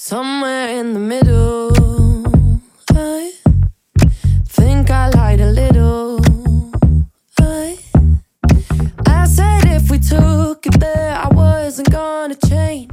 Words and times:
Somewhere 0.00 0.68
in 0.78 0.94
the 0.94 1.00
middle, 1.00 1.72
I 2.92 3.32
think 4.46 4.92
I 4.92 5.10
lied 5.10 5.40
a 5.40 5.50
little. 5.50 6.20
I, 7.40 7.76
I 9.06 9.26
said 9.26 9.64
if 9.64 9.90
we 9.90 9.98
took 9.98 10.64
it 10.66 10.78
there, 10.78 11.16
I 11.16 11.26
wasn't 11.34 11.90
gonna 11.90 12.36
change. 12.46 12.92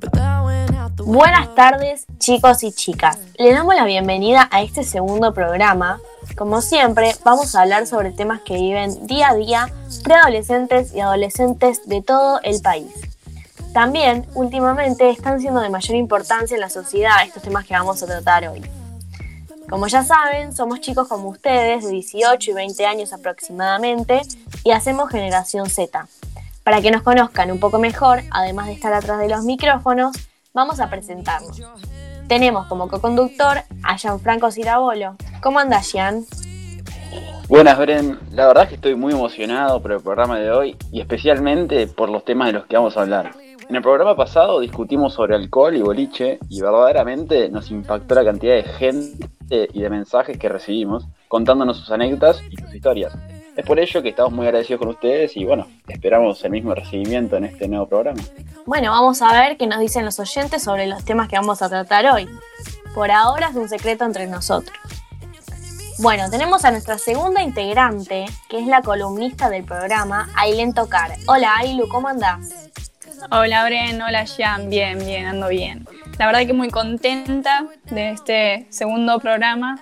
But 0.00 0.14
that 0.14 0.44
went 0.44 0.74
out 0.74 0.96
the 0.96 1.04
Buenas 1.04 1.54
tardes, 1.54 2.06
chicos 2.18 2.62
y 2.64 2.72
chicas. 2.72 3.18
Le 3.38 3.52
damos 3.52 3.74
la 3.74 3.84
bienvenida 3.84 4.48
a 4.50 4.62
este 4.62 4.82
segundo 4.82 5.34
programa. 5.34 6.00
Como 6.38 6.62
siempre, 6.62 7.14
vamos 7.22 7.54
a 7.54 7.62
hablar 7.62 7.86
sobre 7.86 8.12
temas 8.12 8.40
que 8.40 8.54
viven 8.54 9.06
día 9.06 9.28
a 9.28 9.34
día 9.34 9.68
preadolescentes 10.02 10.94
y 10.94 11.00
adolescentes 11.00 11.86
de 11.86 12.00
todo 12.00 12.40
el 12.42 12.62
país. 12.62 13.05
También, 13.72 14.26
últimamente, 14.34 15.10
están 15.10 15.40
siendo 15.40 15.60
de 15.60 15.68
mayor 15.68 15.96
importancia 15.96 16.54
en 16.54 16.60
la 16.60 16.70
sociedad 16.70 17.22
estos 17.24 17.42
temas 17.42 17.66
que 17.66 17.74
vamos 17.74 18.02
a 18.02 18.06
tratar 18.06 18.48
hoy. 18.48 18.62
Como 19.68 19.88
ya 19.88 20.04
saben, 20.04 20.54
somos 20.54 20.80
chicos 20.80 21.08
como 21.08 21.28
ustedes, 21.28 21.84
de 21.84 21.90
18 21.90 22.52
y 22.52 22.54
20 22.54 22.86
años 22.86 23.12
aproximadamente, 23.12 24.22
y 24.64 24.70
hacemos 24.70 25.10
Generación 25.10 25.68
Z. 25.68 26.06
Para 26.62 26.80
que 26.80 26.90
nos 26.90 27.02
conozcan 27.02 27.50
un 27.50 27.60
poco 27.60 27.78
mejor, 27.78 28.22
además 28.30 28.66
de 28.66 28.72
estar 28.72 28.92
atrás 28.92 29.18
de 29.18 29.28
los 29.28 29.44
micrófonos, 29.44 30.16
vamos 30.54 30.80
a 30.80 30.88
presentarnos. 30.88 31.60
Tenemos 32.28 32.66
como 32.66 32.88
co-conductor 32.88 33.62
a 33.82 33.96
Gianfranco 33.96 34.50
Cirabolo. 34.50 35.16
¿Cómo 35.42 35.58
anda, 35.58 35.80
Gian? 35.82 36.24
Buenas, 37.48 37.78
Bren. 37.78 38.18
La 38.32 38.48
verdad 38.48 38.64
es 38.64 38.68
que 38.70 38.74
estoy 38.76 38.96
muy 38.96 39.12
emocionado 39.12 39.80
por 39.80 39.92
el 39.92 40.00
programa 40.00 40.38
de 40.38 40.50
hoy 40.50 40.76
y 40.90 41.00
especialmente 41.00 41.86
por 41.86 42.08
los 42.08 42.24
temas 42.24 42.48
de 42.48 42.54
los 42.54 42.66
que 42.66 42.76
vamos 42.76 42.96
a 42.96 43.02
hablar. 43.02 43.45
En 43.68 43.74
el 43.74 43.82
programa 43.82 44.14
pasado 44.14 44.60
discutimos 44.60 45.14
sobre 45.14 45.34
alcohol 45.34 45.74
y 45.74 45.82
boliche 45.82 46.38
y 46.48 46.60
verdaderamente 46.60 47.48
nos 47.48 47.72
impactó 47.72 48.14
la 48.14 48.24
cantidad 48.24 48.54
de 48.54 48.62
gente 48.62 49.28
y 49.50 49.80
de 49.80 49.90
mensajes 49.90 50.38
que 50.38 50.48
recibimos 50.48 51.08
contándonos 51.26 51.78
sus 51.78 51.90
anécdotas 51.90 52.40
y 52.48 52.56
sus 52.56 52.72
historias. 52.72 53.12
Es 53.56 53.66
por 53.66 53.80
ello 53.80 54.02
que 54.02 54.10
estamos 54.10 54.32
muy 54.32 54.46
agradecidos 54.46 54.78
con 54.78 54.90
ustedes 54.90 55.36
y 55.36 55.44
bueno, 55.44 55.66
esperamos 55.88 56.44
el 56.44 56.52
mismo 56.52 56.76
recibimiento 56.76 57.36
en 57.36 57.46
este 57.46 57.66
nuevo 57.66 57.88
programa. 57.88 58.22
Bueno, 58.66 58.92
vamos 58.92 59.20
a 59.20 59.32
ver 59.32 59.56
qué 59.56 59.66
nos 59.66 59.80
dicen 59.80 60.04
los 60.04 60.20
oyentes 60.20 60.62
sobre 60.62 60.86
los 60.86 61.04
temas 61.04 61.28
que 61.28 61.34
vamos 61.34 61.60
a 61.60 61.68
tratar 61.68 62.06
hoy. 62.06 62.28
Por 62.94 63.10
ahora 63.10 63.48
es 63.48 63.56
un 63.56 63.68
secreto 63.68 64.04
entre 64.04 64.28
nosotros. 64.28 64.76
Bueno, 65.98 66.30
tenemos 66.30 66.64
a 66.64 66.70
nuestra 66.70 66.98
segunda 66.98 67.42
integrante, 67.42 68.26
que 68.48 68.60
es 68.60 68.66
la 68.68 68.82
columnista 68.82 69.50
del 69.50 69.64
programa, 69.64 70.28
Ailen 70.36 70.72
Tocar. 70.72 71.12
Hola 71.26 71.54
Ailu, 71.56 71.88
¿cómo 71.88 72.06
andás? 72.08 72.70
Hola 73.30 73.64
Bren, 73.64 74.00
hola 74.02 74.24
Jan, 74.26 74.68
bien, 74.68 74.98
bien, 74.98 75.26
ando 75.26 75.48
bien. 75.48 75.86
La 76.18 76.26
verdad 76.26 76.46
que 76.46 76.52
muy 76.52 76.68
contenta 76.68 77.66
de 77.90 78.10
este 78.10 78.66
segundo 78.68 79.18
programa 79.20 79.80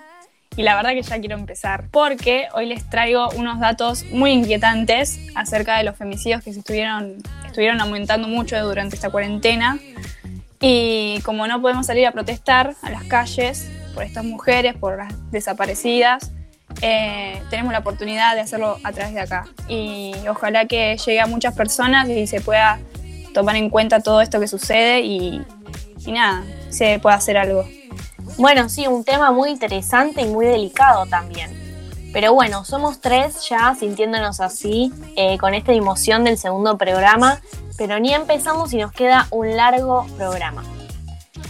y 0.55 0.63
la 0.63 0.75
verdad 0.75 0.91
que 0.91 1.01
ya 1.01 1.19
quiero 1.19 1.35
empezar 1.35 1.89
porque 1.91 2.47
hoy 2.53 2.65
les 2.65 2.89
traigo 2.89 3.29
unos 3.31 3.59
datos 3.59 4.05
muy 4.05 4.31
inquietantes 4.31 5.19
acerca 5.35 5.77
de 5.77 5.83
los 5.83 5.97
femicidios 5.97 6.43
que 6.43 6.53
se 6.53 6.59
estuvieron, 6.59 7.17
estuvieron 7.45 7.81
aumentando 7.81 8.27
mucho 8.27 8.61
durante 8.65 8.95
esta 8.95 9.09
cuarentena. 9.09 9.79
Y 10.61 11.19
como 11.23 11.45
no 11.47 11.61
podemos 11.61 11.85
salir 11.85 12.07
a 12.07 12.11
protestar 12.11 12.73
a 12.81 12.89
las 12.89 13.03
calles 13.03 13.69
por 13.93 14.03
estas 14.03 14.23
mujeres, 14.23 14.75
por 14.75 14.97
las 14.97 15.13
desaparecidas, 15.31 16.31
eh, 16.81 17.41
tenemos 17.49 17.73
la 17.73 17.79
oportunidad 17.79 18.33
de 18.35 18.41
hacerlo 18.41 18.77
a 18.83 18.91
través 18.91 19.13
de 19.13 19.19
acá. 19.19 19.45
Y 19.67 20.13
ojalá 20.29 20.65
que 20.65 20.97
llegue 20.97 21.19
a 21.19 21.27
muchas 21.27 21.53
personas 21.53 22.09
y 22.09 22.27
se 22.27 22.41
pueda 22.41 22.79
tomar 23.35 23.57
en 23.57 23.69
cuenta 23.69 23.99
todo 23.99 24.21
esto 24.21 24.39
que 24.39 24.47
sucede 24.47 25.01
y, 25.01 25.45
nada, 26.07 26.43
se 26.69 26.99
pueda 26.99 27.17
hacer 27.17 27.37
algo. 27.37 27.65
Bueno, 28.37 28.69
sí, 28.69 28.87
un 28.87 29.03
tema 29.03 29.31
muy 29.31 29.51
interesante 29.51 30.21
y 30.21 30.25
muy 30.25 30.45
delicado 30.45 31.05
también. 31.05 31.51
Pero 32.13 32.33
bueno, 32.33 32.63
somos 32.63 33.01
tres 33.01 33.47
ya 33.49 33.75
sintiéndonos 33.77 34.39
así, 34.39 34.93
eh, 35.17 35.37
con 35.37 35.53
esta 35.53 35.73
emoción 35.73 36.23
del 36.23 36.37
segundo 36.37 36.77
programa, 36.77 37.41
pero 37.77 37.99
ni 37.99 38.13
empezamos 38.13 38.71
y 38.71 38.77
nos 38.77 38.93
queda 38.93 39.27
un 39.31 39.55
largo 39.57 40.07
programa. 40.17 40.63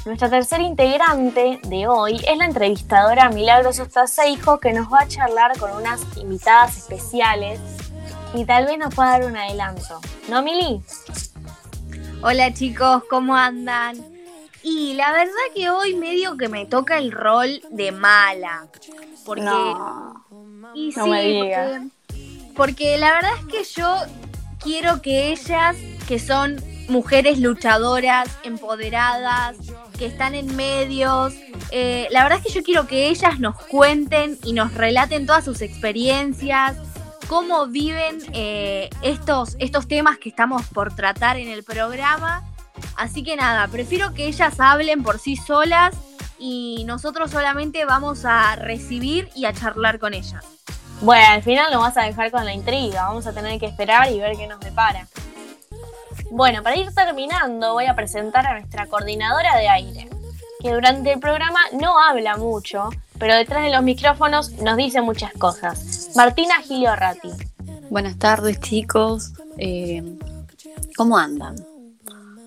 Nuestra 0.06 0.30
tercera 0.30 0.64
integrante 0.64 1.60
de 1.68 1.88
hoy 1.88 2.16
es 2.28 2.38
la 2.38 2.46
entrevistadora 2.46 3.30
Milagros 3.30 3.80
Ostaseijo, 3.80 4.60
que 4.60 4.74
nos 4.74 4.92
va 4.92 5.02
a 5.02 5.08
charlar 5.08 5.58
con 5.60 5.72
unas 5.72 6.02
invitadas 6.18 6.78
especiales 6.78 7.60
y 8.34 8.44
tal 8.46 8.66
vez 8.66 8.80
nos 8.80 8.94
pueda 8.94 9.12
dar 9.12 9.26
un 9.26 9.38
adelanto. 9.38 10.00
¿No, 10.30 10.42
Mili? 10.42 10.82
Hola 12.28 12.52
chicos, 12.52 13.04
¿cómo 13.08 13.36
andan? 13.36 14.04
Y 14.64 14.96
la 14.96 15.12
verdad 15.12 15.32
que 15.54 15.70
hoy 15.70 15.94
medio 15.94 16.38
que 16.38 16.50
me 16.50 16.66
toca 16.66 16.98
el 16.98 17.12
rol 17.12 17.62
de 17.70 17.92
mala. 17.92 18.66
Porque. 19.24 19.44
No, 19.44 20.26
y 20.74 20.90
no 20.90 21.04
sí, 21.04 21.10
me 21.12 21.22
digas. 21.22 21.82
Porque, 22.08 22.54
porque 22.56 22.98
la 22.98 23.14
verdad 23.14 23.30
es 23.38 23.46
que 23.46 23.80
yo 23.80 23.96
quiero 24.60 25.04
que 25.04 25.34
ellas, 25.34 25.78
que 26.08 26.18
son 26.18 26.60
mujeres 26.88 27.38
luchadoras, 27.38 28.28
empoderadas, 28.44 29.58
que 29.96 30.08
están 30.08 30.34
en 30.34 30.56
medios, 30.56 31.32
eh, 31.70 32.08
la 32.10 32.24
verdad 32.24 32.40
es 32.40 32.46
que 32.46 32.60
yo 32.60 32.64
quiero 32.64 32.88
que 32.88 33.10
ellas 33.10 33.40
nos 33.40 33.56
cuenten 33.66 34.40
y 34.44 34.54
nos 34.54 34.74
relaten 34.74 35.28
todas 35.28 35.46
sus 35.46 35.62
experiencias, 35.62 36.76
cómo 37.28 37.68
viven 37.68 38.20
eh, 38.34 38.90
estos, 39.02 39.56
estos 39.60 39.88
temas 39.88 40.18
que 40.18 40.30
estamos 40.30 40.66
por 40.68 40.96
tratar 40.96 41.38
en 41.38 41.50
el 41.50 41.64
programa. 41.64 42.44
Así 42.96 43.24
que 43.24 43.36
nada, 43.36 43.68
prefiero 43.68 44.14
que 44.14 44.28
ellas 44.28 44.60
hablen 44.60 45.04
por 45.04 45.20
sí 45.20 45.36
solas 45.36 45.96
y 46.38 46.84
nosotros 46.86 47.32
solamente 47.32 47.86
vamos 47.86 48.26
a 48.26 48.56
recibir 48.56 49.30
y 49.36 49.46
a 49.46 49.54
charlar 49.54 50.00
con 50.00 50.14
ellas. 50.14 50.44
Bueno, 51.02 51.26
al 51.30 51.44
final 51.44 51.72
nos 51.72 51.82
vas 51.82 51.98
a 51.98 52.04
dejar 52.04 52.32
con 52.32 52.46
la 52.46 52.54
intriga, 52.54 53.08
vamos 53.08 53.28
a 53.28 53.34
tener 53.34 53.60
que 53.60 53.66
esperar 53.66 54.12
y 54.12 54.20
ver 54.20 54.38
qué 54.38 54.48
nos 54.48 54.60
depara. 54.60 55.08
Bueno, 56.32 56.64
para 56.64 56.78
ir 56.78 56.94
terminando 56.94 57.74
voy 57.74 57.86
a 57.86 57.96
presentar 57.96 58.46
a 58.48 58.60
nuestra 58.60 58.88
coordinadora 58.88 59.58
de 59.58 59.70
aire, 59.70 60.10
que 60.62 60.72
durante 60.72 61.14
el 61.14 61.20
programa 61.20 61.60
no 61.74 62.00
habla 62.00 62.38
mucho, 62.38 62.90
pero 63.20 63.36
detrás 63.36 63.64
de 63.64 63.72
los 63.72 63.84
micrófonos 63.84 64.52
nos 64.62 64.78
dice 64.78 65.02
muchas 65.02 65.32
cosas. 65.34 66.10
Martina 66.16 66.56
Gilio 66.64 66.96
Ratti. 66.96 67.30
Buenas 67.90 68.18
tardes 68.18 68.60
chicos, 68.60 69.34
Eh, 69.58 70.04
¿cómo 70.98 71.18
andan? 71.18 71.56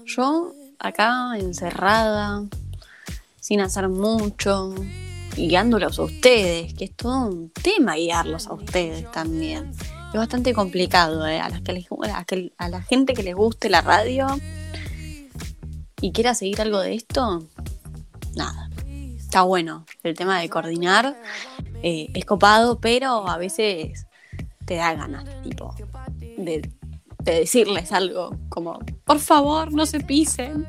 Yo 0.04 0.52
acá 0.78 1.38
encerrada, 1.38 2.42
sin 3.40 3.60
hacer 3.60 3.88
mucho, 3.88 4.74
guiándolos 5.36 5.98
a 5.98 6.02
ustedes, 6.02 6.74
que 6.74 6.84
es 6.86 6.94
todo 6.94 7.26
un 7.28 7.50
tema 7.50 7.94
guiarlos 7.94 8.46
a 8.48 8.52
ustedes 8.54 9.10
también. 9.12 9.70
Es 10.12 10.14
bastante 10.18 10.52
complicado, 10.54 11.26
¿eh? 11.26 11.40
a, 11.40 11.48
las 11.48 11.60
que 11.62 11.72
les- 11.72 11.86
a 12.58 12.68
la 12.68 12.82
gente 12.82 13.14
que 13.14 13.22
les 13.22 13.34
guste 13.34 13.68
la 13.70 13.80
radio 13.80 14.26
y 16.00 16.12
quiera 16.12 16.34
seguir 16.34 16.60
algo 16.60 16.80
de 16.80 16.94
esto, 16.94 17.44
nada. 18.34 18.67
Está 19.28 19.42
bueno 19.42 19.84
el 20.04 20.14
tema 20.16 20.40
de 20.40 20.48
coordinar, 20.48 21.14
eh, 21.82 22.08
es 22.14 22.24
copado, 22.24 22.80
pero 22.80 23.28
a 23.28 23.36
veces 23.36 24.06
te 24.64 24.76
da 24.76 24.94
ganas, 24.94 25.26
tipo, 25.42 25.74
de, 26.38 26.66
de 27.18 27.32
decirles 27.34 27.92
algo 27.92 28.34
como, 28.48 28.78
por 29.04 29.18
favor, 29.18 29.70
no 29.70 29.84
se 29.84 30.00
pisen. 30.00 30.66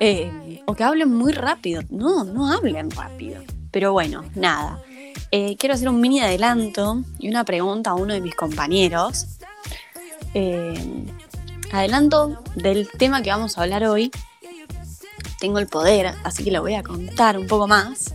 Eh, 0.00 0.60
o 0.66 0.74
que 0.74 0.84
hablen 0.84 1.14
muy 1.14 1.32
rápido. 1.32 1.80
No, 1.88 2.24
no 2.24 2.52
hablen 2.52 2.90
rápido. 2.90 3.42
Pero 3.70 3.92
bueno, 3.92 4.22
nada. 4.34 4.82
Eh, 5.30 5.56
quiero 5.56 5.74
hacer 5.74 5.88
un 5.88 5.98
mini 5.98 6.20
adelanto 6.20 7.02
y 7.18 7.30
una 7.30 7.42
pregunta 7.42 7.92
a 7.92 7.94
uno 7.94 8.12
de 8.12 8.20
mis 8.20 8.34
compañeros. 8.34 9.38
Eh, 10.34 11.06
adelanto 11.72 12.42
del 12.54 12.90
tema 12.90 13.22
que 13.22 13.30
vamos 13.30 13.56
a 13.56 13.62
hablar 13.62 13.84
hoy. 13.84 14.10
Tengo 15.42 15.58
el 15.58 15.66
poder, 15.66 16.14
así 16.22 16.44
que 16.44 16.52
lo 16.52 16.62
voy 16.62 16.74
a 16.74 16.84
contar 16.84 17.36
un 17.36 17.48
poco 17.48 17.66
más. 17.66 18.14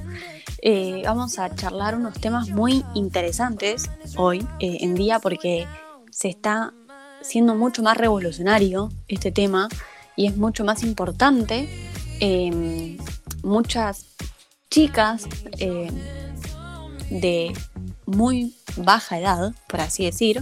Eh, 0.62 1.02
vamos 1.04 1.38
a 1.40 1.54
charlar 1.54 1.94
unos 1.94 2.14
temas 2.22 2.48
muy 2.48 2.86
interesantes 2.94 3.90
hoy 4.16 4.48
eh, 4.62 4.78
en 4.80 4.96
día 4.96 5.20
porque 5.20 5.68
se 6.10 6.30
está 6.30 6.74
siendo 7.20 7.54
mucho 7.54 7.84
más 7.84 7.98
revolucionario 7.98 8.88
este 9.10 9.34
tema 9.34 9.68
y 10.16 10.28
es 10.28 10.38
mucho 10.38 10.64
más 10.64 10.84
importante. 10.84 11.68
Eh, 12.22 12.98
muchas 13.44 14.06
chicas 14.72 15.28
eh, 15.60 15.92
de 17.10 17.52
muy 18.06 18.56
baja 18.78 19.20
edad, 19.20 19.54
por 19.68 19.82
así 19.82 20.06
decir, 20.06 20.42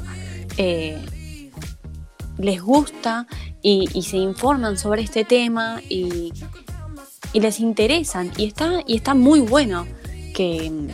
eh, 0.57 1.03
les 2.37 2.61
gusta 2.61 3.25
y, 3.63 3.89
y 3.95 4.03
se 4.03 4.17
informan 4.17 4.77
sobre 4.77 5.01
este 5.01 5.25
tema 5.25 5.81
y, 5.89 6.31
y 7.35 7.41
les 7.41 7.59
interesan 7.59 8.31
y 8.37 8.45
está, 8.45 8.79
y 8.87 8.95
está 8.95 9.13
muy 9.13 9.41
bueno 9.41 9.85
que 10.33 10.71
mm, 10.71 10.87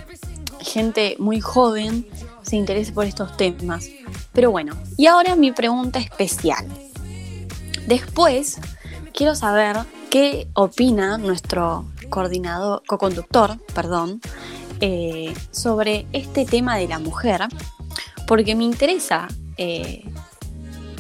gente 0.60 1.16
muy 1.20 1.40
joven 1.40 2.08
se 2.42 2.56
interese 2.56 2.92
por 2.94 3.06
estos 3.06 3.38
temas. 3.38 3.88
Pero 4.34 4.50
bueno, 4.50 4.74
y 4.98 5.06
ahora 5.06 5.36
mi 5.36 5.52
pregunta 5.52 6.00
especial. 6.00 6.66
Después, 7.86 8.58
quiero 9.14 9.36
saber 9.36 9.78
qué 10.10 10.48
opina 10.56 11.20
nuestro 11.20 11.86
coordinador, 12.10 12.82
co-conductor, 12.88 13.60
perdón, 13.76 14.20
eh, 14.80 15.36
sobre 15.52 16.08
este 16.12 16.46
tema 16.46 16.76
de 16.76 16.88
la 16.88 16.98
mujer, 16.98 17.42
porque 18.26 18.56
me 18.56 18.64
interesa 18.64 19.28
eh, 19.58 20.04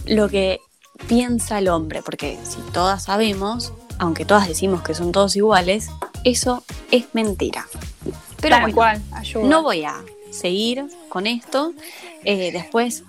lo 0.05 0.29
que 0.29 0.59
piensa 1.07 1.57
el 1.57 1.67
hombre, 1.67 2.03
porque 2.03 2.37
si 2.43 2.59
todas 2.71 3.05
sabemos, 3.05 3.73
aunque 4.01 4.25
todas 4.25 4.47
decimos 4.47 4.81
que 4.81 4.95
son 4.95 5.11
todos 5.11 5.35
iguales, 5.35 5.89
eso 6.23 6.63
es 6.89 7.05
mentira. 7.13 7.67
Pero 8.41 8.55
Tal 8.55 8.61
bueno, 8.61 8.75
cual, 8.75 9.01
ayuda. 9.11 9.45
no 9.47 9.61
voy 9.61 9.83
a 9.83 9.93
seguir 10.31 10.87
con 11.07 11.27
esto. 11.27 11.73
Eh, 12.25 12.51
después 12.51 13.03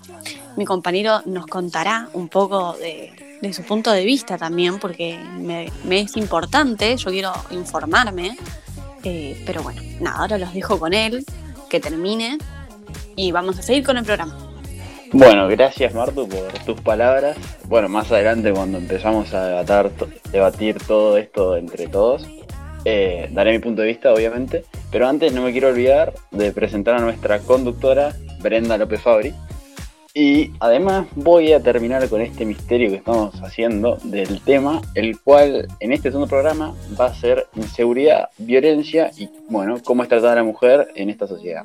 mi 0.55 0.65
compañero 0.65 1.23
nos 1.25 1.47
contará 1.47 2.09
un 2.13 2.29
poco 2.29 2.73
de, 2.73 3.39
de 3.41 3.53
su 3.53 3.63
punto 3.63 3.91
de 3.91 4.05
vista 4.05 4.37
también, 4.37 4.77
porque 4.77 5.17
me, 5.17 5.71
me 5.83 6.01
es 6.01 6.15
importante, 6.15 6.95
yo 6.95 7.09
quiero 7.09 7.33
informarme. 7.49 8.37
Eh, 9.03 9.41
pero 9.47 9.63
bueno, 9.63 9.81
nada, 9.99 10.19
ahora 10.19 10.37
los 10.37 10.53
dejo 10.53 10.77
con 10.77 10.93
él, 10.93 11.25
que 11.71 11.79
termine 11.79 12.37
y 13.15 13.31
vamos 13.31 13.57
a 13.57 13.63
seguir 13.63 13.83
con 13.83 13.97
el 13.97 14.05
programa. 14.05 14.52
Bueno, 15.13 15.47
gracias 15.47 15.93
Martu 15.93 16.27
por 16.27 16.51
tus 16.65 16.81
palabras. 16.81 17.37
Bueno, 17.67 17.87
más 17.87 18.11
adelante 18.11 18.51
cuando 18.51 18.79
empezamos 18.79 19.31
a 19.35 19.63
debatir 20.31 20.77
todo 20.87 21.19
esto 21.19 21.55
entre 21.55 21.87
todos, 21.87 22.27
eh, 22.83 23.29
daré 23.31 23.51
mi 23.51 23.59
punto 23.59 23.83
de 23.83 23.89
vista, 23.89 24.11
obviamente. 24.11 24.65
Pero 24.91 25.07
antes 25.07 25.31
no 25.31 25.43
me 25.43 25.51
quiero 25.51 25.69
olvidar 25.69 26.13
de 26.31 26.51
presentar 26.51 26.95
a 26.95 26.99
nuestra 26.99 27.37
conductora, 27.39 28.15
Brenda 28.41 28.75
López 28.75 29.01
Fabri. 29.01 29.35
Y 30.15 30.51
además 30.59 31.05
voy 31.15 31.53
a 31.53 31.61
terminar 31.61 32.09
con 32.09 32.21
este 32.21 32.43
misterio 32.43 32.89
que 32.89 32.95
estamos 32.95 33.35
haciendo 33.43 33.97
del 34.03 34.41
tema, 34.41 34.81
el 34.95 35.19
cual 35.19 35.67
en 35.79 35.93
este 35.93 36.09
segundo 36.09 36.27
programa 36.27 36.73
va 36.99 37.05
a 37.05 37.13
ser 37.13 37.45
inseguridad, 37.55 38.29
violencia 38.39 39.11
y, 39.15 39.29
bueno, 39.47 39.77
cómo 39.83 40.01
es 40.01 40.09
tratada 40.09 40.35
la 40.35 40.43
mujer 40.43 40.87
en 40.95 41.11
esta 41.11 41.27
sociedad. 41.27 41.63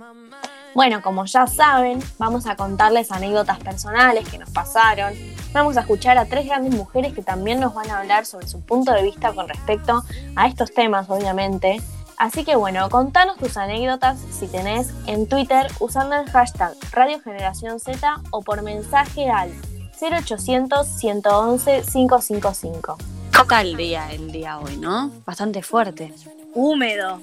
Bueno, 0.75 1.03
como 1.03 1.25
ya 1.25 1.47
saben, 1.47 2.03
vamos 2.19 2.47
a 2.47 2.57
contarles 2.57 3.11
anécdotas 3.11 3.59
personales 3.59 4.29
que 4.29 4.39
nos 4.39 4.51
pasaron. 4.51 5.15
Vamos 5.53 5.77
a 5.77 5.81
escuchar 5.81 6.19
a 6.19 6.27
tres 6.27 6.47
grandes 6.47 6.75
mujeres 6.75 7.15
que 7.15 7.23
también 7.23 7.61
nos 7.61 7.75
van 7.75 7.91
a 7.91 8.01
hablar 8.01 8.27
sobre 8.27 8.47
su 8.47 8.61
punto 8.61 8.93
de 8.93 9.03
vista 9.03 9.33
con 9.33 9.49
respecto 9.49 10.05
a 10.37 10.47
estos 10.47 10.73
temas, 10.73 11.09
obviamente. 11.09 11.81
Así 12.19 12.45
que 12.45 12.57
bueno, 12.57 12.89
contanos 12.91 13.37
tus 13.39 13.57
anécdotas 13.57 14.19
si 14.31 14.49
tenés 14.49 14.93
en 15.07 15.29
Twitter 15.29 15.69
usando 15.79 16.17
el 16.17 16.29
hashtag 16.31 16.75
Radio 16.93 17.21
Generación 17.21 17.79
Z 17.79 18.21
o 18.31 18.43
por 18.43 18.63
mensaje 18.63 19.31
al 19.31 19.53
0800 20.01 20.87
111 20.87 21.83
555. 21.93 22.97
¿Qué 23.33 23.45
tal 23.49 23.67
el 23.69 23.77
día, 23.77 24.13
el 24.13 24.33
día 24.33 24.59
hoy, 24.59 24.77
no? 24.77 25.13
Bastante 25.25 25.63
fuerte, 25.63 26.13
Húmedo. 26.55 27.21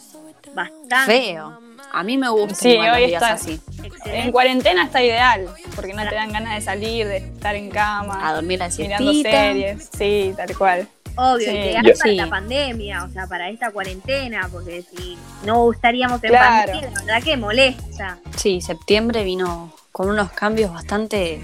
Bastante. 0.53 1.05
feo. 1.05 1.64
A 1.97 2.03
mí 2.03 2.17
me 2.17 2.27
gusta 2.27 2.55
Sí, 2.55 2.71
igual 2.71 2.87
los 2.89 2.97
hoy 2.97 3.07
días 3.07 3.21
está- 3.23 3.33
así. 3.35 3.61
En 4.07 4.31
cuarentena 4.33 4.83
está 4.83 5.01
ideal, 5.01 5.45
porque 5.77 5.93
no 5.93 6.05
te 6.09 6.13
dan 6.13 6.29
ganas 6.33 6.55
de 6.55 6.61
salir, 6.61 7.07
de 7.07 7.17
estar 7.17 7.55
en 7.55 7.69
A 7.69 7.73
cama, 7.73 8.33
dormir 8.33 8.59
la 8.59 8.67
mirando 8.77 9.13
series. 9.13 9.89
Sí, 9.97 10.33
tal 10.35 10.57
cual. 10.57 10.87
Obvio, 11.15 11.49
Sí. 11.49 11.55
ideal 11.55 11.85
Yo- 11.85 11.93
para 11.97 12.09
Sí. 12.11 12.15
la 12.17 12.27
pandemia, 12.27 13.03
o 13.05 13.09
sea, 13.11 13.27
para 13.27 13.49
esta 13.49 13.71
cuarentena, 13.71 14.49
porque 14.51 14.81
si 14.93 15.17
no 15.45 15.71
estaríamos 15.71 16.21
en 16.21 16.31
Claro. 16.31 16.73
pandemia, 16.73 16.91
la 16.91 17.01
verdad 17.05 17.23
que 17.23 17.37
molesta. 17.37 18.17
Sí, 18.35 18.59
septiembre 18.59 19.23
vino 19.23 19.73
con 19.93 20.09
unos 20.09 20.31
cambios 20.33 20.73
bastante 20.73 21.39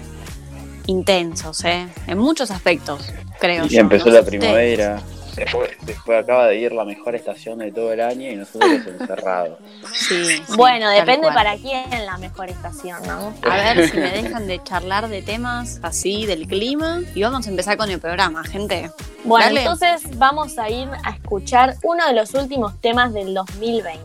intensos, 0.86 1.64
¿eh? 1.64 1.88
En 2.06 2.18
muchos 2.18 2.50
aspectos, 2.50 3.10
creo 3.40 3.64
Y 3.64 3.68
yo. 3.70 3.80
empezó 3.80 4.06
no 4.06 4.12
la 4.16 4.18
sé 4.22 4.24
ustedes. 4.36 5.02
Se 5.34 5.46
fue, 5.46 5.76
se 5.86 5.94
fue, 5.94 6.18
acaba 6.18 6.46
de 6.48 6.56
ir 6.56 6.72
la 6.72 6.84
mejor 6.84 7.14
estación 7.14 7.58
de 7.60 7.72
todo 7.72 7.92
el 7.92 8.00
año 8.00 8.30
y 8.30 8.36
nosotros 8.36 8.70
encerrados. 8.86 9.58
Sí, 9.92 10.24
sí, 10.26 10.42
bueno, 10.56 10.90
depende 10.90 11.22
cual. 11.22 11.34
para 11.34 11.56
quién 11.56 11.88
la 12.04 12.18
mejor 12.18 12.50
estación, 12.50 12.98
¿no? 13.06 13.32
A 13.42 13.56
ver 13.56 13.88
si 13.88 13.96
me 13.96 14.10
dejan 14.10 14.46
de 14.46 14.62
charlar 14.62 15.08
de 15.08 15.22
temas 15.22 15.80
así 15.82 16.26
del 16.26 16.46
clima 16.46 17.00
y 17.14 17.22
vamos 17.22 17.46
a 17.46 17.50
empezar 17.50 17.78
con 17.78 17.90
el 17.90 17.98
programa, 17.98 18.44
gente. 18.44 18.90
Bueno, 19.24 19.46
Dale. 19.46 19.60
entonces 19.60 20.18
vamos 20.18 20.58
a 20.58 20.68
ir 20.68 20.88
a 21.02 21.10
escuchar 21.10 21.76
uno 21.82 22.06
de 22.06 22.12
los 22.12 22.34
últimos 22.34 22.78
temas 22.80 23.14
del 23.14 23.32
2020. 23.32 24.02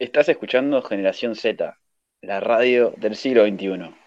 Estás 0.00 0.28
escuchando 0.28 0.82
Generación 0.82 1.36
Z, 1.36 1.78
la 2.22 2.40
radio 2.40 2.92
del 2.96 3.14
siglo 3.14 3.46
XXI. 3.46 3.99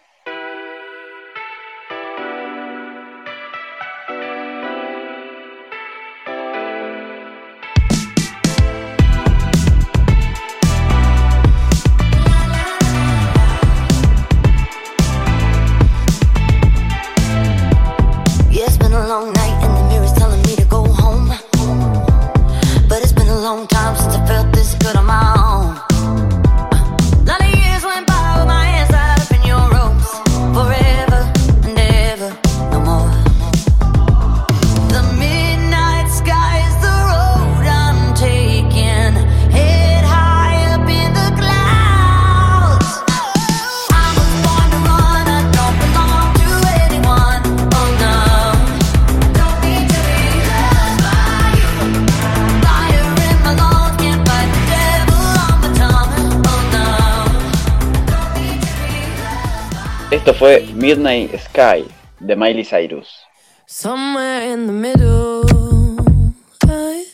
Midnight 60.83 61.31
Sky 61.39 61.85
de 62.19 62.35
Miley 62.35 62.65
Cyrus. 62.65 63.07
Somewhere 63.65 64.51
in 64.51 64.67
the 64.67 64.73
middle, 64.73 65.45
I 66.67 67.05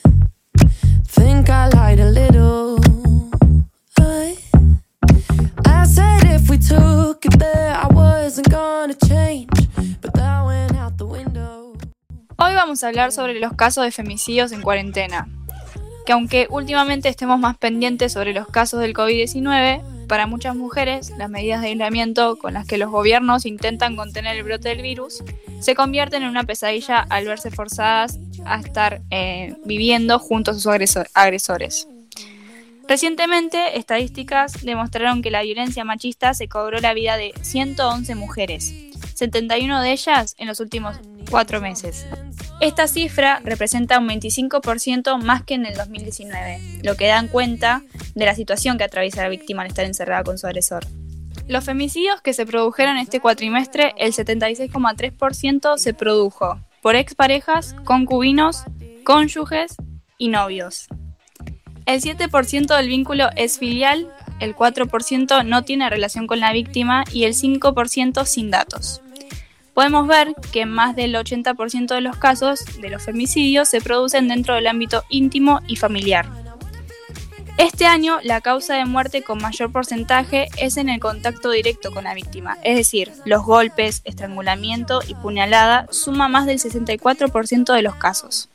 think 1.05 1.51
I 1.51 1.69
lied 1.69 1.99
a 1.99 2.09
little. 2.09 2.79
I, 3.99 4.35
I 5.67 5.85
said 5.85 6.23
if 6.23 6.49
we 6.49 6.57
took 6.57 7.23
it 7.23 7.37
there, 7.37 7.75
I 7.75 7.85
wasn't 7.93 8.49
gonna 8.49 8.95
change, 9.07 9.51
but 10.01 10.15
that 10.15 10.43
went 10.47 10.75
out 10.75 10.97
the 10.97 11.05
window. 11.05 11.77
Hoy 12.39 12.55
vamos 12.55 12.83
a 12.83 12.87
hablar 12.87 13.11
sobre 13.11 13.39
los 13.39 13.53
casos 13.53 13.83
de 13.83 13.91
femicidios 13.91 14.51
en 14.51 14.63
cuarentena. 14.63 15.27
Que 16.07 16.13
aunque 16.13 16.47
últimamente 16.49 17.07
estemos 17.07 17.39
más 17.39 17.55
pendientes 17.59 18.13
sobre 18.13 18.33
los 18.33 18.47
casos 18.47 18.79
del 18.79 18.95
COVID-19, 18.95 19.98
para 20.09 20.27
muchas 20.27 20.55
mujeres 20.55 21.11
las 21.17 21.29
medidas 21.29 21.61
de 21.61 21.67
aislamiento 21.67 22.35
con 22.37 22.55
las 22.55 22.65
que 22.67 22.77
los 22.77 22.89
gobiernos 22.89 23.45
intentan 23.45 23.95
contener 23.95 24.35
el 24.35 24.43
brote 24.43 24.69
del 24.69 24.81
virus 24.81 25.23
se 25.61 25.75
convierten 25.75 26.23
en 26.23 26.29
una 26.29 26.43
pesadilla 26.43 27.05
al 27.09 27.25
verse 27.25 27.51
forzadas 27.51 28.19
a 28.43 28.59
estar 28.59 29.01
eh, 29.11 29.55
viviendo 29.63 30.19
junto 30.19 30.51
a 30.51 30.53
sus 30.55 30.65
agreso- 30.65 31.05
agresores. 31.13 31.87
Recientemente, 32.87 33.77
estadísticas 33.77 34.63
demostraron 34.63 35.21
que 35.21 35.29
la 35.29 35.43
violencia 35.43 35.85
machista 35.85 36.33
se 36.33 36.47
cobró 36.47 36.79
la 36.79 36.95
vida 36.95 37.17
de 37.17 37.33
111 37.43 38.15
mujeres, 38.15 38.73
71 39.13 39.81
de 39.81 39.91
ellas 39.91 40.33
en 40.39 40.47
los 40.47 40.59
últimos 40.59 40.95
cuatro 41.29 41.61
meses. 41.61 42.07
Esta 42.59 42.87
cifra 42.87 43.39
representa 43.41 43.99
un 43.99 44.09
25% 44.09 45.21
más 45.23 45.43
que 45.43 45.53
en 45.53 45.65
el 45.65 45.75
2019, 45.75 46.81
lo 46.83 46.95
que 46.95 47.07
dan 47.07 47.29
cuenta 47.29 47.83
de 48.15 48.25
la 48.25 48.35
situación 48.35 48.77
que 48.77 48.83
atraviesa 48.83 49.23
la 49.23 49.29
víctima 49.29 49.61
al 49.61 49.69
estar 49.69 49.85
encerrada 49.85 50.25
con 50.25 50.37
su 50.37 50.45
agresor. 50.45 50.85
Los 51.47 51.63
femicidios 51.63 52.21
que 52.21 52.33
se 52.33 52.45
produjeron 52.45 52.97
este 52.97 53.21
cuatrimestre, 53.21 53.93
el 53.97 54.11
76,3% 54.11 55.77
se 55.77 55.93
produjo 55.93 56.59
por 56.81 56.97
exparejas, 56.97 57.75
concubinos, 57.85 58.65
cónyuges 59.05 59.77
y 60.17 60.27
novios. 60.27 60.87
El 61.85 62.01
7% 62.01 62.75
del 62.75 62.87
vínculo 62.87 63.29
es 63.37 63.57
filial, 63.57 64.13
el 64.41 64.53
4% 64.53 65.45
no 65.45 65.63
tiene 65.63 65.89
relación 65.89 66.27
con 66.27 66.41
la 66.41 66.51
víctima 66.51 67.05
y 67.11 67.23
el 67.23 67.33
5% 67.33 68.25
sin 68.25 68.51
datos. 68.51 69.01
Podemos 69.73 70.07
ver 70.07 70.33
que 70.51 70.65
más 70.65 70.95
del 70.95 71.15
80% 71.15 71.87
de 71.87 72.01
los 72.01 72.17
casos 72.17 72.65
de 72.81 72.89
los 72.89 73.03
femicidios 73.03 73.69
se 73.69 73.81
producen 73.81 74.27
dentro 74.27 74.55
del 74.55 74.67
ámbito 74.67 75.03
íntimo 75.09 75.59
y 75.67 75.75
familiar. 75.75 76.27
Este 77.59 77.85
año, 77.85 78.19
la 78.23 78.39
causa 78.39 78.75
de 78.75 78.85
muerte 78.85 79.21
con 79.21 79.41
mayor 79.41 79.69
porcentaje 79.69 80.47
es 80.57 80.77
en 80.77 80.87
el 80.87 81.01
contacto 81.01 81.51
directo 81.51 81.91
con 81.91 82.05
la 82.05 82.13
víctima, 82.13 82.57
es 82.63 82.77
decir, 82.77 83.11
los 83.25 83.43
golpes, 83.43 84.01
estrangulamiento 84.05 85.01
y 85.05 85.13
puñalada 85.15 85.85
suma 85.91 86.29
más 86.29 86.45
del 86.45 86.59
64% 86.59 87.73
de 87.73 87.81
los 87.81 87.95
casos. 87.95 88.47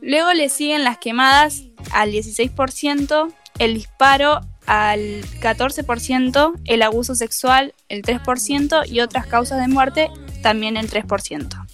Luego 0.00 0.32
le 0.32 0.48
siguen 0.48 0.84
las 0.84 0.96
quemadas 0.96 1.64
al 1.92 2.12
16%, 2.12 3.30
el 3.58 3.74
disparo 3.74 4.40
al 4.64 5.22
14%, 5.40 6.54
el 6.64 6.82
abuso 6.82 7.14
sexual 7.14 7.74
el 7.88 8.02
3% 8.02 8.88
y 8.88 9.00
otras 9.00 9.26
causas 9.26 9.60
de 9.60 9.68
muerte 9.68 10.10
también 10.46 10.76
el 10.76 10.88
3%. 10.88 11.66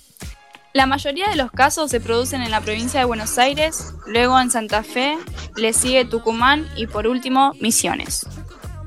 La 0.73 0.87
mayoría 0.87 1.29
de 1.29 1.37
los 1.37 1.51
casos 1.51 1.91
se 1.91 2.01
producen 2.01 2.41
en 2.41 2.51
la 2.51 2.63
provincia 2.63 3.01
de 3.01 3.05
Buenos 3.05 3.37
Aires, 3.37 3.93
luego 4.07 4.41
en 4.41 4.51
Santa 4.51 4.83
Fe, 4.83 5.19
le 5.57 5.75
sigue 5.75 6.07
Tucumán 6.07 6.67
y 6.75 6.87
por 6.87 7.07
último 7.07 7.53
Misiones. 7.61 8.27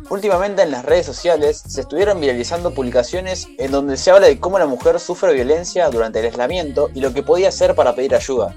Últimamente 0.09 0.63
en 0.63 0.71
las 0.71 0.85
redes 0.85 1.05
sociales 1.05 1.61
se 1.67 1.81
estuvieron 1.81 2.19
viralizando 2.19 2.73
publicaciones 2.73 3.47
en 3.59 3.71
donde 3.71 3.97
se 3.97 4.09
habla 4.09 4.25
de 4.25 4.39
cómo 4.39 4.57
la 4.57 4.65
mujer 4.65 4.99
sufre 4.99 5.35
violencia 5.35 5.87
durante 5.91 6.17
el 6.17 6.25
aislamiento 6.25 6.89
y 6.95 7.01
lo 7.01 7.13
que 7.13 7.21
podía 7.21 7.49
hacer 7.49 7.75
para 7.75 7.93
pedir 7.93 8.15
ayuda. 8.15 8.55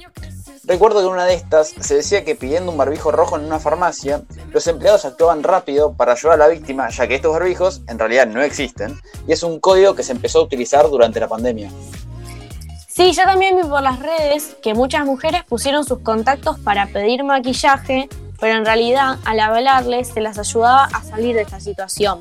Recuerdo 0.69 1.01
que 1.01 1.07
en 1.07 1.13
una 1.13 1.25
de 1.25 1.33
estas 1.33 1.69
se 1.81 1.95
decía 1.95 2.27
que 2.27 2.35
pidiendo 2.35 2.71
un 2.71 2.77
barbijo 2.77 3.11
rojo 3.11 3.39
en 3.39 3.47
una 3.47 3.59
farmacia, 3.59 4.21
los 4.51 4.67
empleados 4.67 5.07
actuaban 5.07 5.43
rápido 5.43 5.95
para 5.95 6.13
ayudar 6.13 6.35
a 6.35 6.37
la 6.37 6.49
víctima, 6.49 6.91
ya 6.91 7.09
que 7.09 7.15
estos 7.15 7.33
barbijos 7.33 7.81
en 7.89 7.99
realidad 7.99 8.27
no 8.27 8.43
existen, 8.43 9.01
y 9.27 9.33
es 9.33 9.43
un 9.43 9.61
código 9.61 9.95
que 9.95 10.03
se 10.03 10.13
empezó 10.13 10.41
a 10.41 10.43
utilizar 10.43 10.87
durante 10.91 11.21
la 11.21 11.27
pandemia. 11.27 11.71
Sí, 12.87 13.13
yo 13.13 13.23
también 13.23 13.57
vi 13.57 13.63
por 13.63 13.81
las 13.81 13.99
redes 13.99 14.57
que 14.63 14.75
muchas 14.75 15.07
mujeres 15.07 15.43
pusieron 15.45 15.87
sus 15.87 16.01
contactos 16.01 16.59
para 16.59 16.87
pedir 16.89 17.25
maquillaje, 17.25 18.11
pero 18.39 18.59
en 18.59 18.67
realidad 18.67 19.17
al 19.25 19.41
hablarles 19.41 20.09
se 20.09 20.21
las 20.21 20.39
ayudaba 20.39 20.85
a 20.85 21.03
salir 21.03 21.35
de 21.35 21.43
esta 21.43 21.61
situación. 21.61 22.21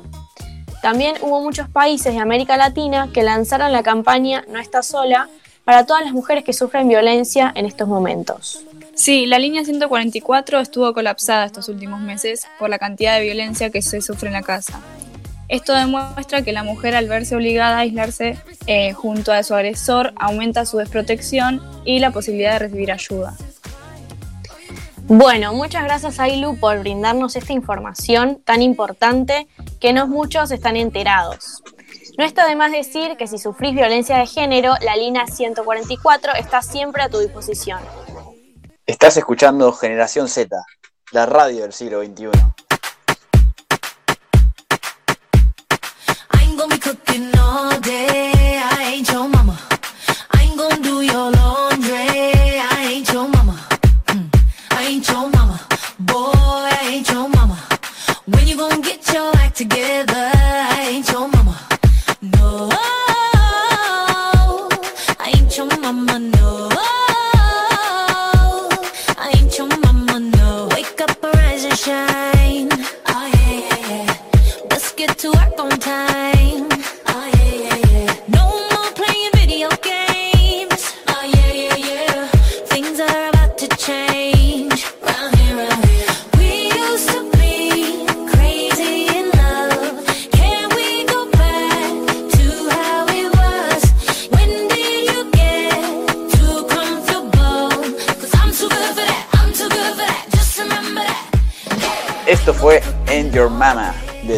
También 0.80 1.16
hubo 1.20 1.42
muchos 1.42 1.68
países 1.68 2.14
de 2.14 2.20
América 2.20 2.56
Latina 2.56 3.10
que 3.12 3.22
lanzaron 3.22 3.72
la 3.72 3.82
campaña 3.82 4.44
No 4.48 4.58
está 4.58 4.82
sola 4.82 5.28
para 5.68 5.84
todas 5.84 6.02
las 6.02 6.14
mujeres 6.14 6.44
que 6.44 6.54
sufren 6.54 6.88
violencia 6.88 7.52
en 7.54 7.66
estos 7.66 7.86
momentos. 7.86 8.64
Sí, 8.94 9.26
la 9.26 9.38
línea 9.38 9.66
144 9.66 10.60
estuvo 10.60 10.94
colapsada 10.94 11.44
estos 11.44 11.68
últimos 11.68 12.00
meses 12.00 12.46
por 12.58 12.70
la 12.70 12.78
cantidad 12.78 13.18
de 13.18 13.24
violencia 13.24 13.68
que 13.68 13.82
se 13.82 14.00
sufre 14.00 14.28
en 14.28 14.32
la 14.32 14.40
casa. 14.40 14.80
Esto 15.46 15.74
demuestra 15.74 16.40
que 16.40 16.54
la 16.54 16.62
mujer 16.62 16.94
al 16.94 17.06
verse 17.06 17.36
obligada 17.36 17.76
a 17.76 17.80
aislarse 17.80 18.38
eh, 18.66 18.94
junto 18.94 19.30
a 19.30 19.42
su 19.42 19.54
agresor 19.54 20.14
aumenta 20.16 20.64
su 20.64 20.78
desprotección 20.78 21.60
y 21.84 21.98
la 21.98 22.12
posibilidad 22.12 22.52
de 22.52 22.60
recibir 22.60 22.90
ayuda. 22.90 23.36
Bueno, 25.06 25.52
muchas 25.52 25.84
gracias 25.84 26.18
Ailu 26.18 26.56
por 26.56 26.78
brindarnos 26.78 27.36
esta 27.36 27.52
información 27.52 28.40
tan 28.42 28.62
importante 28.62 29.48
que 29.80 29.92
no 29.92 30.06
muchos 30.06 30.50
están 30.50 30.76
enterados. 30.76 31.62
No 32.18 32.24
está 32.24 32.48
de 32.48 32.56
más 32.56 32.72
decir 32.72 33.16
que 33.16 33.28
si 33.28 33.38
sufrís 33.38 33.76
violencia 33.76 34.18
de 34.18 34.26
género, 34.26 34.74
la 34.80 34.96
línea 34.96 35.24
144 35.28 36.32
está 36.34 36.62
siempre 36.62 37.00
a 37.00 37.08
tu 37.08 37.20
disposición. 37.20 37.78
Estás 38.84 39.16
escuchando 39.18 39.72
Generación 39.72 40.28
Z, 40.28 40.60
la 41.12 41.26
radio 41.26 41.62
del 41.62 41.72
siglo 41.72 42.02
XXI. 42.02 42.30
I 46.32 46.42
ain't 46.42 46.58
gonna 46.58 46.74
be 46.74 46.80
cooking 46.80 47.30
all 47.38 47.80
day. 47.82 48.17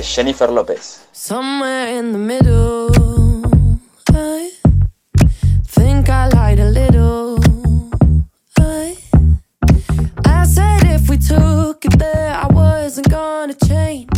De 0.01 0.07
Jennifer 0.07 0.51
López. 0.51 1.07
Somewhere 1.13 1.99
in 1.99 2.13
the 2.13 2.19
middle, 2.19 2.89
I 4.15 4.51
think 5.67 6.09
I 6.09 6.29
lied 6.29 6.59
a 6.59 6.71
little. 6.71 7.39
I, 8.59 8.97
I 10.25 10.47
said 10.47 10.85
if 10.85 11.11
we 11.11 11.19
took 11.19 11.85
it 11.85 11.99
there, 11.99 12.33
I 12.33 12.47
wasn't 12.51 13.11
gonna 13.11 13.55
change, 13.67 14.09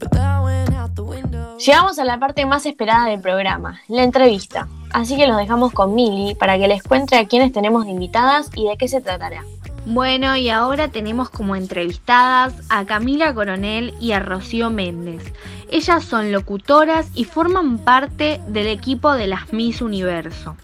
but 0.00 0.10
that 0.10 0.42
went 0.42 0.74
out 0.74 0.96
the 0.96 1.04
window. 1.04 1.56
Llegamos 1.58 1.98
a 2.00 2.04
la 2.04 2.18
parte 2.18 2.44
más 2.44 2.66
esperada 2.66 3.06
del 3.08 3.20
programa, 3.20 3.80
la 3.86 4.02
entrevista. 4.02 4.66
Así 4.92 5.16
que 5.16 5.28
los 5.28 5.36
dejamos 5.36 5.72
con 5.72 5.94
Mili 5.94 6.34
para 6.34 6.58
que 6.58 6.66
les 6.66 6.82
cuente 6.82 7.16
a 7.16 7.28
quiénes 7.28 7.52
tenemos 7.52 7.84
de 7.84 7.92
invitadas 7.92 8.50
y 8.56 8.66
de 8.66 8.76
qué 8.76 8.88
se 8.88 9.00
tratará. 9.00 9.44
Bueno, 9.90 10.36
y 10.36 10.50
ahora 10.50 10.88
tenemos 10.88 11.30
como 11.30 11.56
entrevistadas 11.56 12.52
a 12.68 12.84
Camila 12.84 13.32
Coronel 13.32 13.94
y 13.98 14.12
a 14.12 14.20
Rocío 14.20 14.68
Méndez. 14.68 15.32
Ellas 15.70 16.04
son 16.04 16.30
locutoras 16.30 17.10
y 17.14 17.24
forman 17.24 17.78
parte 17.78 18.38
del 18.48 18.66
equipo 18.66 19.14
de 19.14 19.28
las 19.28 19.50
Miss 19.54 19.80
Universo. 19.80 20.58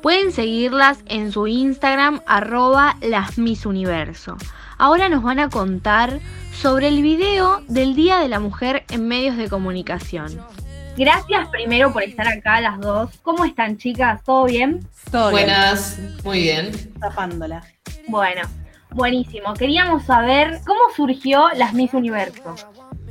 Pueden 0.00 0.32
seguirlas 0.32 1.00
en 1.04 1.30
su 1.30 1.46
Instagram 1.46 2.22
arroba 2.26 2.96
las 3.02 3.36
Miss 3.36 3.66
Universo. 3.66 4.38
Ahora 4.78 5.10
nos 5.10 5.22
van 5.22 5.40
a 5.40 5.50
contar 5.50 6.20
sobre 6.54 6.88
el 6.88 7.02
video 7.02 7.60
del 7.68 7.94
Día 7.94 8.16
de 8.16 8.30
la 8.30 8.40
Mujer 8.40 8.84
en 8.88 9.06
medios 9.06 9.36
de 9.36 9.50
comunicación. 9.50 10.40
Gracias 10.96 11.48
primero 11.48 11.92
por 11.92 12.02
estar 12.04 12.26
acá 12.28 12.60
las 12.60 12.78
dos. 12.80 13.10
¿Cómo 13.22 13.44
están 13.44 13.76
chicas? 13.78 14.22
¿Todo 14.24 14.44
bien? 14.44 14.86
Todo 15.10 15.30
bien, 15.30 15.46
Buenas, 15.46 15.98
muy 16.22 16.40
bien. 16.40 16.70
tapándola. 17.00 17.64
Bueno, 18.06 18.42
buenísimo. 18.90 19.54
Queríamos 19.54 20.04
saber 20.04 20.60
cómo 20.64 20.80
surgió 20.94 21.48
las 21.56 21.74
Miss 21.74 21.92
Universo. 21.94 22.54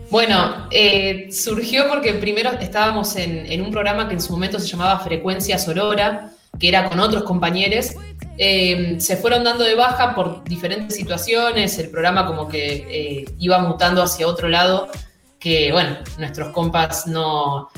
Bueno, 0.09 0.67
eh, 0.71 1.29
surgió 1.31 1.89
porque 1.89 2.13
primero 2.13 2.51
estábamos 2.51 3.15
en, 3.17 3.51
en 3.51 3.61
un 3.61 3.71
programa 3.71 4.07
que 4.07 4.13
en 4.13 4.21
su 4.21 4.31
momento 4.31 4.59
se 4.59 4.67
llamaba 4.67 4.99
Frecuencia 4.99 5.57
Sorora, 5.57 6.29
que 6.59 6.69
era 6.69 6.87
con 6.87 6.99
otros 6.99 7.23
compañeros. 7.23 7.91
Eh, 8.37 8.95
se 8.99 9.17
fueron 9.17 9.43
dando 9.43 9.63
de 9.63 9.75
baja 9.75 10.15
por 10.15 10.43
diferentes 10.45 10.95
situaciones, 10.95 11.77
el 11.79 11.89
programa 11.89 12.25
como 12.25 12.47
que 12.47 12.85
eh, 12.89 13.25
iba 13.39 13.59
mutando 13.59 14.01
hacia 14.01 14.27
otro 14.27 14.47
lado, 14.49 14.87
que 15.43 15.73
bueno, 15.73 15.97
nuestros 16.17 16.53
compas 16.53 17.05
no, 17.05 17.69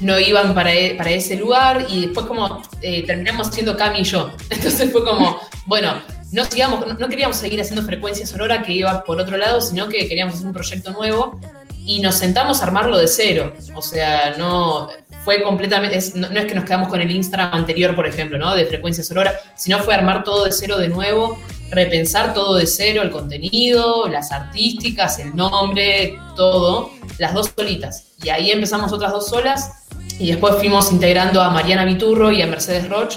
no 0.00 0.18
iban 0.18 0.54
para, 0.54 0.72
e- 0.72 0.94
para 0.94 1.10
ese 1.10 1.36
lugar 1.36 1.86
y 1.90 2.06
después 2.06 2.24
como 2.24 2.62
eh, 2.80 3.04
terminamos 3.06 3.48
siendo 3.48 3.76
Cami 3.76 4.00
y 4.00 4.04
yo. 4.04 4.30
Entonces 4.50 4.90
fue 4.90 5.04
como, 5.04 5.38
bueno, 5.66 6.00
no, 6.32 6.44
sigamos, 6.46 6.98
no, 6.98 7.08
queríamos 7.08 7.36
seguir 7.36 7.60
haciendo 7.60 7.84
frecuencia 7.84 8.26
sonora 8.26 8.62
que 8.62 8.72
iba 8.72 9.04
por 9.04 9.20
otro 9.20 9.36
lado, 9.36 9.60
sino 9.60 9.86
que 9.86 10.08
queríamos 10.08 10.36
hacer 10.36 10.46
un 10.46 10.54
proyecto 10.54 10.92
nuevo 10.92 11.38
y 11.84 12.00
nos 12.00 12.14
sentamos 12.14 12.62
a 12.62 12.64
armarlo 12.64 12.96
de 12.96 13.06
cero. 13.06 13.52
O 13.74 13.82
sea, 13.82 14.34
no 14.38 14.88
fue 15.26 15.42
completamente, 15.42 15.98
no 16.14 16.26
es 16.28 16.46
que 16.46 16.54
nos 16.54 16.64
quedamos 16.64 16.88
con 16.88 17.02
el 17.02 17.10
Instagram 17.10 17.52
anterior, 17.52 17.94
por 17.94 18.06
ejemplo, 18.06 18.38
¿no? 18.38 18.54
De 18.54 18.64
frecuencia 18.64 19.04
sonora, 19.04 19.38
sino 19.56 19.78
fue 19.80 19.94
armar 19.94 20.24
todo 20.24 20.46
de 20.46 20.52
cero 20.52 20.78
de 20.78 20.88
nuevo, 20.88 21.38
repensar 21.74 22.32
todo 22.34 22.56
de 22.56 22.66
cero, 22.66 23.02
el 23.02 23.10
contenido, 23.10 24.08
las 24.08 24.32
artísticas, 24.32 25.18
el 25.18 25.34
nombre, 25.34 26.18
todo, 26.36 26.90
las 27.18 27.34
dos 27.34 27.52
solitas. 27.56 28.08
Y 28.22 28.28
ahí 28.30 28.50
empezamos 28.50 28.92
otras 28.92 29.12
dos 29.12 29.28
solas 29.28 29.86
y 30.18 30.28
después 30.28 30.56
fuimos 30.56 30.90
integrando 30.92 31.42
a 31.42 31.50
Mariana 31.50 31.84
Viturro 31.84 32.30
y 32.30 32.40
a 32.42 32.46
Mercedes 32.46 32.88
Roch 32.88 33.16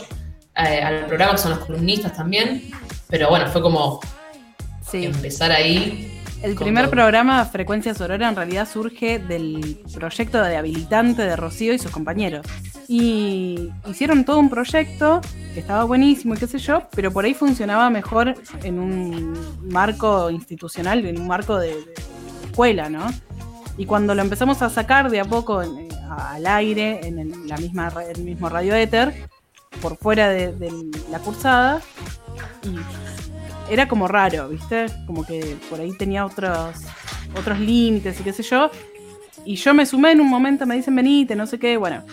eh, 0.55 0.81
al 0.81 1.05
programa, 1.05 1.33
que 1.33 1.37
son 1.37 1.51
las 1.51 1.59
columnistas 1.59 2.15
también. 2.15 2.71
Pero 3.09 3.29
bueno, 3.29 3.47
fue 3.47 3.61
como 3.61 3.99
Sí. 4.89 5.05
empezar 5.05 5.51
ahí. 5.51 6.16
El 6.43 6.55
primer 6.55 6.85
todo. 6.85 6.91
programa, 6.91 7.43
Frecuencia 7.45 7.93
Sorora, 7.93 8.29
en 8.29 8.35
realidad 8.35 8.67
surge 8.71 9.19
del 9.19 9.79
proyecto 9.93 10.41
de 10.41 10.55
habilitante 10.55 11.23
de 11.23 11.35
Rocío 11.35 11.73
y 11.73 11.79
sus 11.79 11.91
compañeros. 11.91 12.45
Y 12.87 13.69
hicieron 13.87 14.23
todo 14.23 14.39
un 14.39 14.49
proyecto 14.49 15.19
que 15.53 15.59
estaba 15.59 15.83
buenísimo 15.83 16.35
y 16.35 16.37
qué 16.37 16.47
sé 16.47 16.59
yo, 16.59 16.83
pero 16.95 17.11
por 17.11 17.25
ahí 17.25 17.33
funcionaba 17.33 17.89
mejor 17.89 18.35
en 18.63 18.79
un 18.79 19.33
marco 19.69 20.29
institucional, 20.29 21.05
en 21.05 21.19
un 21.19 21.27
marco 21.27 21.57
de, 21.57 21.69
de 21.69 21.93
escuela, 22.45 22.87
¿no? 22.89 23.07
Y 23.77 23.85
cuando 23.85 24.15
lo 24.15 24.21
empezamos 24.21 24.61
a 24.61 24.69
sacar 24.69 25.09
de 25.09 25.19
a 25.19 25.25
poco 25.25 25.61
en- 25.61 25.77
eh, 25.79 25.89
al 26.09 26.47
aire, 26.47 27.05
en 27.05 27.19
el, 27.19 27.47
la 27.47 27.57
misma, 27.57 27.91
el 28.15 28.23
mismo 28.23 28.47
radio 28.49 28.73
éter, 28.75 29.27
por 29.81 29.97
fuera 29.97 30.29
de, 30.29 30.53
de 30.53 30.71
la 31.11 31.19
cursada, 31.19 31.81
y 32.63 32.75
era 33.69 33.87
como 33.87 34.07
raro, 34.07 34.49
¿viste? 34.49 34.87
Como 35.05 35.25
que 35.25 35.57
por 35.69 35.79
ahí 35.79 35.95
tenía 35.97 36.25
otros, 36.25 36.75
otros 37.37 37.59
límites 37.59 38.19
y 38.19 38.23
qué 38.23 38.33
sé 38.33 38.43
yo. 38.43 38.69
Y 39.45 39.55
yo 39.55 39.73
me 39.73 39.85
sumé 39.85 40.11
en 40.11 40.21
un 40.21 40.29
momento, 40.29 40.65
me 40.65 40.75
dicen 40.75 40.95
venite, 40.95 41.35
no 41.35 41.45
sé 41.47 41.59
qué, 41.59 41.77
bueno, 41.77 42.03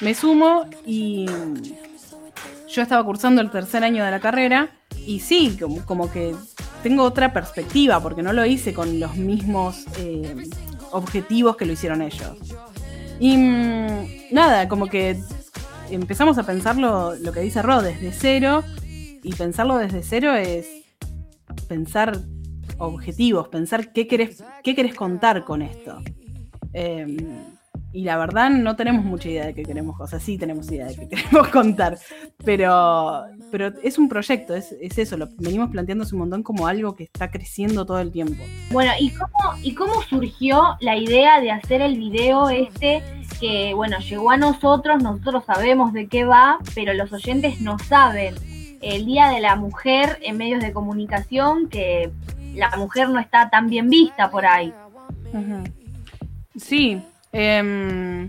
me 0.00 0.14
sumo 0.14 0.66
y 0.84 1.26
yo 2.68 2.82
estaba 2.82 3.04
cursando 3.04 3.40
el 3.40 3.50
tercer 3.50 3.84
año 3.84 4.04
de 4.04 4.10
la 4.10 4.20
carrera 4.20 4.70
y 5.06 5.20
sí, 5.20 5.56
como, 5.60 5.84
como 5.84 6.10
que 6.10 6.34
tengo 6.82 7.04
otra 7.04 7.32
perspectiva, 7.32 8.00
porque 8.00 8.22
no 8.22 8.32
lo 8.32 8.44
hice 8.46 8.72
con 8.72 9.00
los 9.00 9.16
mismos 9.16 9.84
eh, 9.98 10.48
objetivos 10.92 11.56
que 11.56 11.66
lo 11.66 11.72
hicieron 11.72 12.02
ellos. 12.02 12.36
Y 13.18 13.36
mm, 13.36 14.32
nada, 14.32 14.68
como 14.68 14.86
que 14.86 15.20
empezamos 15.90 16.38
a 16.38 16.44
pensarlo, 16.44 17.14
lo 17.16 17.32
que 17.32 17.40
dice 17.40 17.62
Rod, 17.62 17.84
desde 17.84 18.12
cero, 18.12 18.64
y 19.22 19.34
pensarlo 19.34 19.76
desde 19.76 20.02
cero 20.02 20.34
es 20.34 20.66
pensar 21.70 22.18
objetivos, 22.78 23.46
pensar 23.46 23.92
qué 23.92 24.08
querés, 24.08 24.42
qué 24.64 24.74
querés 24.74 24.92
contar 24.96 25.44
con 25.44 25.62
esto. 25.62 26.02
Eh, 26.72 27.16
y 27.92 28.02
la 28.02 28.16
verdad 28.16 28.50
no 28.50 28.74
tenemos 28.74 29.04
mucha 29.04 29.28
idea 29.28 29.46
de 29.46 29.54
qué 29.54 29.62
queremos, 29.62 30.00
o 30.00 30.06
sea, 30.08 30.18
sí 30.18 30.36
tenemos 30.36 30.68
idea 30.72 30.86
de 30.86 30.96
qué 30.96 31.08
queremos 31.14 31.46
contar, 31.48 31.96
pero, 32.44 33.22
pero 33.52 33.72
es 33.84 33.98
un 33.98 34.08
proyecto, 34.08 34.56
es, 34.56 34.72
es 34.80 34.98
eso, 34.98 35.16
lo 35.16 35.28
venimos 35.38 35.70
planteándose 35.70 36.16
un 36.16 36.22
montón 36.22 36.42
como 36.42 36.66
algo 36.66 36.96
que 36.96 37.04
está 37.04 37.30
creciendo 37.30 37.86
todo 37.86 38.00
el 38.00 38.10
tiempo. 38.10 38.42
Bueno, 38.72 38.90
¿y 38.98 39.10
cómo, 39.10 39.56
¿y 39.62 39.74
cómo 39.74 40.02
surgió 40.02 40.76
la 40.80 40.96
idea 40.96 41.40
de 41.40 41.52
hacer 41.52 41.82
el 41.82 41.96
video 41.96 42.48
este 42.48 43.00
que, 43.38 43.74
bueno, 43.74 43.96
llegó 44.00 44.32
a 44.32 44.36
nosotros, 44.36 45.00
nosotros 45.00 45.44
sabemos 45.46 45.92
de 45.92 46.08
qué 46.08 46.24
va, 46.24 46.58
pero 46.74 46.94
los 46.94 47.12
oyentes 47.12 47.60
no 47.60 47.78
saben? 47.78 48.34
El 48.80 49.06
Día 49.06 49.28
de 49.28 49.40
la 49.40 49.56
Mujer 49.56 50.18
en 50.22 50.36
medios 50.36 50.62
de 50.62 50.72
comunicación, 50.72 51.68
que 51.68 52.10
la 52.54 52.76
mujer 52.76 53.08
no 53.10 53.20
está 53.20 53.50
tan 53.50 53.68
bien 53.68 53.88
vista 53.88 54.30
por 54.30 54.46
ahí. 54.46 54.72
Sí. 56.56 57.00
em, 57.32 58.28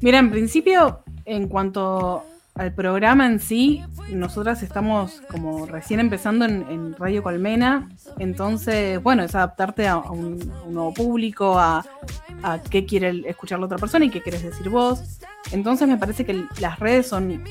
mira, 0.00 0.18
en 0.18 0.30
principio, 0.30 1.00
en 1.24 1.48
cuanto 1.48 2.24
al 2.54 2.72
programa 2.72 3.26
en 3.26 3.40
sí, 3.40 3.82
nosotras 4.10 4.62
estamos 4.62 5.22
como 5.28 5.66
recién 5.66 5.98
empezando 5.98 6.44
en, 6.44 6.94
Radio 6.96 7.22
Colmena, 7.22 7.88
entonces, 8.18 9.02
bueno, 9.02 9.24
es 9.24 9.34
adaptarte 9.34 9.88
a, 9.88 9.94
a 9.94 10.10
un, 10.10 10.52
a 10.52 10.62
un 10.62 10.74
nuevo 10.74 10.94
público, 10.94 11.58
a, 11.58 11.84
a 12.44 12.60
qué 12.62 12.84
quiere 12.84 13.22
escuchar 13.26 13.58
la 13.58 13.66
otra 13.66 13.78
persona 13.78 14.04
y 14.04 14.10
qué 14.10 14.20
quieres 14.20 14.42
decir 14.42 14.68
vos. 14.68 15.18
Entonces 15.50 15.88
me 15.88 15.96
parece 15.96 16.24
que 16.24 16.44
las 16.60 16.78
redes 16.78 17.08
son 17.08 17.42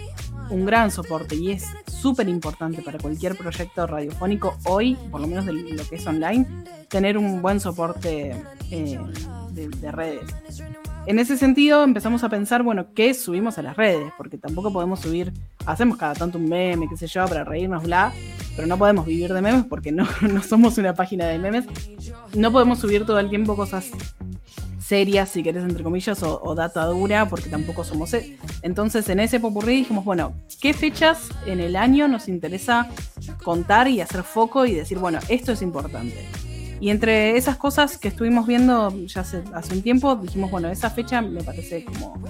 un 0.54 0.66
gran 0.66 0.92
soporte 0.92 1.36
y 1.36 1.52
es 1.52 1.66
súper 1.88 2.30
importante 2.30 2.82
para 2.82 3.00
cualquier 3.00 3.36
proyecto 3.36 3.88
radiofónico 3.88 4.56
hoy, 4.66 4.96
por 5.12 5.20
lo 5.20 5.28
menos 5.28 5.46
de 5.46 5.54
lo 5.54 5.84
que 5.84 5.96
es 5.96 6.06
online, 6.06 6.46
tener 6.90 7.18
un 7.18 7.42
buen 7.42 7.60
soporte 7.60 8.36
eh, 8.70 9.00
de, 9.52 9.68
de 9.68 9.92
redes. 9.92 10.24
En 11.06 11.20
ese 11.20 11.38
sentido 11.38 11.84
empezamos 11.84 12.24
a 12.24 12.30
pensar, 12.30 12.64
bueno, 12.64 12.94
¿qué 12.94 13.14
subimos 13.14 13.58
a 13.58 13.62
las 13.62 13.76
redes? 13.76 14.14
Porque 14.18 14.38
tampoco 14.38 14.72
podemos 14.72 15.02
subir, 15.02 15.34
hacemos 15.66 15.98
cada 15.98 16.14
tanto 16.14 16.38
un 16.38 16.48
meme, 16.48 16.88
qué 16.88 16.96
sé 16.96 17.08
yo, 17.08 17.26
para 17.26 17.44
reírnos, 17.44 17.84
bla, 17.84 18.14
pero 18.56 18.68
no 18.68 18.78
podemos 18.78 19.06
vivir 19.06 19.34
de 19.34 19.42
memes 19.42 19.66
porque 19.66 19.92
no, 19.92 20.08
no 20.22 20.42
somos 20.44 20.78
una 20.78 20.94
página 20.94 21.26
de 21.26 21.40
memes. 21.40 21.66
No 22.36 22.52
podemos 22.52 22.80
subir 22.80 23.06
todo 23.06 23.20
el 23.20 23.30
tiempo 23.30 23.56
cosas 23.56 23.92
serias, 24.84 25.30
si 25.30 25.44
querés, 25.44 25.64
entre 25.64 25.84
comillas, 25.84 26.22
o, 26.24 26.56
data 26.56 26.86
dura, 26.86 27.28
porque 27.30 27.50
tampoco 27.50 27.84
somos... 27.84 28.14
e- 28.14 28.38
Entonces, 28.62 29.08
en 29.10 29.20
ese 29.20 29.40
popurrí 29.40 29.78
dijimos, 29.78 30.04
bueno, 30.06 30.34
¿qué 30.62 30.74
fechas 30.74 31.30
en 31.46 31.60
el 31.60 31.76
año 31.76 32.08
nos 32.08 32.28
interesa 32.28 32.90
contar 33.44 33.88
y 33.88 34.02
hacer 34.02 34.24
foco 34.24 34.66
y 34.66 34.74
decir, 34.74 35.00
bueno, 35.00 35.20
esto 35.30 35.52
es 35.54 35.62
importante? 35.62 36.28
Y 36.80 36.90
entre 36.90 37.38
esas 37.38 37.56
cosas 37.56 37.98
que 37.98 38.10
estuvimos 38.10 38.46
viendo 38.46 38.90
ya 39.08 39.22
hace, 39.22 39.42
un 39.72 39.82
tiempo, 39.82 40.16
dijimos, 40.18 40.52
bueno, 40.52 40.68
esa 40.70 40.90
fecha 40.90 41.22
me 41.22 41.42
parece 41.42 41.86
como, 41.86 42.14
como 42.14 42.28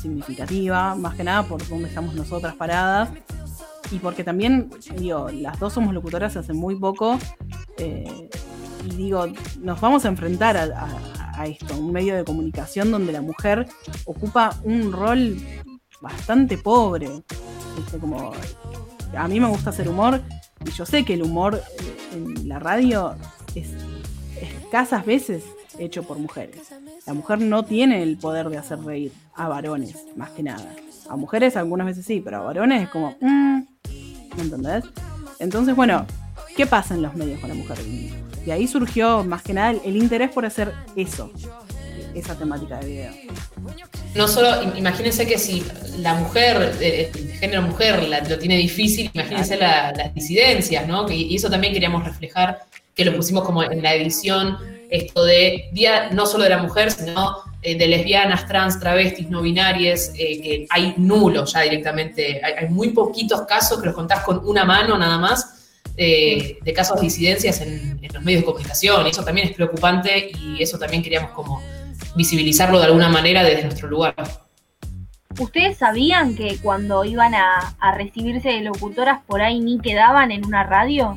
significativa, 0.00 0.94
más 0.94 1.14
que 1.14 1.24
nada 1.24 1.42
por 1.42 1.66
dónde 1.68 1.88
estamos 1.88 2.14
nosotras 2.14 2.54
paradas. 2.54 3.10
Y 3.90 3.98
porque 3.98 4.24
también, 4.24 4.70
digo, 4.96 5.28
las 5.30 5.58
dos 5.58 5.74
somos 5.74 5.92
locutoras 5.92 6.36
hace 6.36 6.54
muy 6.54 6.76
poco. 6.76 7.18
eh, 7.76 8.30
y 8.86 8.96
digo, 8.96 9.26
nos 9.60 9.80
vamos 9.80 10.04
a 10.04 10.08
enfrentar 10.08 10.56
a, 10.56 10.64
a- 10.64 11.40
a 11.40 11.46
esto, 11.46 11.76
un 11.78 11.92
medio 11.92 12.14
de 12.14 12.24
comunicación 12.24 12.90
donde 12.90 13.12
la 13.12 13.22
mujer 13.22 13.66
ocupa 14.04 14.54
un 14.64 14.92
rol 14.92 15.38
bastante 16.00 16.58
pobre. 16.58 17.08
Como, 18.00 18.32
a 19.16 19.28
mí 19.28 19.40
me 19.40 19.48
gusta 19.48 19.70
hacer 19.70 19.88
humor 19.88 20.20
y 20.66 20.70
yo 20.72 20.84
sé 20.84 21.04
que 21.04 21.14
el 21.14 21.22
humor 21.22 21.62
en 22.12 22.48
la 22.48 22.58
radio 22.58 23.14
es 23.54 23.70
escasas 24.40 25.06
veces 25.06 25.44
hecho 25.78 26.02
por 26.02 26.18
mujeres. 26.18 26.60
La 27.06 27.14
mujer 27.14 27.40
no 27.40 27.64
tiene 27.64 28.02
el 28.02 28.18
poder 28.18 28.50
de 28.50 28.58
hacer 28.58 28.78
reír 28.80 29.12
a 29.34 29.48
varones, 29.48 29.96
más 30.16 30.30
que 30.30 30.42
nada. 30.42 30.74
A 31.08 31.16
mujeres 31.16 31.56
algunas 31.56 31.86
veces 31.86 32.04
sí, 32.04 32.20
pero 32.22 32.38
a 32.38 32.40
varones 32.40 32.82
es 32.82 32.88
como, 32.90 33.16
mm, 33.20 33.60
¿me 34.36 34.42
entendés? 34.42 34.84
Entonces, 35.38 35.74
bueno, 35.74 36.04
¿qué 36.56 36.66
pasa 36.66 36.94
en 36.94 37.02
los 37.02 37.14
medios 37.14 37.40
con 37.40 37.48
la 37.48 37.54
mujer? 37.54 37.78
Y, 38.46 38.50
ahí 38.50 38.66
surgió 38.66 39.24
más 39.24 39.42
que 39.42 39.52
nada 39.54 39.70
el, 39.70 39.80
el 39.84 39.96
interés 39.96 40.30
por 40.30 40.44
hacer 40.44 40.72
eso, 40.96 41.30
esa 42.14 42.36
temática 42.36 42.78
de 42.80 42.86
video. 42.86 43.12
No 44.14 44.28
solo, 44.28 44.48
im- 44.62 44.76
imagínense 44.76 45.26
que 45.26 45.38
si 45.38 45.64
la 45.98 46.14
mujer, 46.14 46.76
eh, 46.80 47.10
de 47.14 47.32
género 47.34 47.62
mujer, 47.62 48.02
la- 48.08 48.20
lo 48.20 48.38
tiene 48.38 48.56
difícil, 48.56 49.10
imagínense 49.14 49.56
la- 49.56 49.92
las 49.92 50.14
disidencias, 50.14 50.86
¿no? 50.86 51.06
Que- 51.06 51.14
y 51.16 51.36
eso 51.36 51.48
también 51.48 51.72
queríamos 51.72 52.04
reflejar, 52.04 52.58
que 52.94 53.04
lo 53.04 53.16
pusimos 53.16 53.44
como 53.44 53.62
en 53.62 53.82
la 53.82 53.94
edición, 53.94 54.58
esto 54.90 55.24
de 55.24 55.70
día 55.72 56.10
no 56.10 56.26
solo 56.26 56.44
de 56.44 56.50
la 56.50 56.58
mujer, 56.58 56.90
sino 56.90 57.36
eh, 57.64 57.78
de 57.78 57.86
lesbianas, 57.86 58.48
trans, 58.48 58.80
travestis, 58.80 59.30
no 59.30 59.40
binarias, 59.40 60.10
eh, 60.18 60.40
que 60.42 60.66
hay 60.68 60.94
nulo 60.96 61.44
ya 61.44 61.60
directamente. 61.60 62.40
Hay, 62.44 62.54
hay 62.54 62.68
muy 62.68 62.88
poquitos 62.88 63.42
casos 63.42 63.78
que 63.80 63.86
los 63.86 63.94
contás 63.94 64.24
con 64.24 64.44
una 64.46 64.64
mano 64.64 64.98
nada 64.98 65.16
más. 65.16 65.61
Eh, 65.96 66.58
de 66.62 66.72
casos 66.72 66.96
de 66.96 67.02
disidencias 67.02 67.60
en, 67.60 67.98
en 68.02 68.12
los 68.12 68.22
medios 68.22 68.42
de 68.42 68.46
comunicación, 68.46 69.06
y 69.06 69.10
eso 69.10 69.24
también 69.24 69.48
es 69.48 69.54
preocupante 69.54 70.32
y 70.38 70.62
eso 70.62 70.78
también 70.78 71.02
queríamos 71.02 71.32
como 71.32 71.62
visibilizarlo 72.14 72.78
de 72.78 72.86
alguna 72.86 73.08
manera 73.08 73.42
desde 73.42 73.64
nuestro 73.64 73.88
lugar. 73.88 74.14
¿Ustedes 75.38 75.78
sabían 75.78 76.36
que 76.36 76.58
cuando 76.62 77.04
iban 77.04 77.34
a, 77.34 77.74
a 77.80 77.94
recibirse 77.94 78.50
de 78.50 78.60
locutoras 78.60 79.20
por 79.26 79.40
ahí 79.40 79.60
ni 79.60 79.78
quedaban 79.80 80.30
en 80.30 80.44
una 80.44 80.62
radio? 80.64 81.16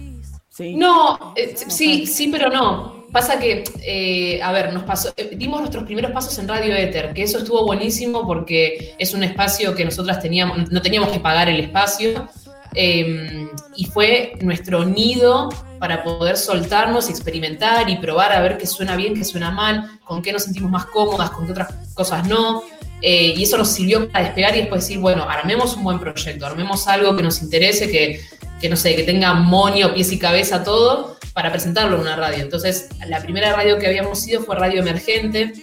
Sí. 0.49 0.75
No, 0.75 1.33
eh, 1.35 1.53
sí, 1.55 2.05
sí, 2.05 2.29
pero 2.31 2.49
no. 2.49 3.03
Pasa 3.11 3.39
que, 3.39 3.65
eh, 3.85 4.41
a 4.41 4.53
ver, 4.53 4.73
nos 4.73 4.83
pasó, 4.83 5.13
eh, 5.17 5.31
dimos 5.35 5.59
nuestros 5.59 5.83
primeros 5.83 6.11
pasos 6.11 6.37
en 6.39 6.47
Radio 6.47 6.73
Éter, 6.75 7.13
que 7.13 7.23
eso 7.23 7.39
estuvo 7.39 7.65
buenísimo 7.65 8.25
porque 8.25 8.95
es 8.97 9.13
un 9.13 9.23
espacio 9.23 9.75
que 9.75 9.83
nosotras 9.83 10.21
teníamos, 10.21 10.71
no 10.71 10.81
teníamos 10.81 11.09
que 11.09 11.19
pagar 11.19 11.49
el 11.49 11.59
espacio, 11.59 12.27
eh, 12.75 13.47
y 13.75 13.85
fue 13.85 14.33
nuestro 14.41 14.85
nido 14.85 15.49
para 15.79 16.03
poder 16.03 16.37
soltarnos, 16.37 17.09
experimentar 17.09 17.89
y 17.89 17.97
probar 17.97 18.31
a 18.31 18.41
ver 18.41 18.57
qué 18.57 18.65
suena 18.65 18.95
bien, 18.95 19.13
qué 19.13 19.23
suena 19.23 19.51
mal, 19.51 19.99
con 20.03 20.21
qué 20.21 20.31
nos 20.31 20.43
sentimos 20.43 20.71
más 20.71 20.85
cómodas, 20.85 21.29
con 21.31 21.45
qué 21.45 21.51
otras 21.51 21.73
cosas 21.93 22.27
no. 22.27 22.63
Eh, 23.01 23.33
y 23.35 23.43
eso 23.43 23.57
nos 23.57 23.69
sirvió 23.69 24.09
para 24.09 24.25
despegar 24.25 24.55
y 24.55 24.61
después 24.61 24.81
decir, 24.81 24.99
bueno, 24.99 25.29
armemos 25.29 25.75
un 25.75 25.83
buen 25.83 25.99
proyecto, 25.99 26.45
armemos 26.45 26.87
algo 26.87 27.15
que 27.15 27.21
nos 27.21 27.41
interese, 27.41 27.91
que, 27.91 28.21
que 28.59 28.69
no 28.69 28.75
sé, 28.75 28.95
que 28.95 29.03
tenga 29.03 29.33
monio, 29.33 29.93
pies 29.93 30.11
y 30.11 30.17
cabeza 30.17 30.63
todo, 30.63 31.17
para 31.33 31.51
presentarlo 31.51 31.95
en 31.95 32.01
una 32.01 32.15
radio. 32.15 32.41
Entonces, 32.41 32.89
la 33.07 33.21
primera 33.21 33.53
radio 33.53 33.77
que 33.77 33.87
habíamos 33.87 34.25
ido 34.27 34.41
fue 34.41 34.55
Radio 34.55 34.81
Emergente, 34.81 35.53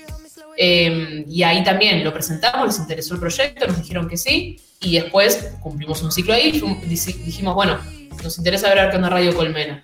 eh, 0.57 1.25
y 1.29 1.43
ahí 1.43 1.65
también 1.65 2.05
lo 2.05 2.13
presentamos, 2.13 2.67
les 2.67 2.79
interesó 2.79 3.15
el 3.15 3.21
proyecto, 3.21 3.67
nos 3.67 3.79
dijeron 3.79 4.09
que 4.09 4.17
sí, 4.17 4.61
y 4.81 4.99
después 4.99 5.53
cumplimos 5.61 6.03
un 6.03 6.13
ciclo 6.13 6.35
ahí, 6.35 6.53
dijimos, 6.89 7.55
bueno, 7.55 7.79
nos 8.23 8.39
interesa 8.39 8.73
ver 8.75 8.91
qué 8.91 8.97
onda 8.97 9.11
Radio 9.11 9.35
Colmena. 9.35 9.83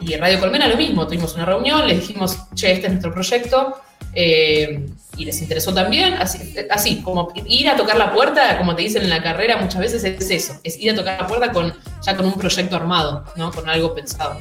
Y 0.00 0.12
en 0.12 0.20
Radio 0.20 0.40
Colmena 0.40 0.68
lo 0.68 0.76
mismo, 0.76 1.06
tuvimos 1.06 1.34
una 1.34 1.46
reunión, 1.46 1.86
les 1.86 2.00
dijimos, 2.00 2.38
che, 2.54 2.72
este 2.72 2.86
es 2.86 2.92
nuestro 2.92 3.12
proyecto, 3.12 3.76
eh, 4.14 4.86
y 5.16 5.24
les 5.24 5.40
interesó 5.40 5.72
también, 5.72 6.14
así, 6.14 6.54
así, 6.70 7.02
como 7.02 7.32
ir 7.46 7.68
a 7.68 7.76
tocar 7.76 7.96
la 7.96 8.12
puerta, 8.12 8.58
como 8.58 8.74
te 8.76 8.82
dicen 8.82 9.02
en 9.02 9.10
la 9.10 9.22
carrera, 9.22 9.56
muchas 9.56 9.80
veces 9.80 10.04
es 10.04 10.30
eso, 10.30 10.60
es 10.62 10.78
ir 10.78 10.90
a 10.90 10.94
tocar 10.94 11.20
la 11.20 11.26
puerta 11.26 11.52
con, 11.52 11.74
ya 12.02 12.16
con 12.16 12.26
un 12.26 12.34
proyecto 12.34 12.76
armado, 12.76 13.24
¿no? 13.36 13.50
Con 13.50 13.68
algo 13.68 13.94
pensado. 13.94 14.38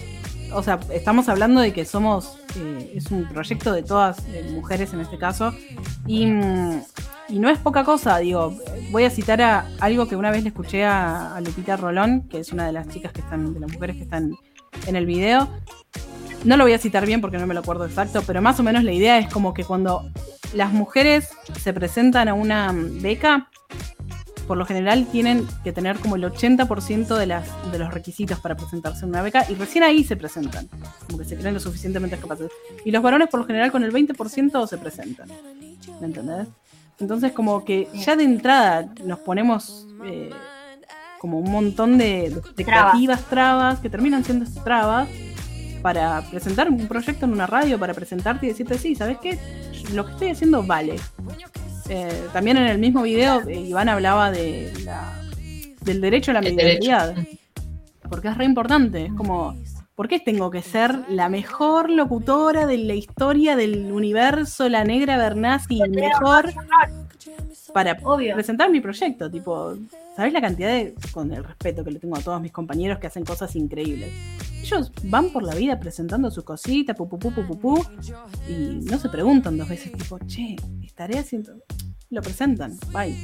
O 0.55 0.63
sea, 0.63 0.79
estamos 0.93 1.27
hablando 1.27 1.59
de 1.59 1.73
que 1.73 1.83
somos, 1.83 2.37
eh, 2.57 2.93
es 2.95 3.11
un 3.11 3.25
proyecto 3.25 3.73
de 3.73 3.83
todas 3.83 4.23
mujeres 4.53 4.93
en 4.93 5.01
este 5.01 5.17
caso, 5.17 5.53
y, 6.07 6.25
mm, 6.27 6.81
y 7.27 7.39
no 7.39 7.49
es 7.49 7.59
poca 7.59 7.83
cosa, 7.83 8.17
digo, 8.19 8.57
voy 8.89 9.03
a 9.03 9.09
citar 9.09 9.41
algo 9.79 10.07
que 10.07 10.15
una 10.15 10.31
vez 10.31 10.43
le 10.43 10.49
escuché 10.49 10.85
a, 10.85 11.35
a 11.35 11.41
Lupita 11.41 11.75
Rolón, 11.75 12.29
que 12.29 12.39
es 12.39 12.53
una 12.53 12.65
de 12.65 12.71
las 12.71 12.87
chicas 12.87 13.11
que 13.11 13.19
están, 13.19 13.53
de 13.53 13.59
las 13.59 13.71
mujeres 13.71 13.97
que 13.97 14.03
están 14.03 14.33
en 14.87 14.95
el 14.95 15.05
video. 15.05 15.49
No 16.45 16.55
lo 16.55 16.63
voy 16.63 16.73
a 16.73 16.77
citar 16.77 17.05
bien 17.05 17.19
porque 17.19 17.37
no 17.37 17.47
me 17.47 17.53
lo 17.53 17.59
acuerdo 17.59 17.85
exacto, 17.85 18.21
pero 18.25 18.41
más 18.41 18.57
o 18.59 18.63
menos 18.63 18.83
la 18.83 18.93
idea 18.93 19.17
es 19.17 19.31
como 19.33 19.53
que 19.53 19.65
cuando 19.65 20.09
las 20.53 20.71
mujeres 20.71 21.29
se 21.59 21.73
presentan 21.73 22.29
a 22.29 22.33
una 22.33 22.71
mm, 22.71 23.01
beca, 23.01 23.49
por 24.47 24.57
lo 24.57 24.65
general 24.65 25.07
tienen 25.11 25.47
que 25.63 25.71
tener 25.71 25.99
como 25.99 26.15
el 26.15 26.23
80% 26.23 27.17
de, 27.17 27.25
las, 27.25 27.47
de 27.71 27.79
los 27.79 27.93
requisitos 27.93 28.39
para 28.39 28.55
presentarse 28.55 29.03
en 29.03 29.09
una 29.09 29.21
beca 29.21 29.45
y 29.49 29.55
recién 29.55 29.83
ahí 29.83 30.03
se 30.03 30.15
presentan, 30.15 30.67
como 31.05 31.19
que 31.19 31.25
se 31.25 31.35
creen 31.35 31.53
lo 31.53 31.59
suficientemente 31.59 32.17
capaces. 32.17 32.51
Y 32.83 32.91
los 32.91 33.01
varones 33.01 33.29
por 33.29 33.39
lo 33.41 33.45
general 33.45 33.71
con 33.71 33.83
el 33.83 33.91
20% 33.91 34.67
se 34.67 34.77
presentan. 34.77 35.29
¿Me 35.99 36.07
entendés? 36.07 36.47
Entonces 36.99 37.31
como 37.33 37.65
que 37.65 37.87
ya 37.93 38.15
de 38.15 38.23
entrada 38.23 38.89
nos 39.03 39.19
ponemos 39.19 39.87
eh, 40.05 40.29
como 41.19 41.39
un 41.39 41.51
montón 41.51 41.97
de, 41.97 42.29
de 42.29 42.39
expectativas, 42.39 43.23
trabas, 43.25 43.79
que 43.79 43.89
terminan 43.89 44.23
siendo 44.23 44.45
trabas 44.63 45.09
para 45.81 46.21
presentar 46.31 46.69
un 46.69 46.87
proyecto 46.87 47.25
en 47.25 47.33
una 47.33 47.45
radio, 47.45 47.79
para 47.79 47.93
presentarte 47.93 48.45
y 48.45 48.49
decirte, 48.49 48.77
sí, 48.77 48.95
¿sabes 48.95 49.17
qué? 49.19 49.37
Lo 49.93 50.05
que 50.05 50.11
estoy 50.13 50.29
haciendo 50.29 50.63
vale. 50.63 50.95
Eh, 51.89 52.27
también 52.33 52.57
en 52.57 52.67
el 52.67 52.77
mismo 52.79 53.03
video 53.03 53.41
eh, 53.47 53.59
Iván 53.59 53.89
hablaba 53.89 54.31
de 54.31 54.71
la- 54.83 55.21
del 55.81 56.01
derecho 56.01 56.31
a 56.31 56.35
la 56.35 56.41
mediocridad. 56.41 57.15
Porque 58.09 58.27
es 58.29 58.37
re 58.37 58.45
importante. 58.45 59.05
Es 59.05 59.13
como, 59.13 59.55
¿por 59.95 60.07
qué 60.07 60.19
tengo 60.19 60.49
que 60.49 60.61
ser 60.61 60.97
la 61.09 61.29
mejor 61.29 61.89
locutora 61.89 62.65
de 62.65 62.77
la 62.79 62.93
historia 62.95 63.55
del 63.55 63.91
universo, 63.91 64.67
la 64.69 64.83
negra 64.83 65.17
Bernasi, 65.17 65.79
mejor 65.89 66.53
para 67.73 67.97
Obvio. 68.03 68.33
presentar 68.35 68.69
mi 68.71 68.79
proyecto? 68.81 69.29
Tipo, 69.29 69.75
¿sabes 70.15 70.33
la 70.33 70.41
cantidad 70.41 70.69
de, 70.69 70.95
con 71.11 71.31
el 71.33 71.43
respeto 71.43 71.83
que 71.83 71.91
le 71.91 71.99
tengo 71.99 72.15
a 72.17 72.21
todos 72.21 72.41
mis 72.41 72.51
compañeros 72.51 72.97
que 72.99 73.07
hacen 73.07 73.25
cosas 73.25 73.55
increíbles? 73.55 74.11
Ellos 74.65 74.91
van 75.03 75.29
por 75.29 75.43
la 75.43 75.53
vida 75.53 75.79
presentando 75.79 76.31
pu, 77.07 77.19
pu, 77.19 77.19
pu, 77.19 77.45
pu, 77.45 77.59
pu, 77.59 77.85
y 78.49 78.83
no 78.89 78.97
se 78.97 79.09
preguntan 79.09 79.59
dos 79.59 79.69
veces, 79.69 79.91
tipo, 79.91 80.17
che, 80.25 80.55
estaré 80.83 81.19
haciendo. 81.19 81.53
Lo 82.09 82.23
presentan, 82.23 82.75
bye. 82.91 83.15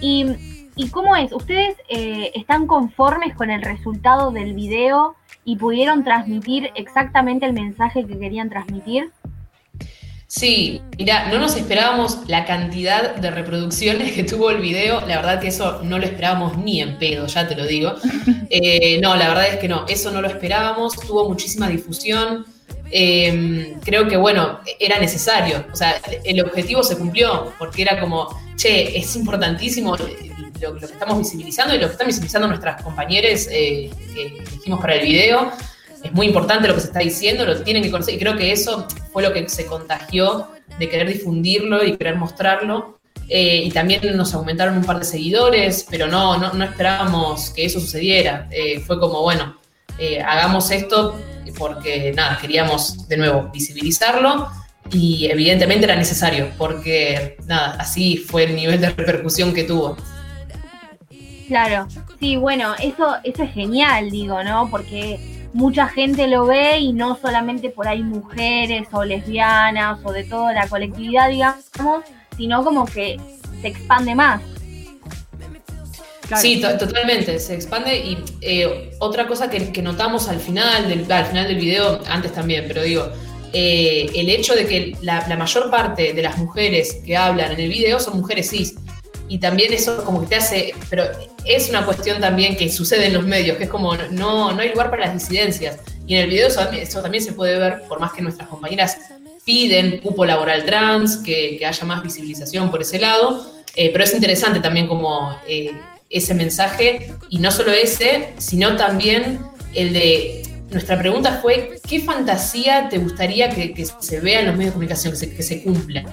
¿Y, 0.00 0.26
y 0.74 0.88
cómo 0.88 1.14
es? 1.14 1.32
¿Ustedes 1.32 1.76
eh, 1.88 2.32
están 2.34 2.66
conformes 2.66 3.36
con 3.36 3.48
el 3.48 3.62
resultado 3.62 4.32
del 4.32 4.54
video 4.54 5.14
y 5.44 5.54
pudieron 5.56 6.02
transmitir 6.02 6.70
exactamente 6.74 7.46
el 7.46 7.52
mensaje 7.52 8.04
que 8.04 8.18
querían 8.18 8.50
transmitir? 8.50 9.12
Sí, 10.30 10.82
mira, 10.98 11.30
no 11.30 11.38
nos 11.38 11.56
esperábamos 11.56 12.18
la 12.28 12.44
cantidad 12.44 13.14
de 13.16 13.30
reproducciones 13.30 14.12
que 14.12 14.24
tuvo 14.24 14.50
el 14.50 14.60
video. 14.60 15.00
La 15.06 15.16
verdad 15.16 15.40
que 15.40 15.48
eso 15.48 15.80
no 15.82 15.98
lo 15.98 16.04
esperábamos 16.04 16.58
ni 16.58 16.82
en 16.82 16.98
pedo, 16.98 17.26
ya 17.26 17.48
te 17.48 17.56
lo 17.56 17.66
digo. 17.66 17.94
Eh, 18.50 18.98
no, 19.02 19.14
la 19.14 19.28
verdad 19.28 19.46
es 19.48 19.56
que 19.58 19.68
no, 19.68 19.84
eso 19.88 20.10
no 20.10 20.22
lo 20.22 20.28
esperábamos. 20.28 20.98
Tuvo 20.98 21.28
muchísima 21.28 21.68
difusión. 21.68 22.46
Eh, 22.90 23.76
creo 23.84 24.08
que, 24.08 24.16
bueno, 24.16 24.60
era 24.80 24.98
necesario. 24.98 25.66
O 25.70 25.76
sea, 25.76 26.00
el 26.24 26.40
objetivo 26.40 26.82
se 26.82 26.96
cumplió, 26.96 27.52
porque 27.58 27.82
era 27.82 28.00
como, 28.00 28.26
che, 28.56 28.96
es 28.96 29.14
importantísimo 29.16 29.96
lo, 29.98 30.06
lo 30.60 30.78
que 30.78 30.86
estamos 30.86 31.18
visibilizando 31.18 31.74
y 31.74 31.78
lo 31.78 31.88
que 31.88 31.92
están 31.92 32.06
visibilizando 32.06 32.48
nuestras 32.48 32.82
compañeras 32.82 33.48
eh, 33.50 33.90
que 34.14 34.38
elegimos 34.38 34.80
para 34.80 34.94
el 34.94 35.06
video. 35.06 35.52
Es 36.02 36.12
muy 36.12 36.26
importante 36.26 36.68
lo 36.68 36.74
que 36.74 36.80
se 36.80 36.88
está 36.88 37.00
diciendo, 37.00 37.44
lo 37.44 37.60
tienen 37.62 37.82
que 37.82 37.90
conocer. 37.90 38.14
Y 38.14 38.18
creo 38.18 38.36
que 38.36 38.52
eso 38.52 38.86
fue 39.12 39.22
lo 39.22 39.32
que 39.32 39.48
se 39.48 39.66
contagió 39.66 40.48
de 40.78 40.88
querer 40.88 41.08
difundirlo 41.08 41.84
y 41.84 41.96
querer 41.96 42.16
mostrarlo. 42.16 42.98
Eh, 43.28 43.62
y 43.64 43.70
también 43.70 44.00
nos 44.16 44.32
aumentaron 44.32 44.78
un 44.78 44.84
par 44.84 44.98
de 44.98 45.04
seguidores, 45.04 45.86
pero 45.90 46.06
no, 46.06 46.38
no, 46.38 46.52
no 46.52 46.64
esperábamos 46.64 47.50
que 47.50 47.66
eso 47.66 47.80
sucediera. 47.80 48.48
Eh, 48.50 48.80
fue 48.80 48.98
como, 48.98 49.22
bueno, 49.22 49.56
eh, 49.98 50.22
hagamos 50.22 50.70
esto 50.70 51.18
porque, 51.58 52.12
nada, 52.14 52.38
queríamos 52.40 53.08
de 53.08 53.16
nuevo 53.16 53.50
visibilizarlo 53.52 54.48
y 54.90 55.26
evidentemente 55.30 55.84
era 55.84 55.96
necesario 55.96 56.50
porque, 56.56 57.36
nada, 57.46 57.76
así 57.78 58.16
fue 58.16 58.44
el 58.44 58.54
nivel 58.54 58.80
de 58.80 58.90
repercusión 58.90 59.52
que 59.52 59.64
tuvo. 59.64 59.96
Claro, 61.48 61.88
sí, 62.20 62.36
bueno, 62.36 62.74
eso, 62.78 63.16
eso 63.24 63.42
es 63.42 63.52
genial, 63.52 64.10
digo, 64.10 64.42
¿no? 64.44 64.68
Porque 64.70 65.37
mucha 65.52 65.88
gente 65.88 66.26
lo 66.28 66.46
ve 66.46 66.78
y 66.78 66.92
no 66.92 67.16
solamente 67.20 67.70
por 67.70 67.88
ahí 67.88 68.02
mujeres 68.02 68.86
o 68.92 69.04
lesbianas 69.04 69.98
o 70.04 70.12
de 70.12 70.24
toda 70.24 70.52
la 70.52 70.68
colectividad, 70.68 71.28
digamos, 71.30 71.64
sino 72.36 72.62
como 72.64 72.84
que 72.84 73.18
se 73.60 73.68
expande 73.68 74.14
más. 74.14 74.40
Claro. 76.26 76.42
Sí, 76.42 76.60
to- 76.60 76.76
totalmente, 76.76 77.38
se 77.38 77.54
expande 77.54 77.96
y 77.96 78.18
eh, 78.42 78.90
otra 78.98 79.26
cosa 79.26 79.48
que, 79.48 79.72
que 79.72 79.80
notamos 79.80 80.28
al 80.28 80.38
final, 80.38 80.86
del, 80.86 81.10
al 81.10 81.24
final 81.24 81.48
del 81.48 81.56
video, 81.56 82.00
antes 82.06 82.32
también, 82.34 82.64
pero 82.68 82.82
digo, 82.82 83.08
eh, 83.54 84.10
el 84.14 84.28
hecho 84.28 84.54
de 84.54 84.66
que 84.66 84.94
la, 85.00 85.26
la 85.26 85.36
mayor 85.38 85.70
parte 85.70 86.12
de 86.12 86.22
las 86.22 86.36
mujeres 86.36 87.00
que 87.06 87.16
hablan 87.16 87.52
en 87.52 87.60
el 87.60 87.70
video 87.70 87.98
son 87.98 88.18
mujeres 88.18 88.50
cis 88.50 88.74
y 89.28 89.38
también 89.38 89.72
eso 89.72 90.04
como 90.04 90.20
que 90.22 90.26
te 90.28 90.36
hace, 90.36 90.74
pero 90.88 91.04
es 91.44 91.68
una 91.68 91.84
cuestión 91.84 92.20
también 92.20 92.56
que 92.56 92.70
sucede 92.70 93.06
en 93.06 93.14
los 93.14 93.24
medios, 93.24 93.56
que 93.56 93.64
es 93.64 93.70
como 93.70 93.94
no, 93.94 94.52
no 94.52 94.60
hay 94.60 94.70
lugar 94.70 94.90
para 94.90 95.06
las 95.06 95.14
disidencias 95.14 95.78
y 96.06 96.14
en 96.14 96.22
el 96.22 96.30
video 96.30 96.48
eso, 96.48 96.60
también- 97.02 97.22
se 97.22 97.32
puede 97.32 97.58
ver, 97.58 97.82
por 97.88 98.00
más 98.00 98.12
que 98.12 98.22
nuestras 98.22 98.48
compañeras 98.48 98.96
piden 99.44 99.98
cupo 99.98 100.24
laboral 100.24 100.64
trans, 100.64 101.18
que, 101.18 101.60
haya 101.64 101.84
más 101.84 102.02
visibilización 102.02 102.70
por 102.70 102.82
ese 102.82 102.98
lado, 102.98 103.46
eh, 103.76 103.90
pero 103.92 104.04
es 104.04 104.14
interesante 104.14 104.60
también 104.60 104.86
como 104.86 105.36
eh, 105.46 105.72
ese 106.10 106.34
mensaje, 106.34 107.12
y 107.28 107.38
no 107.38 107.50
solo 107.50 107.72
ese, 107.72 108.32
sino 108.38 108.76
también 108.76 109.40
el 109.74 109.92
de, 109.92 110.42
nuestra 110.70 110.98
pregunta 110.98 111.38
fue, 111.40 111.80
¿qué 111.88 112.00
fantasía 112.00 112.88
te 112.88 112.98
gustaría 112.98 113.48
que, 113.48 113.86
se 114.00 114.20
vea 114.20 114.40
en 114.40 114.46
los 114.46 114.56
medios 114.56 114.70
de 114.70 114.74
comunicación, 114.74 115.14
que 115.18 115.42
se 115.42 115.62
cumpla? 115.62 116.04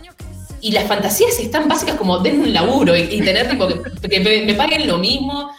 Y 0.68 0.72
las 0.72 0.86
fantasías 0.86 1.38
están 1.40 1.68
básicas 1.68 1.96
como 1.96 2.18
den 2.20 2.40
un 2.42 2.52
laburo 2.52 2.96
y, 2.96 3.02
y 3.02 3.22
tener 3.22 3.48
tipo 3.50 3.68
que, 3.68 4.10
que 4.10 4.20
me, 4.20 4.46
me 4.46 4.54
paguen 4.56 4.88
lo 4.88 4.98
mismo, 4.98 5.52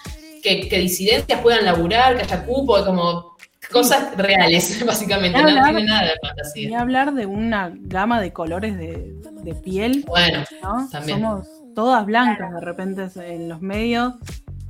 que, 0.42 0.68
que 0.68 0.78
disidencias 0.78 1.40
puedan 1.42 1.64
laburar, 1.64 2.16
que 2.16 2.22
haya 2.24 2.44
cupo, 2.44 2.84
como 2.84 3.36
cosas 3.70 4.16
reales, 4.16 4.84
básicamente, 4.86 5.38
Ni 5.38 5.44
no 5.44 5.48
hablar- 5.50 5.64
tiene 5.66 5.84
nada 5.84 6.02
de 6.02 6.12
fantasía. 6.20 6.80
hablar 6.80 7.14
de 7.14 7.26
una 7.26 7.72
gama 7.74 8.20
de 8.20 8.32
colores 8.32 8.76
de, 8.76 9.14
de 9.44 9.54
piel, 9.54 10.04
Bueno, 10.08 10.42
¿no? 10.62 10.88
También. 10.90 11.20
Somos 11.20 11.46
todas 11.74 12.04
blancas 12.06 12.52
de 12.52 12.60
repente 12.60 13.06
en 13.32 13.48
los 13.48 13.60
medios. 13.62 14.14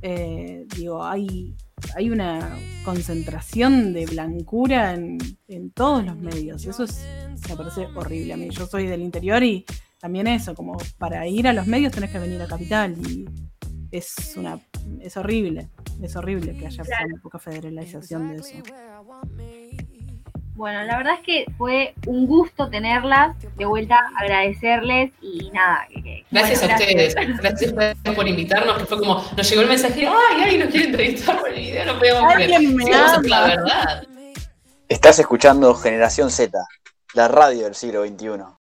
Eh, 0.03 0.65
digo, 0.75 1.03
hay, 1.03 1.55
hay 1.95 2.09
una 2.11 2.47
concentración 2.85 3.93
de 3.93 4.05
blancura 4.05 4.93
en, 4.93 5.17
en 5.47 5.71
todos 5.71 6.05
los 6.05 6.15
medios. 6.17 6.63
Y 6.65 6.69
eso 6.69 6.83
es, 6.83 7.03
me 7.49 7.55
parece 7.55 7.87
horrible 7.95 8.33
a 8.33 8.37
mí. 8.37 8.49
Yo 8.51 8.67
soy 8.67 8.85
del 8.85 9.01
interior 9.01 9.41
y 9.43 9.65
también 9.99 10.27
eso, 10.27 10.53
como 10.55 10.77
para 10.97 11.27
ir 11.27 11.47
a 11.47 11.53
los 11.53 11.67
medios 11.67 11.91
tenés 11.93 12.11
que 12.11 12.19
venir 12.19 12.41
a 12.41 12.47
Capital. 12.47 12.95
Y 13.07 13.25
es 13.91 14.33
una 14.37 14.59
es 15.01 15.17
horrible. 15.17 15.69
Es 16.01 16.15
horrible 16.15 16.55
que 16.57 16.67
haya 16.67 16.83
tan 16.83 17.19
poca 17.21 17.39
federalización 17.39 18.29
de 18.29 18.35
eso. 18.37 18.63
Bueno, 20.53 20.83
la 20.85 20.97
verdad 20.97 21.13
es 21.15 21.19
que 21.21 21.45
fue 21.55 21.93
un 22.07 22.25
gusto 22.25 22.67
tenerlas, 22.67 23.35
de 23.57 23.65
vuelta 23.65 23.99
agradecerles 24.17 25.11
y 25.21 25.51
nada. 25.51 25.85
que- 25.87 26.01
que- 26.01 26.25
Gracias 26.31 26.59
bueno, 26.61 26.73
a 26.73 26.77
ustedes, 26.77 27.15
gracias 27.15 27.71
a 27.71 27.75
ustedes 27.75 28.15
por 28.15 28.27
invitarnos, 28.27 28.77
que 28.79 28.85
fue 28.85 28.97
como, 28.99 29.23
nos 29.37 29.49
llegó 29.49 29.61
el 29.61 29.67
mensaje, 29.67 30.07
ay, 30.07 30.41
ay, 30.43 30.57
nos 30.57 30.69
quiere 30.69 30.87
entrevistar 30.87 31.39
por 31.39 31.49
el 31.49 31.55
video, 31.59 31.85
no 31.85 31.99
podíamos 31.99 32.33
creer. 32.33 32.61
La 33.25 33.45
verdad. 33.45 34.03
Estás 34.89 35.19
escuchando 35.19 35.75
Generación 35.75 36.31
Z, 36.31 36.57
la 37.13 37.27
radio 37.27 37.65
del 37.65 37.75
siglo 37.75 38.03
XXI. 38.07 38.56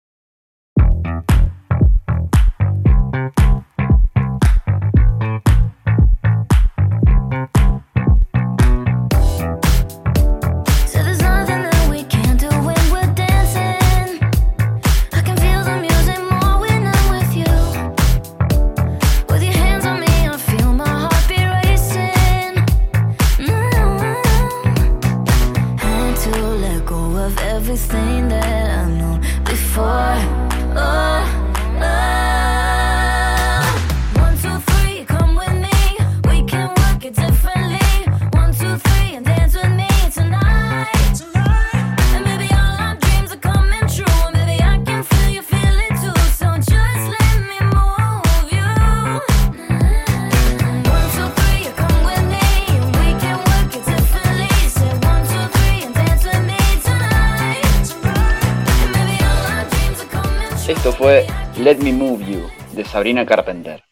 Sabrina 62.95 63.25
Carpenter. 63.25 63.83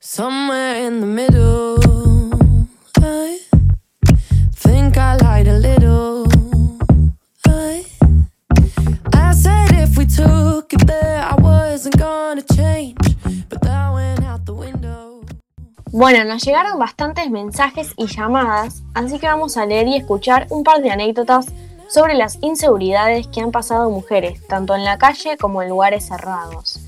somewhere 0.00 0.84
in 0.84 0.98
the 0.98 1.06
middle. 1.06 1.78
I 2.98 3.38
think 4.56 4.96
I 4.96 5.16
lied 5.22 5.46
a 5.46 5.56
little. 5.56 6.26
I, 7.46 7.84
I 9.14 9.34
said 9.34 9.70
if 9.78 9.96
we 9.96 10.04
took 10.04 10.72
it 10.72 10.84
there, 10.84 11.22
I 11.22 11.36
wasn't 11.40 11.96
gonna 11.96 12.42
change, 12.42 12.98
but 13.48 13.60
that 13.62 13.92
went 13.94 14.24
out 14.24 14.44
the 14.44 14.54
window. 14.54 15.20
Bueno, 15.92 16.24
nos 16.24 16.42
llegaron 16.42 16.76
bastantes 16.76 17.30
mensajes 17.30 17.94
y 17.96 18.08
llamadas, 18.08 18.82
así 18.94 19.20
que 19.20 19.28
vamos 19.28 19.56
a 19.58 19.64
leer 19.64 19.86
y 19.86 19.94
escuchar 19.94 20.48
un 20.50 20.64
par 20.64 20.82
de 20.82 20.90
anécdotas 20.90 21.46
sobre 21.88 22.14
las 22.14 22.36
inseguridades 22.42 23.28
que 23.28 23.42
han 23.42 23.52
pasado 23.52 23.90
mujeres, 23.90 24.44
tanto 24.48 24.74
en 24.74 24.84
la 24.84 24.98
calle 24.98 25.36
como 25.36 25.62
en 25.62 25.68
lugares 25.68 26.08
cerrados. 26.08 26.80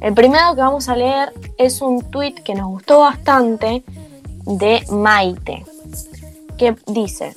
El 0.00 0.14
primero 0.14 0.54
que 0.54 0.60
vamos 0.60 0.88
a 0.88 0.96
leer 0.96 1.32
es 1.58 1.82
un 1.82 2.08
tweet 2.10 2.34
que 2.34 2.54
nos 2.54 2.68
gustó 2.68 3.00
bastante 3.00 3.82
de 4.44 4.84
Maite, 4.90 5.64
que 6.56 6.76
dice, 6.86 7.36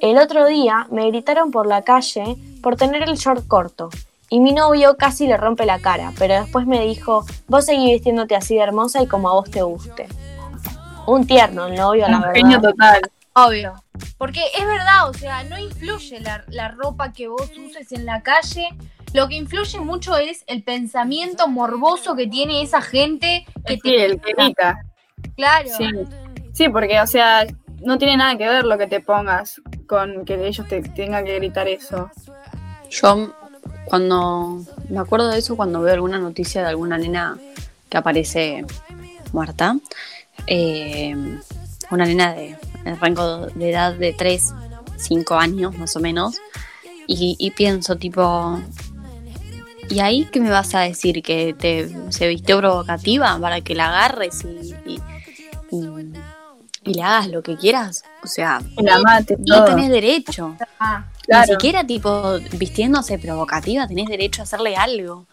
el 0.00 0.18
otro 0.18 0.46
día 0.46 0.86
me 0.90 1.06
gritaron 1.08 1.50
por 1.50 1.66
la 1.66 1.82
calle 1.82 2.36
por 2.62 2.76
tener 2.76 3.02
el 3.02 3.16
short 3.16 3.46
corto 3.46 3.90
y 4.30 4.40
mi 4.40 4.52
novio 4.52 4.96
casi 4.96 5.26
le 5.26 5.36
rompe 5.36 5.64
la 5.66 5.78
cara, 5.78 6.12
pero 6.18 6.34
después 6.34 6.66
me 6.66 6.80
dijo, 6.84 7.24
vos 7.46 7.64
seguís 7.64 7.92
vistiéndote 7.92 8.36
así 8.36 8.56
de 8.56 8.62
hermosa 8.62 9.02
y 9.02 9.06
como 9.06 9.28
a 9.28 9.34
vos 9.34 9.50
te 9.50 9.62
guste. 9.62 10.06
Un 11.06 11.26
tierno 11.26 11.66
el 11.66 11.74
novio, 11.76 12.06
la 12.08 12.16
Un 12.16 12.22
verdad. 12.22 12.34
genio 12.34 12.60
total. 12.60 13.00
Obvio. 13.34 13.74
Porque 14.18 14.40
es 14.58 14.66
verdad, 14.66 15.08
o 15.08 15.14
sea, 15.14 15.44
no 15.44 15.58
influye 15.58 16.20
la, 16.20 16.44
la 16.48 16.68
ropa 16.68 17.12
que 17.12 17.28
vos 17.28 17.50
uses 17.66 17.90
en 17.92 18.04
la 18.04 18.22
calle. 18.22 18.68
Lo 19.12 19.28
que 19.28 19.36
influye 19.36 19.80
mucho 19.80 20.16
es 20.16 20.44
el 20.46 20.62
pensamiento 20.62 21.48
morboso 21.48 22.14
que 22.14 22.26
tiene 22.26 22.62
esa 22.62 22.80
gente 22.80 23.46
que 23.66 23.78
Sí, 23.82 23.94
el 23.94 24.20
que 24.20 24.32
grita. 24.32 24.82
Claro. 25.36 25.68
Sí. 25.76 25.86
sí, 26.52 26.68
porque, 26.68 27.00
o 27.00 27.06
sea, 27.06 27.46
no 27.80 27.98
tiene 27.98 28.16
nada 28.16 28.36
que 28.36 28.46
ver 28.46 28.64
lo 28.64 28.76
que 28.76 28.86
te 28.86 29.00
pongas 29.00 29.60
con 29.86 30.24
que 30.24 30.46
ellos 30.46 30.66
te 30.68 30.82
tengan 30.82 31.24
que 31.24 31.36
gritar 31.36 31.68
eso. 31.68 32.10
Yo 32.90 33.34
cuando 33.84 34.62
me 34.88 34.98
acuerdo 34.98 35.28
de 35.28 35.38
eso 35.38 35.56
cuando 35.56 35.80
veo 35.80 35.94
alguna 35.94 36.18
noticia 36.18 36.62
de 36.62 36.68
alguna 36.68 36.98
nena 36.98 37.38
que 37.88 37.96
aparece 37.96 38.64
muerta, 39.32 39.78
eh, 40.46 41.14
una 41.90 42.04
nena 42.04 42.34
de 42.34 42.56
el 42.84 42.98
rango 43.00 43.46
de 43.46 43.70
edad 43.70 43.94
de 43.94 44.12
3, 44.12 44.54
5 44.96 45.34
años 45.34 45.76
más 45.76 45.96
o 45.96 46.00
menos, 46.00 46.38
y, 47.06 47.36
y 47.38 47.50
pienso 47.52 47.96
tipo, 47.96 48.60
¿y 49.90 50.00
ahí 50.00 50.26
qué 50.30 50.40
me 50.40 50.50
vas 50.50 50.74
a 50.74 50.80
decir? 50.80 51.22
¿Que 51.22 51.54
te, 51.58 51.88
se 52.10 52.28
vistió 52.28 52.58
provocativa 52.58 53.38
para 53.40 53.60
que 53.60 53.74
la 53.74 53.88
agarres 53.88 54.44
y, 54.44 54.74
y- 54.92 55.00
y- 55.70 56.12
y 56.84 56.94
le 56.94 57.02
hagas 57.02 57.28
lo 57.28 57.42
que 57.42 57.56
quieras? 57.56 58.02
O 58.22 58.26
sea, 58.26 58.60
la 58.78 58.98
mate, 59.00 59.36
no 59.38 59.64
tenés 59.64 59.90
derecho. 59.90 60.56
Ah, 60.80 61.04
Claro. 61.26 61.44
Ni 61.46 61.52
siquiera 61.52 61.86
tipo 61.86 62.38
vistiéndose 62.52 63.18
provocativa 63.18 63.86
tenés 63.86 64.08
derecho 64.08 64.40
a 64.40 64.44
hacerle 64.44 64.76
algo. 64.76 65.26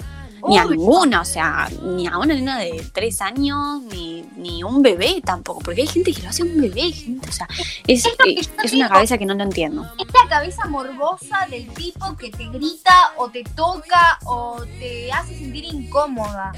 Ni 0.48 0.58
a 0.58 0.66
ninguna, 0.66 1.22
o 1.22 1.26
sea, 1.26 1.68
ni 1.82 2.08
a 2.08 2.18
una 2.18 2.34
nena 2.34 2.60
de 2.60 2.86
tres 2.94 3.22
años, 3.22 3.82
ni, 3.84 4.26
ni 4.38 4.64
un 4.64 4.82
bebé 4.82 5.22
tampoco, 5.24 5.62
porque 5.62 5.82
hay 5.82 5.88
gente 5.88 6.14
que 6.14 6.22
lo 6.22 6.30
hace 6.30 6.44
a 6.44 6.46
un 6.46 6.62
bebé, 6.62 6.92
gente, 6.92 7.30
o 7.30 7.32
sea, 7.32 7.48
es, 7.88 8.06
Es 8.06 8.50
es 8.64 8.74
una 8.74 8.90
cabeza 8.90 9.18
que 9.18 9.26
no 9.26 9.34
lo 9.34 9.44
entiendo. 9.44 9.86
es 9.98 10.08
la 10.14 10.30
cabeza 10.30 10.66
morbosa 10.68 11.48
del 11.50 11.68
tipo 11.70 12.16
que 12.16 12.30
te 12.30 12.48
grita 12.50 13.14
o 13.18 13.30
te 13.30 13.44
toca 13.44 14.20
o 14.26 14.62
te 14.80 15.12
hace 15.12 15.36
sentir 15.38 15.66
incómoda. 15.66 16.52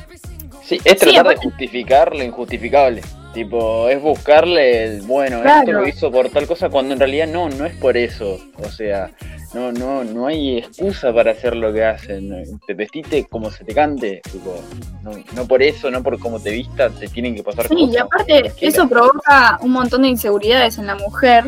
Sí, 0.65 0.81
es 0.83 0.99
Sí, 0.99 1.13
tratar 1.13 1.27
de 1.27 1.35
justificar 1.37 2.15
lo 2.15 2.23
injustificable. 2.23 3.01
Tipo, 3.37 3.87
es 3.87 4.01
buscarle 4.01 4.83
el, 4.83 5.01
bueno, 5.03 5.43
esto 5.43 5.71
lo 5.71 5.87
hizo 5.87 6.11
por 6.11 6.27
tal 6.29 6.47
cosa, 6.47 6.69
cuando 6.69 6.95
en 6.95 6.99
realidad 6.99 7.27
no, 7.27 7.49
no 7.49 7.67
es 7.67 7.75
por 7.75 7.95
eso. 7.95 8.39
O 8.57 8.67
sea, 8.67 9.11
no, 9.53 9.71
no, 9.71 10.03
no 10.03 10.25
hay 10.25 10.57
excusa 10.57 11.13
para 11.13 11.33
hacer 11.33 11.55
lo 11.55 11.71
que 11.71 11.85
hacen. 11.85 12.33
Te 12.65 12.73
vestiste 12.73 13.25
como 13.25 13.51
se 13.51 13.63
te 13.63 13.75
cante, 13.75 14.21
tipo, 14.31 14.59
no, 15.03 15.11
no 15.35 15.47
por 15.47 15.61
eso, 15.61 15.91
no 15.91 16.01
por 16.01 16.17
cómo 16.17 16.39
te 16.39 16.49
vistas, 16.49 16.99
te 16.99 17.07
tienen 17.09 17.35
que 17.35 17.43
pasar 17.43 17.67
Sí, 17.67 17.75
cosas. 17.75 17.93
y 17.93 17.97
aparte 17.97 18.53
eso 18.59 18.89
provoca 18.89 19.59
un 19.61 19.69
montón 19.69 20.01
de 20.01 20.07
inseguridades 20.07 20.79
en 20.79 20.87
la 20.87 20.95
mujer, 20.95 21.45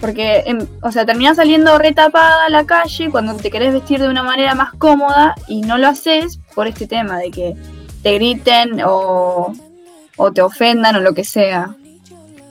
porque, 0.00 0.42
em, 0.46 0.66
o 0.82 0.90
sea, 0.90 1.06
terminás 1.06 1.36
saliendo 1.36 1.78
retapada 1.78 2.46
a 2.46 2.50
la 2.50 2.66
calle 2.66 3.08
cuando 3.08 3.36
te 3.36 3.52
querés 3.52 3.72
vestir 3.72 4.00
de 4.00 4.08
una 4.08 4.24
manera 4.24 4.56
más 4.56 4.72
cómoda 4.72 5.36
y 5.46 5.60
no 5.60 5.78
lo 5.78 5.86
haces 5.86 6.40
por 6.56 6.66
este 6.66 6.88
tema 6.88 7.18
de 7.18 7.30
que 7.30 7.54
te 8.02 8.14
griten 8.14 8.80
o, 8.84 9.52
o 10.22 10.30
te 10.32 10.42
ofendan 10.42 10.96
o 10.96 11.00
lo 11.00 11.14
que 11.14 11.24
sea. 11.24 11.74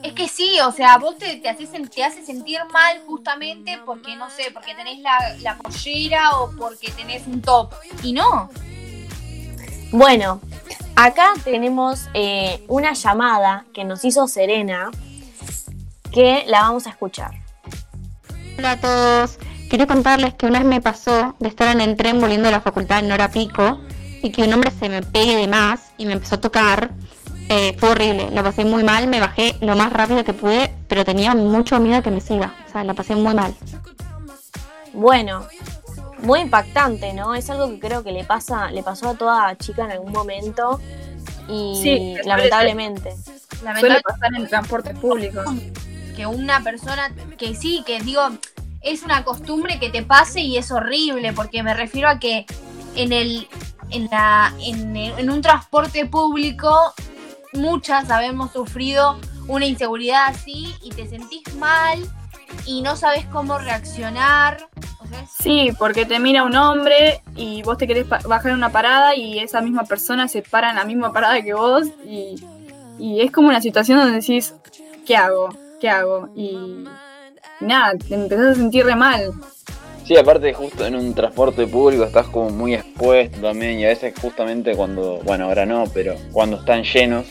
Es 0.02 0.12
que 0.14 0.26
sí, 0.26 0.58
o 0.66 0.72
sea, 0.72 0.98
vos 0.98 1.16
te, 1.18 1.36
te, 1.36 1.48
haces, 1.48 1.70
te 1.94 2.02
hace 2.02 2.24
sentir 2.24 2.58
mal 2.72 3.00
justamente 3.06 3.78
porque, 3.86 4.16
no 4.16 4.28
sé, 4.28 4.50
porque 4.52 4.74
tenés 4.74 4.98
la, 4.98 5.36
la 5.40 5.56
pollera 5.56 6.30
o 6.38 6.50
porque 6.56 6.90
tenés 6.90 7.28
un 7.28 7.40
top. 7.40 7.72
Y 8.02 8.12
no. 8.12 8.50
Bueno, 9.92 10.40
acá 10.96 11.28
tenemos 11.44 12.08
eh, 12.14 12.64
una 12.66 12.92
llamada 12.94 13.66
que 13.72 13.84
nos 13.84 14.04
hizo 14.04 14.26
Serena, 14.26 14.90
que 16.12 16.42
la 16.48 16.62
vamos 16.62 16.88
a 16.88 16.90
escuchar. 16.90 17.30
Hola 18.58 18.72
a 18.72 18.80
todos. 18.80 19.38
Quería 19.70 19.86
contarles 19.86 20.34
que 20.34 20.46
una 20.46 20.58
vez 20.58 20.66
me 20.66 20.80
pasó 20.80 21.36
de 21.38 21.48
estar 21.48 21.68
en 21.68 21.80
el 21.80 21.96
tren 21.96 22.20
volviendo 22.20 22.48
a 22.48 22.50
la 22.50 22.60
facultad 22.60 22.98
en 22.98 23.12
hora 23.12 23.30
pico 23.30 23.78
y 24.22 24.32
que 24.32 24.42
un 24.42 24.52
hombre 24.52 24.72
se 24.72 24.88
me 24.88 25.02
pegue 25.02 25.36
de 25.36 25.46
más 25.46 25.92
y 25.98 26.06
me 26.06 26.14
empezó 26.14 26.34
a 26.34 26.40
tocar. 26.40 26.90
Eh, 27.52 27.76
fue 27.80 27.88
horrible, 27.90 28.30
la 28.30 28.44
pasé 28.44 28.64
muy 28.64 28.84
mal, 28.84 29.08
me 29.08 29.18
bajé 29.18 29.56
lo 29.60 29.74
más 29.74 29.92
rápido 29.92 30.22
que 30.22 30.32
pude, 30.32 30.72
pero 30.86 31.04
tenía 31.04 31.34
mucho 31.34 31.80
miedo 31.80 32.00
que 32.00 32.12
me 32.12 32.20
siga. 32.20 32.54
O 32.68 32.70
sea, 32.70 32.84
la 32.84 32.94
pasé 32.94 33.16
muy 33.16 33.34
mal. 33.34 33.52
Bueno, 34.92 35.44
muy 36.22 36.40
impactante, 36.40 37.12
¿no? 37.12 37.34
Es 37.34 37.50
algo 37.50 37.68
que 37.68 37.80
creo 37.80 38.04
que 38.04 38.12
le 38.12 38.22
pasa, 38.22 38.70
le 38.70 38.84
pasó 38.84 39.10
a 39.10 39.14
toda 39.14 39.56
chica 39.58 39.84
en 39.84 39.90
algún 39.90 40.12
momento 40.12 40.80
y 41.48 41.76
Sí, 41.82 42.14
me 42.18 42.22
lamentablemente. 42.22 43.16
Suele 43.16 43.40
Lamentablemente 43.62 44.02
pasar 44.04 44.30
en 44.36 44.46
transporte 44.48 44.94
público. 44.94 45.42
que 46.14 46.26
una 46.26 46.62
persona 46.62 47.12
que 47.36 47.56
sí, 47.56 47.82
que 47.84 47.98
digo, 48.00 48.22
es 48.80 49.02
una 49.02 49.24
costumbre 49.24 49.80
que 49.80 49.90
te 49.90 50.04
pase 50.04 50.40
y 50.40 50.56
es 50.56 50.70
horrible, 50.70 51.32
porque 51.32 51.64
me 51.64 51.74
refiero 51.74 52.08
a 52.08 52.20
que 52.20 52.46
en 52.94 53.12
el 53.12 53.48
en 53.90 54.06
la 54.08 54.54
en, 54.60 54.96
en 54.96 55.30
un 55.30 55.42
transporte 55.42 56.06
público 56.06 56.94
muchas 57.52 58.10
habemos 58.10 58.52
sufrido 58.52 59.18
una 59.48 59.66
inseguridad 59.66 60.28
así 60.28 60.74
y 60.82 60.90
te 60.90 61.08
sentís 61.08 61.54
mal 61.56 61.98
y 62.66 62.82
no 62.82 62.96
sabes 62.96 63.26
cómo 63.26 63.58
reaccionar. 63.58 64.68
Sí, 65.38 65.70
porque 65.78 66.06
te 66.06 66.20
mira 66.20 66.44
un 66.44 66.54
hombre 66.54 67.22
y 67.34 67.62
vos 67.62 67.78
te 67.78 67.86
querés 67.86 68.08
bajar 68.08 68.52
una 68.52 68.70
parada 68.70 69.16
y 69.16 69.38
esa 69.38 69.60
misma 69.60 69.84
persona 69.84 70.28
se 70.28 70.42
para 70.42 70.70
en 70.70 70.76
la 70.76 70.84
misma 70.84 71.12
parada 71.12 71.42
que 71.42 71.54
vos 71.54 71.86
y, 72.06 72.36
es 72.98 73.32
como 73.32 73.48
una 73.48 73.62
situación 73.62 73.98
donde 73.98 74.20
decís, 74.20 74.54
¿qué 75.06 75.16
hago? 75.16 75.48
¿Qué 75.80 75.88
hago? 75.88 76.28
Y 76.36 76.84
nada, 77.60 77.94
te 77.96 78.14
empezás 78.14 78.48
a 78.48 78.54
sentir 78.54 78.84
mal. 78.94 79.32
Sí, 80.10 80.16
aparte 80.16 80.52
justo 80.52 80.84
en 80.84 80.96
un 80.96 81.14
transporte 81.14 81.68
público 81.68 82.02
estás 82.02 82.26
como 82.26 82.50
muy 82.50 82.74
expuesto 82.74 83.40
también 83.40 83.78
y 83.78 83.84
a 83.84 83.90
veces 83.90 84.12
justamente 84.20 84.74
cuando, 84.74 85.18
bueno 85.18 85.44
ahora 85.44 85.64
no, 85.64 85.84
pero 85.94 86.16
cuando 86.32 86.56
están 86.56 86.82
llenos, 86.82 87.26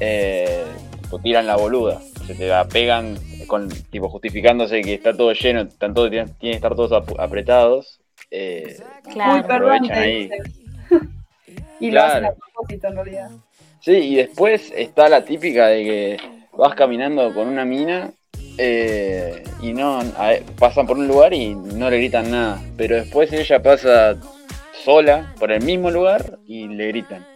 eh, 0.00 0.64
tipo, 1.02 1.18
tiran 1.18 1.46
la 1.46 1.56
boluda, 1.56 2.00
se 2.26 2.34
te 2.34 2.48
la 2.48 2.66
pegan 2.66 3.18
con 3.46 3.68
tipo 3.90 4.08
justificándose 4.08 4.80
que 4.80 4.94
está 4.94 5.14
todo 5.14 5.34
lleno, 5.34 5.60
están 5.60 5.92
todos, 5.92 6.08
tienen, 6.08 6.32
tienen 6.38 6.52
que 6.54 6.56
estar 6.66 6.74
todos 6.74 6.92
ap- 6.92 7.20
apretados. 7.20 8.00
eh, 8.30 8.74
Claro. 9.12 9.34
Uy, 9.34 9.42
perdón, 9.42 9.90
ahí. 9.90 10.30
y 11.78 11.90
lo 11.90 12.02
hacen 12.04 12.24
a 12.24 12.32
propósito 12.32 12.88
en 12.88 12.94
realidad. 12.94 13.30
Sí, 13.80 13.92
y 13.92 14.14
después 14.14 14.72
está 14.74 15.10
la 15.10 15.26
típica 15.26 15.66
de 15.66 15.84
que 15.84 16.16
vas 16.56 16.74
caminando 16.74 17.34
con 17.34 17.48
una 17.48 17.66
mina 17.66 18.12
eh, 18.58 19.44
y 19.60 19.72
no 19.72 20.00
a 20.00 20.34
pasan 20.58 20.86
por 20.86 20.98
un 20.98 21.08
lugar 21.08 21.32
y 21.32 21.54
no 21.54 21.90
le 21.90 21.98
gritan 21.98 22.30
nada, 22.30 22.62
pero 22.76 22.96
después 22.96 23.32
ella 23.32 23.62
pasa 23.62 24.16
sola 24.84 25.34
por 25.38 25.52
el 25.52 25.62
mismo 25.62 25.90
lugar 25.90 26.38
y 26.46 26.68
le 26.68 26.88
gritan. 26.88 27.26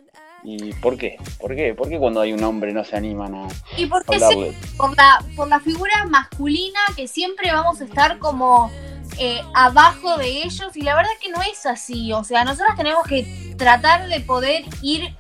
¿Y 0.49 0.73
por 0.75 0.97
qué? 0.97 1.17
¿Por 1.41 1.57
qué? 1.57 1.75
¿Por 1.75 1.89
qué 1.89 1.99
cuando 1.99 2.21
hay 2.21 2.33
un 2.33 2.45
hombre 2.45 2.73
no 2.73 2.85
se 2.85 2.97
animan 2.97 3.35
a 3.35 3.49
y 3.77 3.87
sí, 3.87 3.91
hablarle? 4.07 4.55
por 4.77 4.97
la, 4.97 5.19
por 5.35 5.49
la 5.49 5.59
figura 5.59 6.05
masculina 6.09 6.79
que 6.95 7.09
siempre 7.09 7.51
vamos 7.51 7.81
a 7.81 7.85
estar 7.85 8.19
como 8.19 8.71
eh, 9.19 9.41
abajo 9.55 10.17
de 10.19 10.45
ellos 10.45 10.77
y 10.77 10.83
la 10.83 10.95
verdad 10.95 11.11
que 11.21 11.31
no 11.31 11.41
es 11.43 11.67
así, 11.67 12.13
o 12.13 12.23
sea, 12.23 12.45
nosotras 12.45 12.77
tenemos 12.77 13.05
que 13.09 13.55
tratar 13.57 14.09
de 14.09 14.21
poder 14.21 14.65
ir 14.83 15.17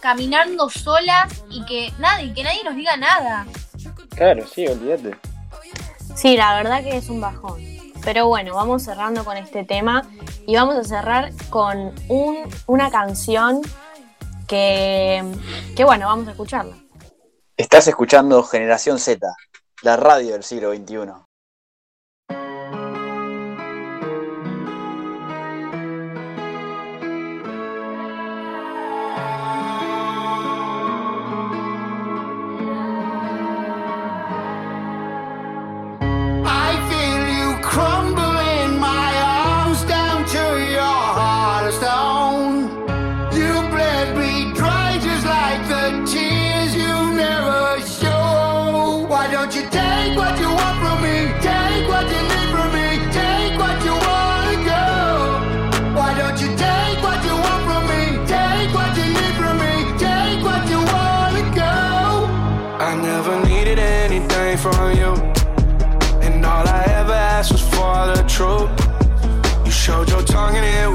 caminando 0.00 0.70
solas 0.70 1.44
y 1.50 1.64
que 1.66 1.92
nadie, 1.98 2.32
que 2.32 2.42
nadie 2.42 2.64
nos 2.64 2.74
diga 2.74 2.96
nada. 2.96 3.46
Claro, 4.14 4.46
sí, 4.46 4.66
olvídate. 4.66 5.29
Sí, 6.14 6.36
la 6.36 6.54
verdad 6.56 6.82
que 6.82 6.96
es 6.96 7.08
un 7.08 7.20
bajón. 7.20 7.60
Pero 8.04 8.28
bueno, 8.28 8.54
vamos 8.54 8.82
cerrando 8.82 9.24
con 9.24 9.36
este 9.36 9.64
tema 9.64 10.08
y 10.46 10.56
vamos 10.56 10.76
a 10.76 10.84
cerrar 10.84 11.32
con 11.50 11.94
un, 12.08 12.38
una 12.66 12.90
canción 12.90 13.60
que, 14.46 15.22
que, 15.76 15.84
bueno, 15.84 16.06
vamos 16.06 16.28
a 16.28 16.30
escucharla. 16.32 16.76
Estás 17.56 17.88
escuchando 17.88 18.42
Generación 18.42 18.98
Z, 18.98 19.26
la 19.82 19.96
radio 19.96 20.32
del 20.32 20.42
siglo 20.42 20.74
XXI. 20.74 21.29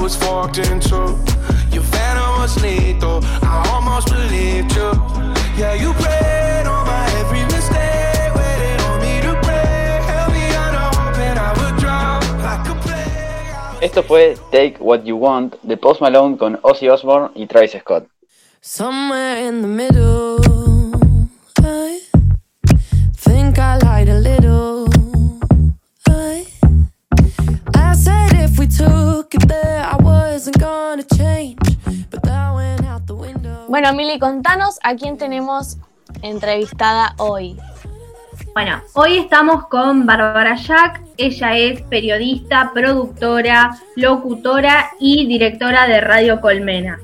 Was 0.06 0.14
forked 0.14 0.58
in 0.58 0.78
two. 0.78 1.18
Your 1.74 1.82
venom 1.90 2.38
was 2.38 2.54
lethal. 2.62 3.18
I 3.42 3.54
almost 3.72 4.06
believed 4.08 4.70
you. 4.78 4.90
Yeah, 5.58 5.74
you 5.74 5.92
prayed 5.94 6.64
on 6.64 6.86
my 6.86 7.04
every 7.20 7.42
mistake. 7.54 8.30
Waited 8.38 8.78
on 8.86 8.96
me 9.02 9.14
to 9.26 9.32
break. 9.42 10.00
Held 10.06 10.32
me 10.32 10.46
under 10.64 10.86
hope 10.94 11.18
and 11.18 11.38
I 11.48 11.50
would 11.58 11.76
drown 11.82 12.22
like 12.38 12.68
a 12.68 12.74
plague. 12.84 13.82
Esto 13.82 14.04
fue 14.04 14.36
Take 14.52 14.76
What 14.78 15.04
You 15.04 15.16
Want 15.16 15.56
de 15.64 15.76
Post 15.76 16.00
Malone 16.00 16.36
con 16.38 16.60
Ozzy 16.62 16.88
Osbourne 16.88 17.30
y 17.34 17.46
Travis 17.48 17.72
Scott. 17.72 18.06
Somewhere 18.60 19.48
in 19.48 19.62
the 19.62 19.68
middle, 19.68 20.38
Bueno, 33.68 33.92
Mili, 33.94 34.18
contanos 34.20 34.78
a 34.84 34.94
quién 34.94 35.18
tenemos 35.18 35.78
entrevistada 36.22 37.14
hoy. 37.18 37.58
Bueno, 38.54 38.80
hoy 38.94 39.18
estamos 39.18 39.66
con 39.66 40.06
Bárbara 40.06 40.54
Jack. 40.54 41.02
Ella 41.16 41.56
es 41.56 41.82
periodista, 41.82 42.70
productora, 42.72 43.76
locutora 43.96 44.90
y 45.00 45.26
directora 45.26 45.88
de 45.88 46.00
Radio 46.00 46.40
Colmena. 46.40 47.00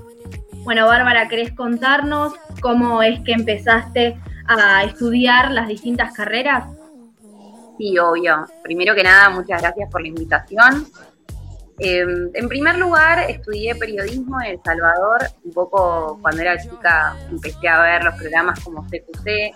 Bueno, 0.58 0.86
Bárbara, 0.86 1.28
¿querés 1.28 1.52
contarnos 1.52 2.32
cómo 2.60 3.02
es 3.02 3.20
que 3.20 3.32
empezaste 3.32 4.16
a 4.46 4.84
estudiar 4.84 5.50
las 5.50 5.66
distintas 5.66 6.12
carreras? 6.12 6.68
Sí, 7.76 7.98
obvio. 7.98 8.46
Primero 8.62 8.94
que 8.94 9.02
nada, 9.02 9.30
muchas 9.30 9.60
gracias 9.60 9.90
por 9.90 10.00
la 10.00 10.08
invitación. 10.08 10.86
Eh, 11.84 12.06
en 12.34 12.48
primer 12.48 12.78
lugar, 12.78 13.28
estudié 13.28 13.74
periodismo 13.74 14.40
en 14.40 14.52
El 14.52 14.60
Salvador. 14.64 15.22
Un 15.42 15.52
poco 15.52 16.16
cuando 16.22 16.40
era 16.40 16.56
chica 16.56 17.16
empecé 17.28 17.66
a 17.66 17.82
ver 17.82 18.04
los 18.04 18.14
programas 18.14 18.60
como 18.60 18.84
CQC. 18.84 19.52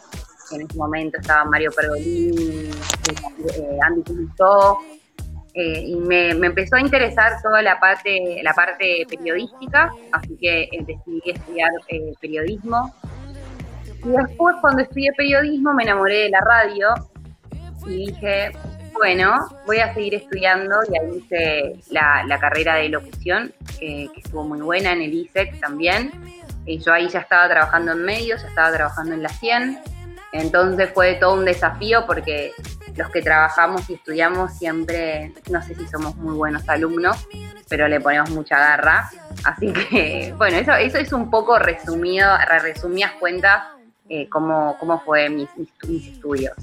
En 0.52 0.60
ese 0.62 0.76
momento 0.76 1.18
estaba 1.20 1.44
Mario 1.44 1.70
Pergolini, 1.70 2.68
eh, 2.68 3.78
Andy 3.80 4.02
Pulitó. 4.02 4.78
Eh, 5.54 5.80
y 5.86 5.96
me, 5.96 6.34
me 6.34 6.48
empezó 6.48 6.76
a 6.76 6.80
interesar 6.80 7.40
toda 7.42 7.62
la 7.62 7.78
parte, 7.78 8.40
la 8.42 8.52
parte 8.52 9.06
periodística, 9.08 9.90
así 10.12 10.36
que 10.38 10.64
eh, 10.64 10.84
decidí 10.86 11.22
estudiar 11.30 11.70
periodismo. 12.20 12.92
Y 14.04 14.08
después, 14.08 14.56
cuando 14.60 14.82
estudié 14.82 15.12
periodismo, 15.16 15.72
me 15.72 15.84
enamoré 15.84 16.24
de 16.24 16.30
la 16.30 16.40
radio 16.40 16.88
y 17.86 18.06
dije, 18.06 18.50
bueno, 18.98 19.48
voy 19.66 19.78
a 19.78 19.92
seguir 19.94 20.14
estudiando 20.14 20.76
y 20.90 20.98
ahí 20.98 21.18
hice 21.18 21.80
la, 21.90 22.24
la 22.26 22.38
carrera 22.38 22.76
de 22.76 22.88
locución, 22.88 23.52
que, 23.78 24.08
que 24.14 24.20
estuvo 24.20 24.44
muy 24.44 24.60
buena 24.60 24.92
en 24.92 25.02
el 25.02 25.12
ISEC 25.14 25.60
también. 25.60 26.10
Y 26.64 26.78
yo 26.78 26.92
ahí 26.92 27.08
ya 27.08 27.20
estaba 27.20 27.48
trabajando 27.48 27.92
en 27.92 28.02
medios, 28.04 28.42
ya 28.42 28.48
estaba 28.48 28.72
trabajando 28.72 29.14
en 29.14 29.22
la 29.22 29.28
100. 29.28 29.78
Entonces 30.32 30.90
fue 30.92 31.14
todo 31.14 31.34
un 31.34 31.44
desafío 31.44 32.04
porque 32.06 32.52
los 32.96 33.10
que 33.10 33.22
trabajamos 33.22 33.88
y 33.90 33.94
estudiamos 33.94 34.52
siempre, 34.58 35.32
no 35.50 35.62
sé 35.62 35.74
si 35.74 35.86
somos 35.86 36.16
muy 36.16 36.34
buenos 36.34 36.68
alumnos, 36.68 37.28
pero 37.68 37.86
le 37.88 38.00
ponemos 38.00 38.30
mucha 38.30 38.58
garra. 38.58 39.10
Así 39.44 39.72
que, 39.72 40.34
bueno, 40.38 40.56
eso, 40.56 40.72
eso 40.72 40.98
es 40.98 41.12
un 41.12 41.30
poco 41.30 41.58
resumido, 41.58 42.28
re- 42.48 42.58
resumidas 42.60 43.12
cuentas, 43.20 43.62
eh, 44.08 44.28
cómo, 44.28 44.76
cómo 44.80 45.00
fue 45.00 45.28
mis, 45.28 45.48
mis 45.86 46.06
estudios. 46.08 46.54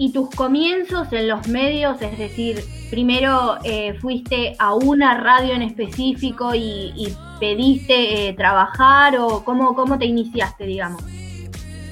Y 0.00 0.12
tus 0.12 0.30
comienzos 0.30 1.12
en 1.12 1.26
los 1.26 1.48
medios, 1.48 2.00
es 2.00 2.16
decir, 2.16 2.64
primero 2.88 3.58
eh, 3.64 3.98
fuiste 4.00 4.54
a 4.60 4.72
una 4.74 5.18
radio 5.20 5.54
en 5.54 5.62
específico 5.62 6.54
y, 6.54 7.14
pediste 7.40 8.28
eh, 8.28 8.32
trabajar 8.32 9.16
o 9.16 9.44
cómo, 9.44 9.74
cómo 9.74 9.96
te 9.96 10.06
iniciaste, 10.06 10.64
digamos. 10.64 11.02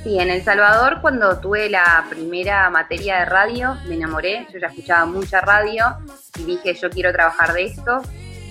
Sí, 0.03 0.19
en 0.19 0.31
El 0.31 0.43
Salvador 0.43 1.01
cuando 1.01 1.39
tuve 1.41 1.69
la 1.69 2.05
primera 2.09 2.71
materia 2.71 3.19
de 3.19 3.25
radio 3.25 3.77
me 3.89 3.97
enamoré, 3.97 4.47
yo 4.53 4.61
ya 4.61 4.69
escuchaba 4.69 5.05
mucha 5.07 5.41
radio 5.41 5.85
y 6.39 6.45
dije 6.45 6.75
yo 6.75 6.91
quiero 6.91 7.13
trabajar 7.13 7.53
de 7.53 7.65
esto 7.65 8.03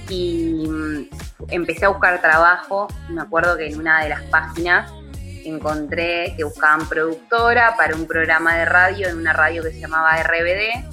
y 0.09 0.67
mm, 0.67 1.09
empecé 1.49 1.85
a 1.85 1.89
buscar 1.89 2.21
trabajo, 2.21 2.87
me 3.09 3.21
acuerdo 3.21 3.57
que 3.57 3.67
en 3.67 3.79
una 3.79 4.03
de 4.03 4.09
las 4.09 4.21
páginas 4.23 4.91
encontré 5.45 6.33
que 6.35 6.43
buscaban 6.43 6.87
productora 6.87 7.75
para 7.77 7.95
un 7.95 8.05
programa 8.07 8.55
de 8.55 8.65
radio 8.65 9.07
en 9.07 9.17
una 9.17 9.33
radio 9.33 9.63
que 9.63 9.71
se 9.71 9.79
llamaba 9.79 10.21
RBD 10.21 10.85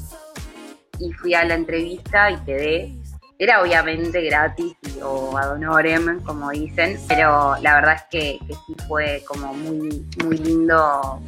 y 0.99 1.13
fui 1.13 1.35
a 1.35 1.45
la 1.45 1.55
entrevista 1.55 2.31
y 2.31 2.37
quedé. 2.45 2.95
Era 3.39 3.61
obviamente 3.61 4.23
gratis 4.23 4.75
o 5.03 5.37
ad 5.37 5.53
honorem, 5.53 6.23
como 6.23 6.51
dicen, 6.51 6.99
pero 7.09 7.57
la 7.61 7.75
verdad 7.75 7.97
es 7.97 8.03
que, 8.11 8.39
sí 8.47 8.77
fue 8.87 9.25
como 9.27 9.53
muy, 9.53 10.07
muy 10.23 10.39
lindo 10.39 11.21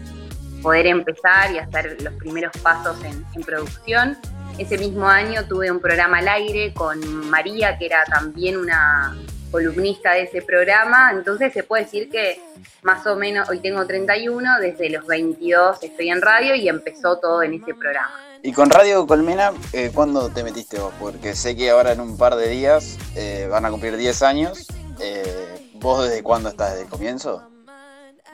poder 0.63 0.87
empezar 0.87 1.51
y 1.53 1.59
hacer 1.59 2.01
los 2.03 2.15
primeros 2.15 2.57
pasos 2.59 2.97
en 3.05 3.43
producción. 3.43 4.17
Ese 4.57 4.79
mismo 4.79 5.09
año 5.09 5.45
tuve 5.49 5.69
un 5.73 5.81
programa 5.81 6.19
al 6.19 6.29
aire 6.29 6.73
con 6.73 7.29
María, 7.29 7.77
que 7.77 7.87
era 7.87 8.05
también 8.05 8.57
una 8.57 9.17
columnista 9.55 10.15
de 10.15 10.23
ese 10.23 10.43
programa, 10.43 11.13
entonces 11.13 11.53
se 11.53 11.63
puede 11.63 11.85
decir 11.85 12.11
que 12.11 12.41
más 12.83 13.07
o 13.07 13.15
menos, 13.15 13.49
hoy 13.49 13.61
tengo 13.61 13.87
31, 13.87 14.59
desde 14.61 14.91
los 14.91 15.07
22 15.07 15.81
estoy 15.81 16.11
en 16.11 16.21
radio 16.21 16.57
y 16.57 16.69
empezó 16.69 17.19
todo 17.21 17.41
en 17.41 17.55
ese 17.55 17.73
programa. 17.73 18.11
Y 18.43 18.51
con 18.51 18.69
Radio 18.69 19.07
Colmena, 19.07 19.53
eh, 19.73 19.93
¿cuándo 19.95 20.29
te 20.29 20.43
metiste 20.43 20.81
vos? 20.81 20.93
Porque 20.99 21.37
sé 21.37 21.55
que 21.55 21.71
ahora 21.71 21.93
en 21.93 22.01
un 22.01 22.19
par 22.19 22.35
de 22.35 22.49
días 22.49 22.99
eh, 23.15 23.47
van 23.49 23.65
a 23.65 23.71
cumplir 23.71 23.97
10 23.97 24.23
años. 24.23 24.67
Eh, 25.01 25.71
¿Vos 25.75 26.09
desde 26.09 26.25
cuándo 26.25 26.49
estás? 26.49 26.71
¿Desde 26.73 26.87
el 26.87 26.91
comienzo? 26.91 27.49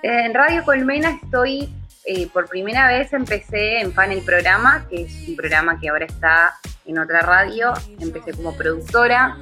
En 0.03 0.33
Radio 0.33 0.65
Colmena 0.65 1.21
estoy, 1.23 1.71
eh, 2.07 2.29
por 2.33 2.49
primera 2.49 2.89
vez 2.89 3.13
empecé 3.13 3.81
en 3.81 3.93
Fan 3.93 4.11
el 4.13 4.23
Programa, 4.23 4.87
que 4.89 5.03
es 5.03 5.29
un 5.29 5.37
programa 5.37 5.79
que 5.79 5.91
ahora 5.91 6.07
está 6.07 6.55
en 6.87 6.99
otra 6.99 7.21
radio. 7.21 7.75
Empecé 8.01 8.33
como 8.33 8.57
productora. 8.57 9.37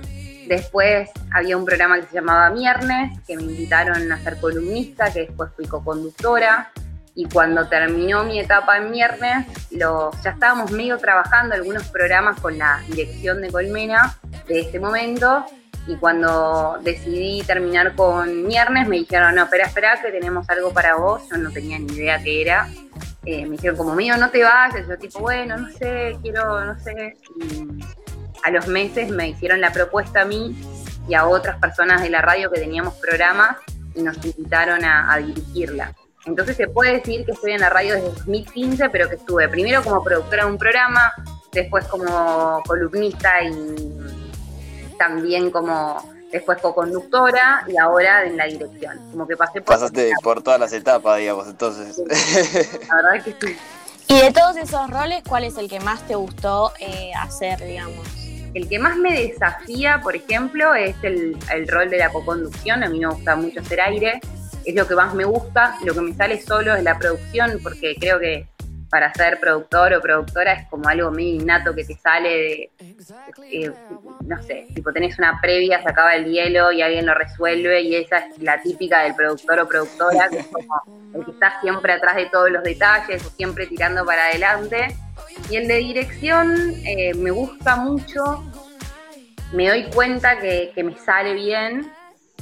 Después 0.48 1.10
había 1.30 1.58
un 1.58 1.66
programa 1.66 2.00
que 2.00 2.06
se 2.06 2.14
llamaba 2.14 2.48
Viernes, 2.48 3.20
que 3.26 3.36
me 3.36 3.42
invitaron 3.42 4.10
a 4.10 4.18
ser 4.18 4.40
columnista, 4.40 5.12
que 5.12 5.26
después 5.26 5.50
fui 5.54 5.66
coconductora. 5.66 6.72
Y 7.14 7.26
cuando 7.26 7.68
terminó 7.68 8.24
mi 8.24 8.40
etapa 8.40 8.78
en 8.78 8.90
Viernes, 8.90 9.46
lo, 9.72 10.10
ya 10.22 10.30
estábamos 10.30 10.70
medio 10.70 10.96
trabajando 10.96 11.54
algunos 11.54 11.86
programas 11.88 12.40
con 12.40 12.56
la 12.56 12.80
dirección 12.88 13.42
de 13.42 13.50
Colmena 13.50 14.16
de 14.46 14.60
este 14.60 14.80
momento. 14.80 15.44
Y 15.86 15.96
cuando 15.96 16.78
decidí 16.82 17.42
terminar 17.42 17.94
con 17.94 18.48
Viernes, 18.48 18.88
me 18.88 18.96
dijeron, 18.96 19.34
no, 19.34 19.44
espera, 19.44 19.66
espera, 19.66 20.00
que 20.00 20.10
tenemos 20.10 20.48
algo 20.48 20.72
para 20.72 20.96
vos. 20.96 21.28
Yo 21.30 21.36
no 21.36 21.50
tenía 21.50 21.78
ni 21.78 21.92
idea 21.92 22.22
qué 22.22 22.40
era. 22.40 22.68
Eh, 23.26 23.44
me 23.44 23.56
dijeron, 23.56 23.76
como 23.76 23.94
mío, 23.94 24.16
no 24.16 24.30
te 24.30 24.42
vayas. 24.42 24.88
Yo 24.88 24.96
tipo, 24.96 25.18
bueno, 25.18 25.58
no 25.58 25.68
sé, 25.72 26.16
quiero, 26.22 26.64
no 26.64 26.78
sé. 26.78 27.18
Y 27.38 27.84
a 28.42 28.50
los 28.50 28.66
meses 28.66 29.10
me 29.10 29.28
hicieron 29.28 29.60
la 29.60 29.72
propuesta 29.72 30.22
a 30.22 30.24
mí 30.24 30.56
y 31.08 31.14
a 31.14 31.26
otras 31.26 31.58
personas 31.58 32.02
de 32.02 32.10
la 32.10 32.20
radio 32.20 32.50
que 32.50 32.60
teníamos 32.60 32.94
programas 32.94 33.56
y 33.94 34.02
nos 34.02 34.16
invitaron 34.24 34.84
a, 34.84 35.12
a 35.12 35.18
dirigirla. 35.18 35.94
Entonces 36.26 36.56
se 36.56 36.68
puede 36.68 36.94
decir 36.94 37.24
que 37.24 37.32
estoy 37.32 37.52
en 37.52 37.60
la 37.60 37.70
radio 37.70 37.94
desde 37.94 38.08
2015, 38.08 38.90
pero 38.90 39.08
que 39.08 39.16
estuve 39.16 39.48
primero 39.48 39.82
como 39.82 40.02
productora 40.02 40.44
de 40.44 40.50
un 40.50 40.58
programa, 40.58 41.12
después 41.52 41.86
como 41.86 42.62
columnista 42.66 43.42
y 43.42 44.96
también 44.98 45.50
como 45.50 46.02
después 46.30 46.58
co-conductora 46.60 47.64
y 47.66 47.78
ahora 47.78 48.24
en 48.24 48.36
la 48.36 48.44
dirección. 48.44 48.98
Como 49.10 49.26
que 49.26 49.36
pasé 49.36 49.60
por... 49.60 49.74
Pasaste 49.74 50.12
por 50.22 50.42
todas 50.42 50.60
las 50.60 50.72
etapas, 50.72 51.18
digamos, 51.18 51.48
entonces. 51.48 51.98
La 52.88 52.96
verdad 52.96 53.16
es 53.16 53.24
que 53.24 53.46
sí. 53.46 53.56
Y 54.08 54.20
de 54.20 54.32
todos 54.32 54.56
esos 54.56 54.90
roles, 54.90 55.22
¿cuál 55.26 55.44
es 55.44 55.56
el 55.58 55.68
que 55.68 55.80
más 55.80 56.06
te 56.06 56.14
gustó 56.14 56.72
eh, 56.80 57.12
hacer, 57.18 57.62
digamos? 57.64 58.06
El 58.54 58.68
que 58.68 58.78
más 58.78 58.96
me 58.96 59.12
desafía, 59.12 60.00
por 60.02 60.16
ejemplo, 60.16 60.74
es 60.74 60.96
el, 61.02 61.36
rol 61.68 61.90
de 61.90 61.98
la 61.98 62.10
co-conducción. 62.10 62.82
A 62.82 62.88
mí 62.88 63.00
me 63.00 63.06
gusta 63.06 63.36
mucho 63.36 63.60
hacer 63.60 63.80
aire, 63.80 64.20
es 64.64 64.74
lo 64.74 64.86
que 64.86 64.94
más 64.94 65.14
me 65.14 65.24
gusta. 65.24 65.76
Lo 65.84 65.94
que 65.94 66.00
me 66.00 66.14
sale 66.14 66.40
solo 66.40 66.74
es 66.74 66.82
la 66.82 66.98
producción, 66.98 67.60
porque 67.62 67.94
creo 67.98 68.18
que 68.18 68.46
para 68.90 69.12
ser 69.12 69.38
productor 69.38 69.92
o 69.92 70.00
productora 70.00 70.52
es 70.54 70.68
como 70.68 70.88
algo 70.88 71.10
muy 71.10 71.34
innato 71.34 71.74
que 71.74 71.84
te 71.84 71.94
sale 71.94 72.28
de, 72.28 72.70
eh, 73.52 73.70
no 74.24 74.42
sé, 74.42 74.66
tipo 74.74 74.92
tenés 74.92 75.18
una 75.18 75.38
previa, 75.40 75.82
se 75.82 75.88
acaba 75.90 76.14
el 76.14 76.24
hielo 76.24 76.72
y 76.72 76.80
alguien 76.80 77.04
lo 77.04 77.14
resuelve 77.14 77.82
y 77.82 77.96
esa 77.96 78.18
es 78.18 78.38
la 78.38 78.60
típica 78.62 79.02
del 79.02 79.14
productor 79.14 79.60
o 79.60 79.68
productora, 79.68 80.28
que 80.30 80.38
es 80.38 80.46
como 80.46 80.82
el 81.14 81.24
que 81.24 81.30
está 81.32 81.60
siempre 81.60 81.92
atrás 81.92 82.16
de 82.16 82.26
todos 82.26 82.50
los 82.50 82.62
detalles 82.62 83.24
o 83.26 83.30
siempre 83.30 83.66
tirando 83.66 84.04
para 84.04 84.26
adelante. 84.26 84.96
Y 85.50 85.56
el 85.56 85.68
de 85.68 85.76
dirección 85.76 86.74
eh, 86.84 87.14
me 87.14 87.30
gusta 87.30 87.76
mucho, 87.76 88.44
me 89.52 89.68
doy 89.68 89.84
cuenta 89.94 90.38
que, 90.38 90.72
que 90.74 90.84
me 90.84 90.96
sale 90.96 91.32
bien, 91.34 91.90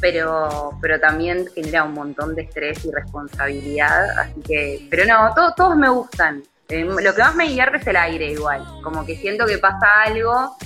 pero, 0.01 0.71
pero 0.83 0.99
también 1.01 1.47
genera 1.55 1.85
un 1.85 1.95
montón 1.95 2.35
de 2.35 2.43
estrés 2.43 2.85
y 2.85 2.91
responsabilidad, 2.91 4.11
así 4.19 4.41
que, 4.43 4.87
pero 4.91 5.05
no, 5.07 5.33
to- 5.35 5.55
todos 5.57 5.77
me 5.77 5.89
gustan. 5.89 6.43
Eh, 6.69 6.85
lo 6.85 7.15
que 7.15 7.23
más 7.23 7.35
me 7.37 7.47
divierte 7.49 7.77
es 7.79 7.87
el 7.87 7.97
aire 7.97 8.33
igual, 8.33 8.65
como 8.83 9.07
que 9.07 9.17
siento 9.17 9.47
que 9.47 9.59
pasa 9.59 9.87
algo 10.05 10.57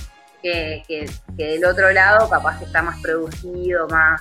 que, 0.41 0.81
que, 0.87 1.05
que 1.37 1.43
del 1.45 1.63
otro 1.65 1.91
lado 1.91 2.27
capaz 2.27 2.59
está 2.63 2.81
más 2.81 2.99
producido, 3.01 3.87
más, 3.87 4.19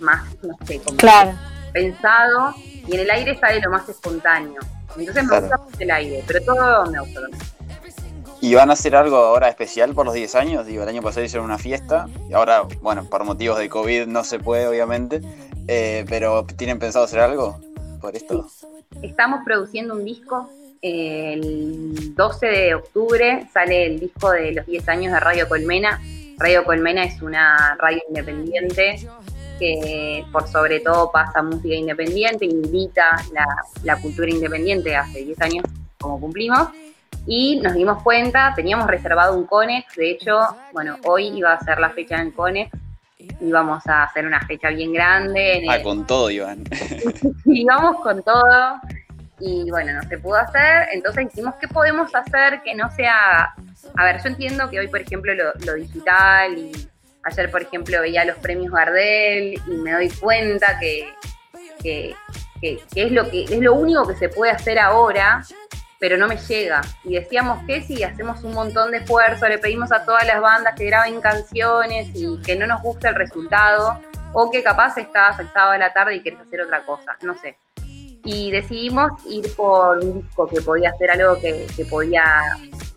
más 0.00 0.22
no 0.42 0.56
sé, 0.66 0.80
como 0.80 0.96
Claro. 0.96 1.34
pensado, 1.74 2.54
y 2.88 2.94
en 2.94 3.00
el 3.00 3.10
aire 3.10 3.38
sale 3.38 3.60
lo 3.60 3.70
más 3.70 3.86
espontáneo. 3.88 4.60
Entonces 4.96 5.24
me 5.24 5.40
gusta 5.40 5.60
el 5.78 5.90
aire, 5.90 6.24
pero 6.26 6.44
todo 6.44 6.86
me 6.86 7.00
gusta 7.00 7.20
también. 7.20 7.42
¿Y 8.40 8.54
van 8.54 8.70
a 8.70 8.72
hacer 8.72 8.96
algo 8.96 9.18
ahora 9.18 9.48
especial 9.48 9.94
por 9.94 10.04
los 10.04 10.14
10 10.14 10.34
años? 10.34 10.66
Digo, 10.66 10.82
el 10.82 10.88
año 10.88 11.00
pasado 11.00 11.24
hicieron 11.24 11.46
una 11.46 11.58
fiesta, 11.58 12.08
y 12.28 12.32
ahora, 12.32 12.62
bueno, 12.80 13.04
por 13.04 13.24
motivos 13.24 13.56
de 13.56 13.68
COVID 13.68 14.06
no 14.06 14.24
se 14.24 14.40
puede, 14.40 14.66
obviamente, 14.66 15.20
eh, 15.68 16.04
pero 16.08 16.44
¿tienen 16.44 16.80
pensado 16.80 17.04
hacer 17.04 17.20
algo 17.20 17.60
por 18.00 18.16
esto? 18.16 18.48
Estamos 19.00 19.42
produciendo 19.44 19.94
un 19.94 20.04
disco. 20.04 20.50
El 20.82 22.16
12 22.16 22.46
de 22.46 22.74
octubre 22.74 23.48
sale 23.54 23.86
el 23.86 24.00
disco 24.00 24.32
de 24.32 24.50
los 24.50 24.66
10 24.66 24.88
años 24.88 25.12
de 25.12 25.20
Radio 25.20 25.48
Colmena. 25.48 26.02
Radio 26.38 26.64
Colmena 26.64 27.04
es 27.04 27.22
una 27.22 27.76
radio 27.78 28.00
independiente 28.08 29.06
que 29.62 30.24
por 30.32 30.48
sobre 30.48 30.80
todo 30.80 31.12
pasa 31.12 31.40
música 31.40 31.76
independiente, 31.76 32.44
invita 32.44 33.04
la, 33.32 33.46
la 33.84 34.00
cultura 34.00 34.28
independiente 34.28 34.96
hace 34.96 35.24
10 35.24 35.40
años 35.40 35.64
como 36.00 36.18
cumplimos. 36.18 36.68
Y 37.28 37.60
nos 37.60 37.74
dimos 37.74 38.02
cuenta, 38.02 38.52
teníamos 38.56 38.88
reservado 38.88 39.38
un 39.38 39.46
Conex, 39.46 39.94
de 39.94 40.10
hecho, 40.10 40.40
bueno, 40.72 40.96
hoy 41.04 41.28
iba 41.28 41.52
a 41.52 41.60
ser 41.60 41.78
la 41.78 41.90
fecha 41.90 42.20
en 42.20 42.32
Conex, 42.32 42.72
íbamos 43.40 43.86
a 43.86 44.02
hacer 44.02 44.26
una 44.26 44.44
fecha 44.44 44.70
bien 44.70 44.92
grande. 44.92 45.58
en 45.58 45.70
Ah, 45.70 45.80
con 45.80 46.04
todo, 46.08 46.28
Iván. 46.28 46.64
y 47.44 47.64
vamos 47.64 48.02
con 48.02 48.20
todo. 48.24 48.80
Y 49.38 49.70
bueno, 49.70 49.92
no 49.92 50.02
se 50.08 50.18
pudo 50.18 50.36
hacer. 50.36 50.88
Entonces 50.92 51.28
dijimos, 51.28 51.54
¿qué 51.60 51.68
podemos 51.68 52.12
hacer 52.12 52.62
que 52.64 52.74
no 52.74 52.90
sea... 52.90 53.54
A 53.96 54.04
ver, 54.04 54.20
yo 54.20 54.28
entiendo 54.28 54.68
que 54.68 54.80
hoy, 54.80 54.88
por 54.88 55.00
ejemplo, 55.00 55.32
lo, 55.34 55.52
lo 55.64 55.74
digital 55.74 56.58
y 56.58 56.72
ayer, 57.24 57.50
por 57.50 57.62
ejemplo, 57.62 58.00
veía 58.00 58.24
los 58.24 58.38
premios 58.38 58.72
Gardel 58.72 59.60
y 59.66 59.76
me 59.76 59.92
doy 59.92 60.10
cuenta 60.10 60.78
que, 60.78 61.08
que, 61.82 62.14
es, 62.60 63.12
lo 63.12 63.28
que 63.30 63.44
es 63.44 63.58
lo 63.58 63.74
único 63.74 64.06
que 64.06 64.16
se 64.16 64.28
puede 64.28 64.52
hacer 64.52 64.78
ahora, 64.78 65.44
pero 65.98 66.16
no 66.16 66.26
me 66.26 66.36
llega. 66.36 66.80
Y 67.04 67.14
decíamos 67.14 67.64
que 67.66 67.82
si 67.82 68.02
hacemos 68.02 68.42
un 68.44 68.54
montón 68.54 68.90
de 68.90 68.98
esfuerzo, 68.98 69.48
le 69.48 69.58
pedimos 69.58 69.92
a 69.92 70.04
todas 70.04 70.26
las 70.26 70.40
bandas 70.40 70.74
que 70.76 70.86
graben 70.86 71.20
canciones 71.20 72.10
y 72.14 72.40
que 72.42 72.56
no 72.56 72.66
nos 72.66 72.82
gusta 72.82 73.10
el 73.10 73.14
resultado, 73.14 74.00
o 74.32 74.50
que 74.50 74.62
capaz 74.62 74.96
estás 74.96 75.38
el 75.38 75.48
sábado 75.52 75.72
a 75.72 75.78
la 75.78 75.92
tarde 75.92 76.16
y 76.16 76.22
querés 76.22 76.40
hacer 76.40 76.62
otra 76.62 76.84
cosa, 76.84 77.16
no 77.22 77.36
sé. 77.38 77.56
Y 78.24 78.50
decidimos 78.50 79.10
ir 79.26 79.54
por 79.56 79.98
un 79.98 80.22
disco 80.22 80.46
que 80.46 80.60
podía 80.60 80.92
ser 80.94 81.10
algo 81.10 81.40
que, 81.40 81.66
que 81.76 81.84
podía 81.84 82.24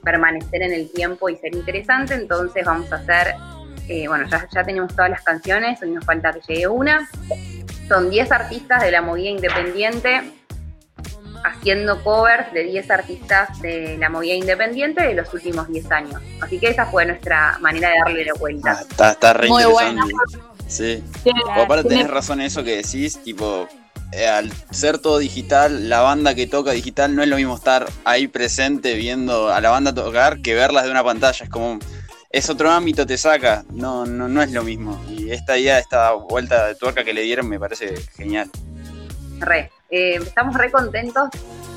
permanecer 0.04 0.62
en 0.62 0.72
el 0.72 0.92
tiempo 0.92 1.30
y 1.30 1.36
ser 1.38 1.54
interesante, 1.56 2.14
entonces 2.14 2.64
vamos 2.64 2.92
a 2.94 2.98
hacer, 2.98 3.34
eh, 3.88 4.08
bueno, 4.08 4.28
ya, 4.30 4.48
ya 4.54 4.64
tenemos 4.64 4.94
todas 4.96 5.10
las 5.10 5.22
canciones, 5.24 5.82
hoy 5.82 5.92
nos 5.92 6.06
falta 6.06 6.34
que 6.34 6.42
llegue 6.54 6.68
una. 6.68 7.08
Son 7.88 8.10
10 8.10 8.32
artistas 8.32 8.82
de 8.82 8.92
la 8.92 9.02
movida 9.02 9.30
independiente 9.30 10.32
haciendo 11.44 12.04
covers 12.04 12.52
de 12.54 12.64
10 12.64 12.90
artistas 12.90 13.62
de 13.62 13.98
la 14.00 14.10
movida 14.10 14.34
independiente 14.34 15.04
de 15.04 15.14
los 15.14 15.32
últimos 15.34 15.68
10 15.68 15.92
años. 15.92 16.22
Así 16.42 16.60
que 16.60 16.70
esa 16.70 16.86
fue 16.88 17.06
nuestra 17.06 17.58
manera 17.60 17.90
de 17.90 17.96
darle 18.04 18.26
la 18.26 18.34
vuelta. 18.34 18.80
Está, 18.90 19.12
está 19.12 19.34
re 19.34 19.48
Muy 19.48 19.64
interesante. 19.64 20.14
Sí. 20.68 21.04
Tiene- 21.24 21.42
O 21.46 21.62
aparte 21.62 21.90
tenés 21.90 22.10
razón 22.10 22.40
en 22.42 22.48
eso 22.48 22.64
que 22.64 22.78
decís, 22.78 23.20
tipo, 23.24 23.68
eh, 24.12 24.28
al 24.28 24.52
ser 24.72 24.98
todo 24.98 25.20
digital, 25.20 25.88
la 25.90 26.02
banda 26.02 26.34
que 26.34 26.48
toca 26.48 26.72
digital 26.72 27.16
no 27.16 27.22
es 27.22 27.30
lo 27.30 27.36
mismo 27.36 27.56
estar 27.56 27.86
ahí 28.04 28.28
presente 28.28 28.96
viendo 28.96 29.54
a 29.54 29.62
la 29.62 29.70
banda 29.70 29.94
tocar 29.94 30.42
que 30.42 30.56
verlas 30.56 30.86
de 30.86 30.92
una 30.92 31.04
pantalla. 31.04 31.44
Es 31.44 31.50
como, 31.52 31.78
es 32.36 32.50
otro 32.50 32.70
ámbito, 32.70 33.06
te 33.06 33.18
saca. 33.18 33.64
No, 33.72 34.06
no, 34.06 34.28
no 34.28 34.42
es 34.42 34.52
lo 34.52 34.62
mismo. 34.62 35.02
Y 35.10 35.32
esta 35.32 35.58
idea, 35.58 35.80
esta 35.80 36.12
vuelta 36.12 36.68
de 36.68 36.76
tuerca 36.76 37.06
que 37.06 37.14
le 37.14 37.22
dieron 37.22 37.48
me 37.48 37.58
parece 37.58 37.96
genial. 38.18 38.52
Re. 39.40 39.72
Eh, 39.90 40.16
estamos 40.16 40.54
re 40.56 40.70
contentos. 40.70 41.30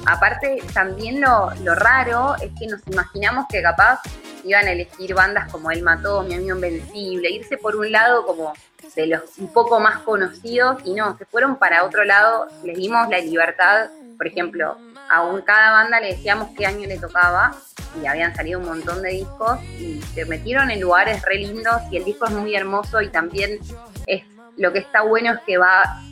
Aparte, 0.04 0.60
también 0.74 1.20
lo, 1.20 1.54
lo 1.62 1.76
raro 1.76 2.34
es 2.42 2.50
que 2.58 2.66
nos 2.66 2.80
imaginamos 2.88 3.46
que 3.48 3.62
capaz 3.62 4.00
iban 4.42 4.66
a 4.66 4.72
elegir 4.72 5.14
bandas 5.14 5.48
como 5.52 5.70
El 5.70 5.84
Mató, 5.84 6.24
Mi 6.24 6.34
Amigo 6.34 6.56
Invencible, 6.56 7.30
irse 7.30 7.56
por 7.56 7.76
un 7.76 7.92
lado 7.92 8.26
como 8.26 8.52
de 8.96 9.06
los 9.06 9.38
un 9.38 9.52
poco 9.52 9.78
más 9.78 10.00
conocidos 10.00 10.80
y 10.84 10.94
no, 10.94 11.16
se 11.18 11.24
fueron 11.24 11.56
para 11.56 11.84
otro 11.84 12.04
lado, 12.04 12.48
les 12.64 12.76
dimos 12.76 13.08
la 13.08 13.18
libertad, 13.18 13.90
por 14.16 14.26
ejemplo, 14.26 14.76
a 15.10 15.22
un, 15.22 15.42
cada 15.42 15.72
banda 15.72 16.00
le 16.00 16.08
decíamos 16.08 16.50
qué 16.56 16.66
año 16.66 16.86
le 16.86 16.98
tocaba 16.98 17.56
y 18.02 18.06
habían 18.06 18.34
salido 18.34 18.60
un 18.60 18.66
montón 18.66 19.02
de 19.02 19.10
discos 19.10 19.62
y 19.78 20.00
se 20.14 20.24
metieron 20.26 20.70
en 20.70 20.80
lugares 20.80 21.22
re 21.22 21.36
lindos 21.36 21.82
y 21.90 21.96
el 21.96 22.04
disco 22.04 22.26
es 22.26 22.32
muy 22.32 22.54
hermoso 22.54 23.00
y 23.00 23.08
también 23.08 23.58
es 24.06 24.24
lo 24.56 24.72
que 24.72 24.80
está 24.80 25.02
bueno 25.02 25.32
es 25.32 25.40
que 25.46 25.56
va 25.56 26.02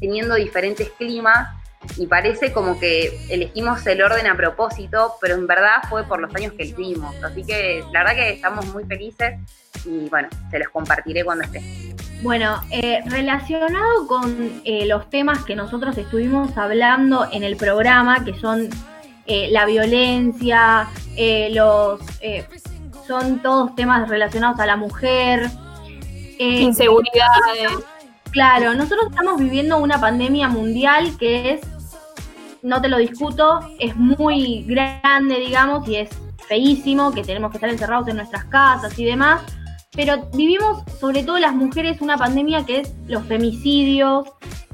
teniendo 0.00 0.34
diferentes 0.34 0.90
climas 0.90 1.48
y 1.96 2.06
parece 2.06 2.52
como 2.52 2.78
que 2.78 3.26
elegimos 3.28 3.86
el 3.86 4.02
orden 4.02 4.26
a 4.26 4.36
propósito, 4.36 5.14
pero 5.20 5.34
en 5.34 5.46
verdad 5.46 5.82
fue 5.88 6.04
por 6.04 6.20
los 6.20 6.34
años 6.34 6.52
que 6.54 6.64
elegimos. 6.64 7.14
Así 7.22 7.44
que 7.44 7.84
la 7.92 8.00
verdad 8.00 8.14
que 8.14 8.30
estamos 8.30 8.66
muy 8.66 8.84
felices 8.84 9.38
y 9.84 10.08
bueno, 10.08 10.28
se 10.50 10.58
los 10.58 10.68
compartiré 10.68 11.24
cuando 11.24 11.44
esté. 11.44 11.62
Bueno, 12.24 12.58
eh, 12.70 13.02
relacionado 13.04 14.06
con 14.08 14.62
eh, 14.64 14.86
los 14.86 15.10
temas 15.10 15.44
que 15.44 15.54
nosotros 15.54 15.98
estuvimos 15.98 16.56
hablando 16.56 17.28
en 17.30 17.42
el 17.42 17.58
programa, 17.58 18.24
que 18.24 18.32
son 18.40 18.70
eh, 19.26 19.48
la 19.50 19.66
violencia, 19.66 20.88
eh, 21.18 21.50
los 21.52 22.00
eh, 22.22 22.46
son 23.06 23.42
todos 23.42 23.74
temas 23.74 24.08
relacionados 24.08 24.58
a 24.58 24.64
la 24.64 24.76
mujer. 24.76 25.50
eh, 26.38 26.62
Inseguridades. 26.62 27.84
Claro, 28.30 28.72
nosotros 28.72 29.08
estamos 29.10 29.38
viviendo 29.38 29.76
una 29.76 30.00
pandemia 30.00 30.48
mundial 30.48 31.18
que 31.18 31.50
es, 31.52 31.60
no 32.62 32.80
te 32.80 32.88
lo 32.88 32.96
discuto, 32.96 33.60
es 33.78 33.94
muy 33.96 34.64
grande, 34.66 35.40
digamos, 35.40 35.86
y 35.86 35.96
es 35.96 36.08
feísimo, 36.48 37.12
que 37.12 37.22
tenemos 37.22 37.50
que 37.50 37.58
estar 37.58 37.68
encerrados 37.68 38.08
en 38.08 38.16
nuestras 38.16 38.46
casas 38.46 38.98
y 38.98 39.04
demás, 39.04 39.42
pero 39.94 40.28
vivimos, 40.34 40.82
sobre 40.98 41.22
todo 41.22 41.38
las 41.38 41.54
mujeres, 41.54 42.00
una 42.00 42.16
pandemia 42.16 42.64
que 42.66 42.80
es 42.80 42.92
los 43.06 43.24
femicidios, 43.24 44.28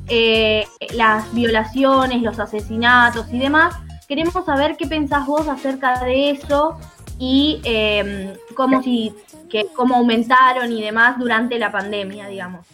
eh, 0.09 0.67
las 0.95 1.33
violaciones, 1.35 2.23
los 2.23 2.39
asesinatos 2.39 3.27
y 3.33 3.39
demás. 3.39 3.77
Queremos 4.09 4.45
saber 4.45 4.77
qué 4.77 4.87
pensás 4.87 5.27
vos 5.27 5.47
acerca 5.47 6.05
de 6.05 6.31
eso 6.31 6.79
y 7.19 7.61
eh, 7.65 8.37
cómo, 8.57 8.83
si, 8.83 9.15
que, 9.49 9.67
cómo 9.77 9.97
aumentaron 9.97 10.73
y 10.73 10.83
demás 10.83 11.19
durante 11.19 11.59
la 11.59 11.71
pandemia, 11.71 12.27
digamos. 12.27 12.67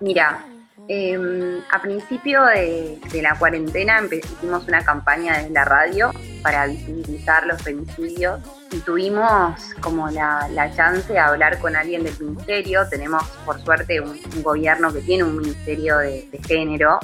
Mira, 0.00 0.44
eh, 0.88 1.62
a 1.70 1.80
principio 1.80 2.44
de, 2.44 2.98
la 3.22 3.38
cuarentena 3.38 4.00
hicimos 4.10 4.66
una 4.66 4.84
campaña 4.84 5.38
desde 5.38 5.50
la 5.50 5.64
radio 5.64 6.10
para 6.42 6.66
visibilizar 6.66 7.46
los 7.46 7.62
femicidios 7.62 8.40
y 8.72 8.78
tuvimos 8.80 9.60
como 9.80 10.10
la, 10.10 10.72
chance 10.74 11.12
de 11.12 11.18
hablar 11.18 11.58
con 11.60 11.76
alguien 11.76 12.02
del 12.02 12.18
ministerio. 12.18 12.88
Tenemos 12.88 13.22
por 13.46 13.60
suerte 13.60 14.00
un, 14.00 14.18
gobierno 14.42 14.92
que 14.92 15.00
tiene 15.02 15.24
un 15.24 15.36
ministerio 15.36 15.98
de, 15.98 16.28
género. 16.46 16.98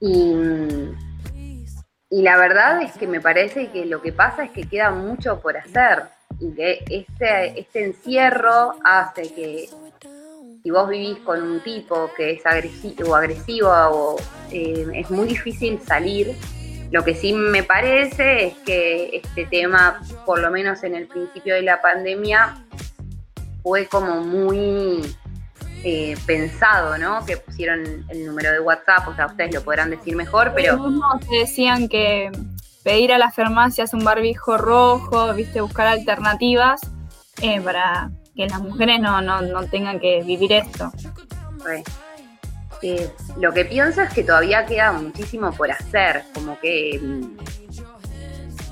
Y, 0.00 0.34
y 2.10 2.22
la 2.22 2.36
verdad 2.36 2.82
es 2.82 2.92
que 2.92 3.06
me 3.06 3.20
parece 3.20 3.70
que 3.70 3.86
lo 3.86 4.02
que 4.02 4.12
pasa 4.12 4.44
es 4.44 4.50
que 4.50 4.68
queda 4.68 4.90
mucho 4.90 5.40
por 5.40 5.56
hacer. 5.56 6.04
y 6.40 6.52
que 6.54 6.84
este, 6.90 7.60
este 7.60 7.84
encierro 7.84 8.74
hace 8.84 9.32
que 9.32 9.68
si 10.66 10.72
vos 10.72 10.88
vivís 10.88 11.18
con 11.18 11.40
un 11.40 11.60
tipo 11.60 12.10
que 12.16 12.32
es 12.32 12.44
agresivo 12.44 13.12
o 13.12 13.14
agresiva 13.14 13.88
o 13.88 14.16
eh, 14.50 14.84
es 14.94 15.08
muy 15.12 15.28
difícil 15.28 15.80
salir. 15.80 16.34
Lo 16.90 17.04
que 17.04 17.14
sí 17.14 17.32
me 17.32 17.62
parece 17.62 18.46
es 18.46 18.54
que 18.66 19.10
este 19.12 19.46
tema, 19.46 20.02
por 20.24 20.40
lo 20.40 20.50
menos 20.50 20.82
en 20.82 20.96
el 20.96 21.06
principio 21.06 21.54
de 21.54 21.62
la 21.62 21.80
pandemia, 21.80 22.66
fue 23.62 23.86
como 23.86 24.22
muy 24.22 25.02
eh, 25.84 26.16
pensado, 26.26 26.98
¿no? 26.98 27.24
Que 27.24 27.36
pusieron 27.36 28.04
el 28.08 28.26
número 28.26 28.50
de 28.50 28.58
WhatsApp, 28.58 29.06
o 29.06 29.14
sea, 29.14 29.26
ustedes 29.26 29.54
lo 29.54 29.62
podrán 29.62 29.90
decir 29.90 30.16
mejor, 30.16 30.50
pero... 30.52 30.78
Mismos 30.78 31.20
decían 31.30 31.88
que 31.88 32.32
pedir 32.82 33.12
a 33.12 33.18
las 33.18 33.36
farmacias 33.36 33.94
un 33.94 34.02
barbijo 34.02 34.58
rojo, 34.58 35.32
viste, 35.32 35.60
buscar 35.60 35.86
alternativas 35.86 36.80
eh, 37.40 37.60
para 37.60 38.10
que 38.36 38.46
las 38.46 38.60
mujeres 38.60 39.00
no, 39.00 39.20
no, 39.22 39.40
no 39.40 39.64
tengan 39.66 39.98
que 39.98 40.22
vivir 40.22 40.52
esto. 40.52 40.92
Lo 43.38 43.52
que 43.52 43.64
pienso 43.64 44.02
es 44.02 44.12
que 44.12 44.22
todavía 44.22 44.66
queda 44.66 44.92
muchísimo 44.92 45.50
por 45.52 45.70
hacer, 45.70 46.24
como 46.34 46.58
que 46.60 47.00
mm, 47.02 47.36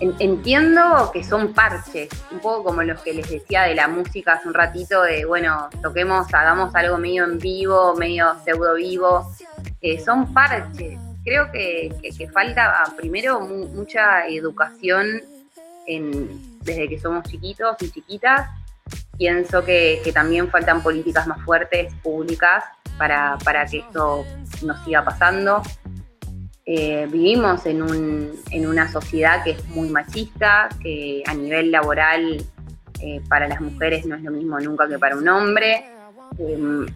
en- 0.01 0.15
entiendo 0.19 1.11
que 1.12 1.25
son 1.25 1.53
parches, 1.55 2.09
un 2.31 2.39
poco 2.41 2.65
como 2.65 2.83
los 2.83 3.01
que 3.01 3.15
les 3.15 3.29
decía 3.31 3.62
de 3.62 3.75
la 3.75 3.89
música 3.89 4.35
hace 4.35 4.47
un 4.49 4.55
ratito, 4.55 5.03
de 5.03 5.25
bueno, 5.25 5.69
toquemos, 5.83 6.33
hagamos 6.35 6.75
algo 6.75 6.99
medio 6.99 7.25
en 7.25 7.39
vivo, 7.39 7.95
medio 7.97 8.35
pseudo 8.45 8.75
vivo, 8.75 9.33
Eh, 9.87 10.03
son 10.03 10.33
parches. 10.33 10.99
Creo 11.25 11.53
que, 11.53 11.95
que- 12.01 12.11
que 12.11 12.27
falta 12.31 12.85
primero 12.97 13.39
mu- 13.41 13.69
mucha 13.69 14.27
educación 14.27 15.21
en- 15.87 16.59
desde 16.61 16.89
que 16.89 16.99
somos 16.99 17.25
chiquitos 17.25 17.77
y 17.83 17.91
chiquitas. 17.91 18.49
Pienso 19.17 19.65
que, 19.65 20.01
también 20.12 20.51
faltan 20.51 20.83
políticas 20.83 21.27
más 21.27 21.41
fuertes, 21.43 21.95
públicas, 22.03 22.65
para, 22.99 23.39
para 23.45 23.67
que 23.67 23.79
esto 23.79 24.25
no 24.62 24.85
siga 24.85 25.05
pasando. 25.05 25.62
Eh, 26.67 27.07
vivimos 27.11 27.67
en, 27.67 27.83
un, 27.83 28.33
en 28.51 28.67
una 28.67 28.91
sociedad 28.91 29.45
que 29.45 29.53
es 29.53 29.69
muy 29.69 29.91
machista, 29.91 30.69
que 30.83 31.23
a 31.27 31.35
nivel 31.35 31.71
laboral 31.71 32.43
eh, 33.01 33.21
para 33.29 33.49
las 33.49 33.61
mujeres 33.61 34.07
no 34.07 34.17
es 34.17 34.23
lo 34.23 34.31
mismo 34.31 34.59
nunca 34.61 34.89
que 34.89 34.99
para 34.99 35.17
un 35.17 35.29
hombre. 35.29 35.85
Eh, 36.39 36.87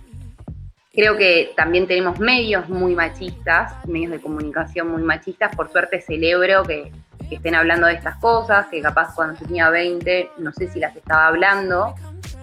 creo 0.92 1.16
que 1.16 1.52
también 1.54 1.86
tenemos 1.86 2.18
medios 2.18 2.68
muy 2.68 2.94
machistas, 2.94 3.86
medios 3.86 4.12
de 4.12 4.20
comunicación 4.20 4.90
muy 4.90 5.02
machistas. 5.02 5.54
Por 5.54 5.70
suerte 5.70 6.00
celebro 6.00 6.62
que, 6.62 6.90
estén 7.30 7.54
hablando 7.54 7.86
de 7.86 7.92
estas 7.92 8.16
cosas, 8.16 8.68
que 8.70 8.80
capaz 8.80 9.14
cuando 9.14 9.38
tenía 9.38 9.68
20 9.68 10.30
no 10.38 10.50
sé 10.50 10.66
si 10.68 10.80
las 10.80 10.96
estaba 10.96 11.26
hablando, 11.26 11.94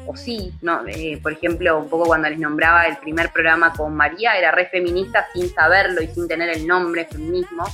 o 0.08 0.16
sí, 0.16 0.54
¿no? 0.62 0.82
Eh, 0.88 1.20
por 1.22 1.34
ejemplo, 1.34 1.80
un 1.80 1.90
poco 1.90 2.06
cuando 2.06 2.30
les 2.30 2.40
nombraba 2.40 2.86
el 2.86 2.98
primer 2.98 3.32
programa 3.32 3.74
con 3.74 3.96
María, 3.96 4.38
era 4.38 4.52
re 4.52 4.68
feminista 4.68 5.26
sin 5.34 5.54
saberlo 5.54 6.02
y 6.02 6.08
sin 6.08 6.28
tener 6.28 6.50
el 6.50 6.68
nombre 6.68 7.06
feminismo, 7.06 7.66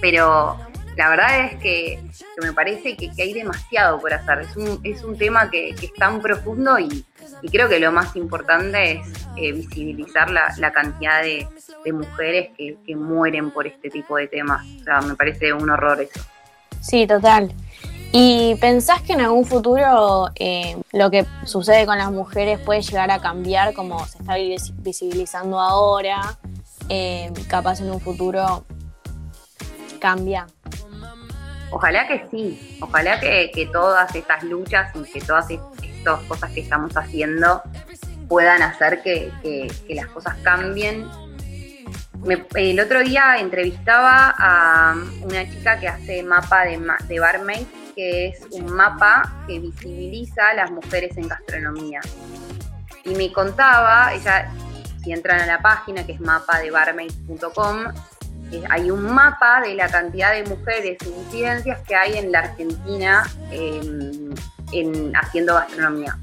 pero 0.00 0.58
la 0.96 1.08
verdad 1.08 1.46
es 1.46 1.56
que, 1.60 2.00
me 2.40 2.52
parece 2.52 2.96
que, 2.96 3.10
hay 3.20 3.32
demasiado 3.32 4.00
por 4.00 4.12
hacer, 4.12 4.40
es 4.40 4.56
un, 4.56 4.80
es 4.84 5.02
un 5.02 5.16
tema 5.16 5.50
que, 5.50 5.74
que 5.74 5.86
es 5.86 5.94
tan 5.94 6.20
profundo 6.20 6.78
y, 6.78 7.04
y 7.42 7.48
creo 7.48 7.68
que 7.68 7.80
lo 7.80 7.90
más 7.90 8.14
importante 8.16 8.92
es 8.92 9.08
eh, 9.36 9.52
visibilizar 9.52 10.30
la, 10.30 10.54
la 10.58 10.72
cantidad 10.72 11.22
de, 11.22 11.46
de 11.84 11.92
mujeres 11.92 12.50
que, 12.56 12.76
que 12.86 12.96
mueren 12.96 13.50
por 13.50 13.66
este 13.66 13.90
tipo 13.90 14.16
de 14.16 14.28
temas, 14.28 14.64
o 14.80 14.84
sea, 14.84 15.00
me 15.00 15.14
parece 15.14 15.52
un 15.52 15.68
horror 15.70 16.00
eso. 16.00 16.20
Sí, 16.80 17.06
total. 17.06 17.52
¿Y 18.16 18.54
pensás 18.60 19.02
que 19.02 19.14
en 19.14 19.22
algún 19.22 19.44
futuro 19.44 20.28
eh, 20.36 20.76
lo 20.92 21.10
que 21.10 21.26
sucede 21.46 21.84
con 21.84 21.98
las 21.98 22.12
mujeres 22.12 22.60
puede 22.60 22.80
llegar 22.80 23.10
a 23.10 23.18
cambiar 23.18 23.74
como 23.74 24.06
se 24.06 24.18
está 24.18 24.36
vis- 24.36 24.72
visibilizando 24.84 25.58
ahora? 25.58 26.38
Eh, 26.88 27.32
capaz 27.48 27.80
en 27.80 27.90
un 27.90 28.00
futuro 28.00 28.64
cambia. 30.00 30.46
Ojalá 31.72 32.06
que 32.06 32.24
sí, 32.30 32.78
ojalá 32.80 33.18
que, 33.18 33.50
todas 33.72 34.14
estas 34.14 34.44
luchas 34.44 34.94
y 34.94 35.02
que 35.10 35.20
todas 35.20 35.50
est- 35.50 35.60
estas 35.82 36.20
cosas 36.28 36.52
que 36.52 36.60
estamos 36.60 36.96
haciendo 36.96 37.62
puedan 38.28 38.62
hacer 38.62 39.02
que, 39.02 39.32
las 39.88 40.06
cosas 40.06 40.36
cambien. 40.44 41.08
Me- 42.24 42.46
el 42.54 42.78
otro 42.78 43.00
día 43.02 43.38
entrevistaba 43.40 44.32
a 44.38 44.94
una 45.22 45.50
chica 45.50 45.80
que 45.80 45.88
hace 45.88 46.22
mapa 46.22 46.64
de, 46.64 46.80
de 47.08 47.18
barmaid, 47.18 47.66
que 47.94 48.28
es 48.28 48.40
un 48.50 48.72
mapa 48.72 49.44
que 49.46 49.58
visibiliza 49.58 50.48
a 50.48 50.54
las 50.54 50.70
mujeres 50.70 51.16
en 51.16 51.28
gastronomía. 51.28 52.00
Y 53.04 53.14
me 53.14 53.32
contaba, 53.32 54.12
ella, 54.14 54.50
si 55.02 55.12
entran 55.12 55.40
a 55.40 55.46
la 55.46 55.60
página 55.60 56.04
que 56.06 56.12
es 56.12 56.20
mapadebarmaid.com, 56.20 57.92
eh, 58.52 58.62
hay 58.70 58.90
un 58.90 59.02
mapa 59.02 59.60
de 59.60 59.74
la 59.74 59.88
cantidad 59.88 60.32
de 60.32 60.44
mujeres 60.44 60.98
e 61.02 61.08
incidencias 61.08 61.80
que 61.86 61.94
hay 61.94 62.18
en 62.18 62.32
la 62.32 62.40
Argentina 62.40 63.24
eh, 63.50 63.80
en, 64.72 65.16
haciendo 65.16 65.54
gastronomía. 65.54 66.18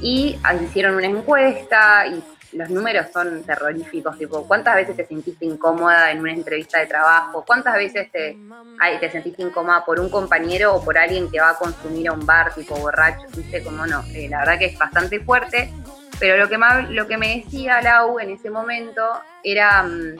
Y 0.00 0.38
hicieron 0.62 0.96
una 0.96 1.06
encuesta 1.06 2.06
y 2.06 2.22
los 2.56 2.70
números 2.70 3.06
son 3.12 3.42
terroríficos, 3.44 4.18
tipo, 4.18 4.46
¿cuántas 4.46 4.74
veces 4.76 4.96
te 4.96 5.06
sentiste 5.06 5.44
incómoda 5.44 6.10
en 6.10 6.20
una 6.20 6.32
entrevista 6.32 6.78
de 6.80 6.86
trabajo? 6.86 7.44
¿Cuántas 7.46 7.74
veces 7.74 8.10
te, 8.10 8.36
ay, 8.80 8.98
te 8.98 9.10
sentiste 9.10 9.42
incómoda 9.42 9.84
por 9.84 10.00
un 10.00 10.08
compañero 10.10 10.74
o 10.74 10.84
por 10.84 10.96
alguien 10.98 11.30
que 11.30 11.40
va 11.40 11.50
a 11.50 11.54
consumir 11.58 12.08
a 12.08 12.12
un 12.12 12.24
bar, 12.26 12.54
tipo 12.54 12.74
borracho? 12.76 13.26
¿Viste? 13.36 13.62
Como 13.62 13.86
no, 13.86 14.02
Eh, 14.14 14.28
la 14.28 14.38
verdad 14.40 14.58
que 14.58 14.66
es 14.66 14.78
bastante 14.78 15.20
fuerte, 15.20 15.70
pero 16.18 16.36
lo 16.38 16.48
que, 16.48 16.58
más, 16.58 16.88
lo 16.90 17.06
que 17.06 17.18
me 17.18 17.36
decía 17.36 17.80
Lau 17.82 18.18
en 18.18 18.30
ese 18.30 18.48
momento 18.50 19.02
era 19.44 19.82
mm, 19.82 20.16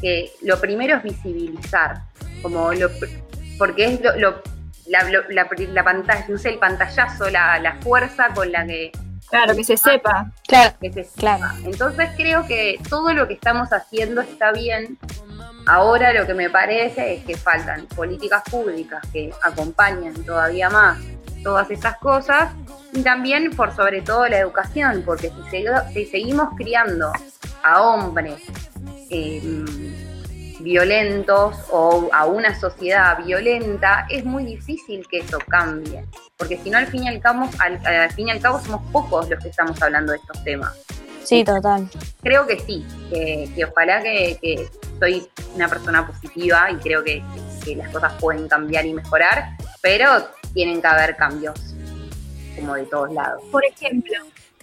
que 0.00 0.32
lo 0.42 0.60
primero 0.60 0.96
es 0.96 1.02
visibilizar, 1.02 2.02
como 2.42 2.72
lo, 2.72 2.88
porque 3.58 3.84
es 3.84 4.00
lo, 4.18 4.42
la, 4.86 5.04
la- 5.28 5.46
la 5.72 5.84
pantalla, 5.84 6.24
no 6.28 6.38
sé, 6.38 6.48
el 6.50 6.58
pantallazo, 6.58 7.28
la, 7.30 7.58
la 7.60 7.74
fuerza 7.80 8.28
con 8.34 8.50
la 8.50 8.66
que 8.66 8.90
Claro, 9.30 9.54
que 9.54 9.64
se 9.64 9.76
sepa. 9.76 10.30
Claro, 10.46 10.74
que 10.80 10.92
se 10.92 11.04
sepa. 11.04 11.54
Entonces 11.64 12.10
creo 12.16 12.46
que 12.46 12.78
todo 12.88 13.12
lo 13.14 13.28
que 13.28 13.34
estamos 13.34 13.72
haciendo 13.72 14.20
está 14.20 14.52
bien. 14.52 14.98
Ahora 15.66 16.12
lo 16.12 16.26
que 16.26 16.34
me 16.34 16.50
parece 16.50 17.14
es 17.14 17.24
que 17.24 17.36
faltan 17.36 17.86
políticas 17.86 18.42
públicas 18.50 19.00
que 19.12 19.32
acompañen 19.42 20.14
todavía 20.24 20.68
más 20.70 20.98
todas 21.44 21.70
estas 21.70 21.96
cosas 21.98 22.52
y 22.92 23.02
también 23.02 23.50
por 23.56 23.74
sobre 23.74 24.02
todo 24.02 24.26
la 24.28 24.38
educación, 24.38 25.02
porque 25.06 25.30
si, 25.30 25.50
se- 25.50 25.92
si 25.94 26.04
seguimos 26.06 26.50
criando 26.56 27.12
a 27.62 27.82
hombres 27.82 28.42
eh, 29.10 29.64
violentos 30.62 31.56
o 31.70 32.08
a 32.12 32.26
una 32.26 32.58
sociedad 32.58 33.18
violenta, 33.24 34.06
es 34.10 34.24
muy 34.24 34.44
difícil 34.44 35.06
que 35.08 35.18
eso 35.18 35.38
cambie, 35.48 36.04
porque 36.36 36.58
si 36.58 36.70
no 36.70 36.78
al 36.78 36.86
fin 36.86 37.04
y 37.04 37.08
al 37.08 37.20
cabo, 37.20 37.48
al, 37.58 37.84
al 37.86 38.10
fin 38.12 38.28
y 38.28 38.30
al 38.30 38.40
cabo 38.40 38.60
somos 38.60 38.82
pocos 38.90 39.28
los 39.28 39.42
que 39.42 39.48
estamos 39.48 39.80
hablando 39.82 40.12
de 40.12 40.18
estos 40.18 40.42
temas. 40.44 40.76
Sí, 41.22 41.44
total. 41.44 41.88
Creo 42.22 42.46
que 42.46 42.58
sí, 42.58 42.84
que, 43.10 43.48
que 43.54 43.64
ojalá 43.64 44.02
que, 44.02 44.38
que 44.40 44.68
soy 44.98 45.28
una 45.54 45.68
persona 45.68 46.06
positiva 46.06 46.70
y 46.70 46.76
creo 46.76 47.04
que, 47.04 47.22
que 47.64 47.76
las 47.76 47.88
cosas 47.90 48.12
pueden 48.20 48.48
cambiar 48.48 48.86
y 48.86 48.94
mejorar, 48.94 49.50
pero 49.80 50.08
tienen 50.54 50.80
que 50.80 50.86
haber 50.86 51.16
cambios 51.16 51.74
como 52.56 52.74
de 52.74 52.84
todos 52.84 53.12
lados. 53.12 53.42
Por 53.52 53.64
ejemplo, 53.64 54.14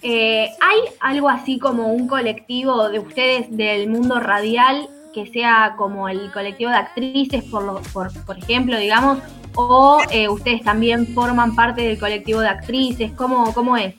eh, 0.02 0.50
¿hay 0.60 0.80
algo 1.00 1.28
así 1.28 1.58
como 1.58 1.88
un 1.88 2.06
colectivo 2.06 2.88
de 2.88 2.98
ustedes 2.98 3.56
del 3.56 3.88
mundo 3.88 4.20
radial 4.20 4.88
que 5.12 5.26
sea 5.26 5.74
como 5.76 6.08
el 6.08 6.30
colectivo 6.32 6.70
de 6.70 6.76
actrices, 6.76 7.44
por, 7.44 7.62
lo- 7.64 7.80
por, 7.92 8.12
por 8.24 8.38
ejemplo, 8.38 8.76
digamos? 8.78 9.18
¿O 9.54 10.00
eh, 10.10 10.28
ustedes 10.28 10.62
también 10.62 11.06
forman 11.14 11.54
parte 11.56 11.82
del 11.82 11.98
colectivo 11.98 12.40
de 12.40 12.48
actrices? 12.48 13.12
¿Cómo, 13.12 13.52
cómo 13.54 13.76
es? 13.76 13.94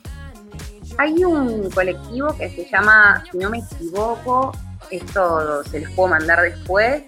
Hay 0.98 1.24
un 1.24 1.70
colectivo 1.70 2.28
que 2.36 2.48
se 2.50 2.64
llama, 2.70 3.22
si 3.30 3.38
no 3.38 3.50
me 3.50 3.58
equivoco, 3.58 4.52
esto 4.90 5.62
se 5.64 5.80
los 5.80 5.90
puedo 5.92 6.08
mandar 6.10 6.40
después, 6.42 7.04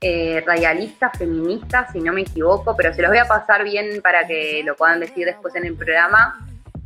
eh, 0.00 0.42
radialistas, 0.46 1.16
feministas, 1.16 1.90
si 1.92 2.00
no 2.00 2.12
me 2.12 2.22
equivoco, 2.22 2.74
pero 2.76 2.92
se 2.92 3.00
los 3.02 3.10
voy 3.10 3.18
a 3.18 3.24
pasar 3.26 3.64
bien 3.64 4.00
para 4.02 4.26
que 4.26 4.62
lo 4.64 4.76
puedan 4.76 5.00
decir 5.00 5.24
después 5.26 5.54
en 5.56 5.64
el 5.64 5.74
programa, 5.74 6.38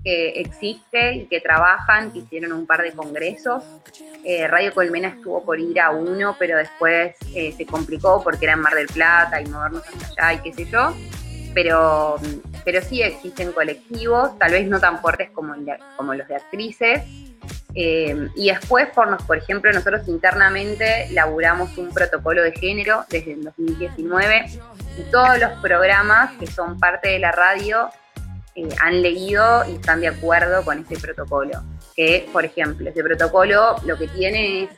que 0.09 0.41
existe 0.41 1.13
y 1.17 1.27
que 1.27 1.41
trabajan, 1.43 2.11
que 2.13 2.21
hicieron 2.21 2.53
un 2.53 2.67
par 2.67 2.81
de 2.83 2.93
congresos. 2.93 3.63
Eh, 4.25 4.49
Radio 4.49 4.73
Colmena 4.73 5.09
estuvo 5.09 5.45
por 5.45 5.61
ir 5.61 5.79
a 5.81 5.91
uno, 5.91 6.35
pero 6.39 6.57
después 6.57 7.15
eh, 7.35 7.53
se 7.55 7.67
complicó 7.67 8.23
porque 8.25 8.47
era 8.47 8.55
en 8.55 8.61
Mar 8.61 8.75
del 8.75 8.87
Plata 8.87 9.39
y 9.43 9.47
movernos 9.47 9.83
hasta 9.87 10.29
allá 10.29 10.41
y 10.41 10.43
qué 10.51 10.53
sé 10.55 10.71
yo. 10.71 10.95
Pero, 11.53 12.17
pero 12.65 12.81
sí 12.81 13.03
existen 13.03 13.53
colectivos, 13.53 14.39
tal 14.39 14.53
vez 14.53 14.67
no 14.67 14.81
tan 14.81 14.99
fuertes 15.01 15.29
como, 15.31 15.55
como 15.97 16.15
los 16.15 16.27
de 16.29 16.37
actrices, 16.37 17.03
Eh, 17.75 18.29
y 18.35 18.49
después, 18.51 18.89
por, 18.95 19.09
nos- 19.09 19.23
por 19.23 19.37
ejemplo, 19.37 19.71
nosotros 19.73 20.09
internamente 20.09 21.07
laburamos 21.13 21.77
un 21.79 21.91
protocolo 21.93 22.43
de 22.43 22.53
género 22.53 23.05
desde 23.11 23.33
el 23.35 23.45
2019 23.45 24.47
y 24.99 25.03
todos 25.13 25.39
los 25.39 25.53
programas 25.61 26.33
que 26.39 26.47
son 26.47 26.79
parte 26.81 27.09
de 27.11 27.19
la 27.19 27.31
radio 27.31 27.89
eh, 28.59 28.69
han 28.81 29.03
leído 29.03 29.65
y 29.69 29.77
están 29.77 30.01
de 30.01 30.09
acuerdo 30.09 30.65
con 30.65 30.81
ese 30.81 30.99
protocolo. 30.99 31.63
Que, 31.95 32.29
por 32.33 32.45
ejemplo, 32.45 32.91
ese 32.91 33.05
protocolo 33.05 33.77
lo 33.85 33.97
que 33.97 34.09
tiene 34.09 34.65
es 34.65 34.71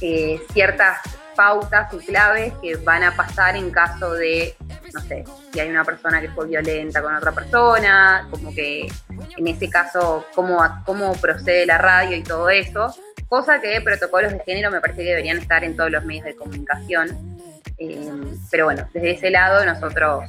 eh, 0.00 0.40
ciertas 0.52 0.98
pautas 1.36 1.92
y 1.94 1.98
claves 1.98 2.52
que 2.60 2.74
van 2.76 3.04
a 3.04 3.14
pasar 3.14 3.54
en 3.54 3.70
caso 3.70 4.12
de, 4.14 4.56
no 4.92 5.00
sé, 5.02 5.24
si 5.52 5.60
hay 5.60 5.68
una 5.70 5.84
persona 5.84 6.20
que 6.20 6.30
fue 6.30 6.48
violenta 6.48 7.00
con 7.00 7.14
otra 7.14 7.30
persona, 7.30 8.26
como 8.28 8.52
que 8.52 8.88
en 9.36 9.46
ese 9.46 9.70
caso 9.70 10.26
cómo, 10.34 10.58
cómo 10.84 11.12
procede 11.14 11.64
la 11.64 11.78
radio 11.78 12.16
y 12.16 12.24
todo 12.24 12.50
eso, 12.50 12.92
cosa 13.28 13.60
que 13.60 13.80
protocolos 13.82 14.32
de 14.32 14.40
género 14.40 14.72
me 14.72 14.80
parece 14.80 15.02
que 15.02 15.10
deberían 15.10 15.38
estar 15.38 15.62
en 15.62 15.76
todos 15.76 15.92
los 15.92 16.04
medios 16.04 16.24
de 16.24 16.34
comunicación. 16.34 17.38
Eh, 17.78 18.10
pero 18.50 18.64
bueno, 18.64 18.88
desde 18.92 19.12
ese 19.12 19.30
lado 19.30 19.64
nosotros 19.64 20.24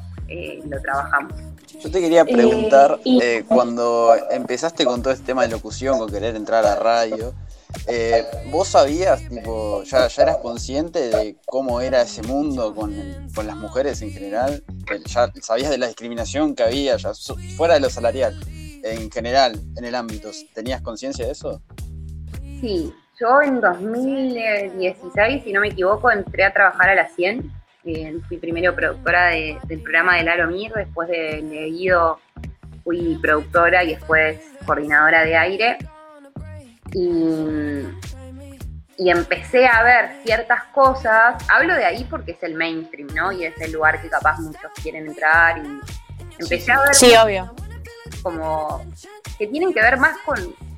lo 0.65 0.82
trabajamos. 0.82 1.56
Yo 1.80 1.91
te 1.91 2.01
quería 2.01 2.25
preguntar, 2.25 2.99
y- 3.03 3.21
eh, 3.21 3.43
cuando 3.47 4.13
empezaste 4.32 4.86
con 4.86 5.01
todo 5.03 5.13
este 5.13 5.25
tema 5.28 5.43
de 5.43 5.49
locución, 5.49 5.99
con 5.99 6.09
querer 6.09 6.36
entrar 6.36 6.65
a 6.65 6.69
la 6.69 6.75
radio, 6.75 7.34
eh, 7.88 8.23
¿vos 8.51 8.69
sabías, 8.69 9.21
tipo, 9.30 9.84
ya, 9.84 10.07
ya 10.07 10.23
eras 10.23 10.38
consciente 10.38 11.09
de 11.09 11.38
cómo 11.45 11.80
era 11.80 12.01
ese 12.01 12.23
mundo 12.23 12.73
con, 12.73 13.30
con 13.36 13.45
las 13.45 13.55
mujeres 13.57 14.01
en 14.01 14.11
general? 14.11 14.63
Eh, 14.91 15.01
¿Ya 15.05 15.32
sabías 15.41 15.69
de 15.69 15.78
la 15.78 15.86
discriminación 15.88 16.55
que 16.55 16.63
había, 16.63 16.97
ya 16.97 17.11
fuera 17.55 17.75
de 17.75 17.80
lo 17.82 17.89
salarial, 17.91 18.36
en 18.84 19.11
general, 19.11 19.59
en 19.75 19.86
el 19.86 19.93
ámbito? 19.93 20.32
¿Tenías 20.55 20.82
conciencia 20.82 21.25
de 21.28 21.32
eso? 21.34 21.61
Sí, 22.59 22.91
yo 23.19 23.41
en 23.43 23.61
2016, 23.61 25.43
si 25.43 25.53
no 25.53 25.61
me 25.61 25.67
equivoco, 25.67 26.09
entré 26.09 26.43
a 26.43 26.51
trabajar 26.53 26.89
a 26.89 26.95
la 26.95 27.07
100. 27.07 27.51
Eh, 27.88 28.19
fui 28.27 28.38
primero 28.38 28.75
productora 28.75 29.27
de- 29.27 29.57
del 29.63 29.81
programa 29.81 30.17
de 30.17 30.23
Laro 30.23 30.47
Mir, 30.47 30.73
después 30.73 31.07
de 31.07 31.41
Leído 31.41 32.19
fui 32.83 33.17
productora 33.21 33.83
y 33.85 33.95
después 33.95 34.39
coordinadora 34.65 35.23
de 35.23 35.38
aire. 35.38 35.77
Y, 36.93 37.83
y 38.97 39.09
empecé 39.09 39.67
a 39.67 39.83
ver 39.83 40.09
ciertas 40.25 40.63
cosas. 40.73 41.35
Hablo 41.49 41.75
de 41.75 41.85
ahí 41.85 42.05
porque 42.09 42.31
es 42.31 42.43
el 42.43 42.55
mainstream, 42.55 43.07
¿no? 43.15 43.31
Y 43.31 43.45
es 43.45 43.59
el 43.61 43.71
lugar 43.71 44.01
que 44.01 44.09
capaz 44.09 44.38
muchos 44.39 44.71
quieren 44.81 45.07
entrar. 45.07 45.57
Y 45.59 45.79
empecé 46.39 46.71
a 46.73 46.81
ver 46.81 46.93
Sí, 46.95 47.13
obvio. 47.15 47.53
como 48.21 48.83
que 49.38 49.47
tienen 49.47 49.73
que 49.73 49.81
ver 49.81 49.97
más 49.97 50.17
con, 50.25 50.38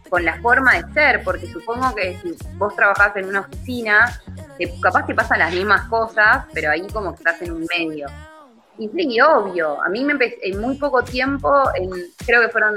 con 0.10 0.26
la 0.26 0.40
forma 0.42 0.74
de 0.76 0.94
ser, 0.94 1.24
porque 1.24 1.48
supongo 1.48 1.94
que 1.96 2.18
si 2.22 2.36
vos 2.58 2.76
trabajás 2.76 3.16
en 3.16 3.26
una 3.26 3.42
oficina, 3.42 4.20
te- 4.58 4.74
capaz 4.82 5.06
te 5.06 5.14
pasan 5.14 5.40
las 5.40 5.54
mismas 5.54 5.88
cosas, 5.90 6.46
pero 6.54 6.72
ahí 6.72 6.86
como 6.92 7.12
que 7.14 7.18
estás 7.18 7.42
en 7.42 7.52
un 7.54 7.68
medio. 7.78 8.08
Y 8.78 8.90
sí, 8.90 9.20
obvio, 9.22 9.82
a 9.84 9.90
mí 9.90 10.04
me 10.04 10.14
empecé, 10.14 10.38
en 10.44 10.60
muy 10.60 10.76
poco 10.76 11.04
tiempo, 11.04 11.64
en, 11.76 11.90
creo 12.26 12.42
que 12.42 12.50
fueron, 12.50 12.76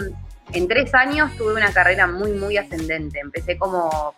en 0.53 0.69
tres 0.69 0.93
años 0.95 1.31
tuve 1.37 1.55
una 1.55 1.73
carrera 1.73 2.07
muy, 2.07 2.33
muy 2.33 2.57
ascendente. 2.57 3.21
Empecé 3.21 3.57
como, 3.57 4.15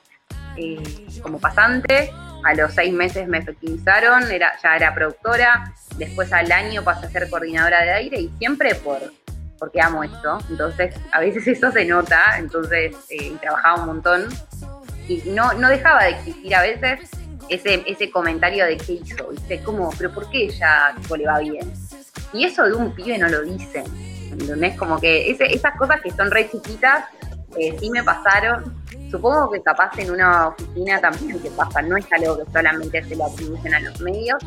eh, 0.56 0.82
como 1.22 1.38
pasante, 1.38 2.10
a 2.44 2.54
los 2.54 2.72
seis 2.74 2.92
meses 2.92 3.28
me 3.28 3.38
efectivizaron, 3.38 4.30
era, 4.30 4.52
ya 4.62 4.76
era 4.76 4.94
productora, 4.94 5.72
después 5.96 6.32
al 6.32 6.50
año 6.52 6.82
pasé 6.82 7.06
a 7.06 7.10
ser 7.10 7.28
coordinadora 7.30 7.82
de 7.82 7.90
aire 7.92 8.18
y 8.20 8.28
siempre 8.38 8.74
por, 8.74 9.00
porque 9.58 9.80
amo 9.80 10.02
esto. 10.04 10.38
Entonces, 10.50 10.94
a 11.12 11.20
veces 11.20 11.46
eso 11.46 11.70
se 11.70 11.84
nota, 11.84 12.38
entonces 12.38 12.94
eh, 13.10 13.32
trabajaba 13.40 13.80
un 13.80 13.86
montón 13.86 14.28
y 15.08 15.22
no, 15.30 15.52
no 15.54 15.68
dejaba 15.68 16.04
de 16.04 16.10
existir 16.10 16.54
a 16.54 16.62
veces 16.62 17.10
ese, 17.48 17.82
ese 17.86 18.10
comentario 18.10 18.64
de 18.64 18.76
qué 18.78 18.92
hizo, 18.94 19.28
¿viste? 19.28 19.62
Como, 19.62 19.90
pero 19.98 20.12
¿por 20.12 20.30
qué 20.30 20.44
ella 20.44 20.94
tipo, 21.00 21.16
le 21.16 21.26
va 21.26 21.38
bien? 21.40 21.72
Y 22.32 22.44
eso 22.44 22.64
de 22.64 22.72
un 22.72 22.94
pibe 22.94 23.18
no 23.18 23.28
lo 23.28 23.42
dicen, 23.42 23.84
¿entendés? 24.32 24.76
Como 24.78 24.98
que 24.98 25.30
ese- 25.30 25.52
esas 25.54 25.76
cosas 25.76 26.00
que 26.00 26.10
son 26.10 26.30
re 26.30 26.50
chiquitas, 26.50 27.04
eh, 27.56 27.76
sí 27.78 27.90
me 27.90 28.02
pasaron. 28.02 28.82
Supongo 29.10 29.50
que 29.52 29.62
capaz 29.62 29.96
en 29.98 30.10
una 30.10 30.48
oficina 30.48 31.00
también 31.00 31.38
te 31.40 31.50
pasa, 31.50 31.82
no 31.82 31.96
es 31.96 32.06
algo 32.12 32.38
que 32.44 32.50
solamente 32.50 33.04
se 33.04 33.14
lo 33.14 33.26
atribuyen 33.26 33.74
a 33.74 33.80
los 33.80 34.00
medios. 34.00 34.42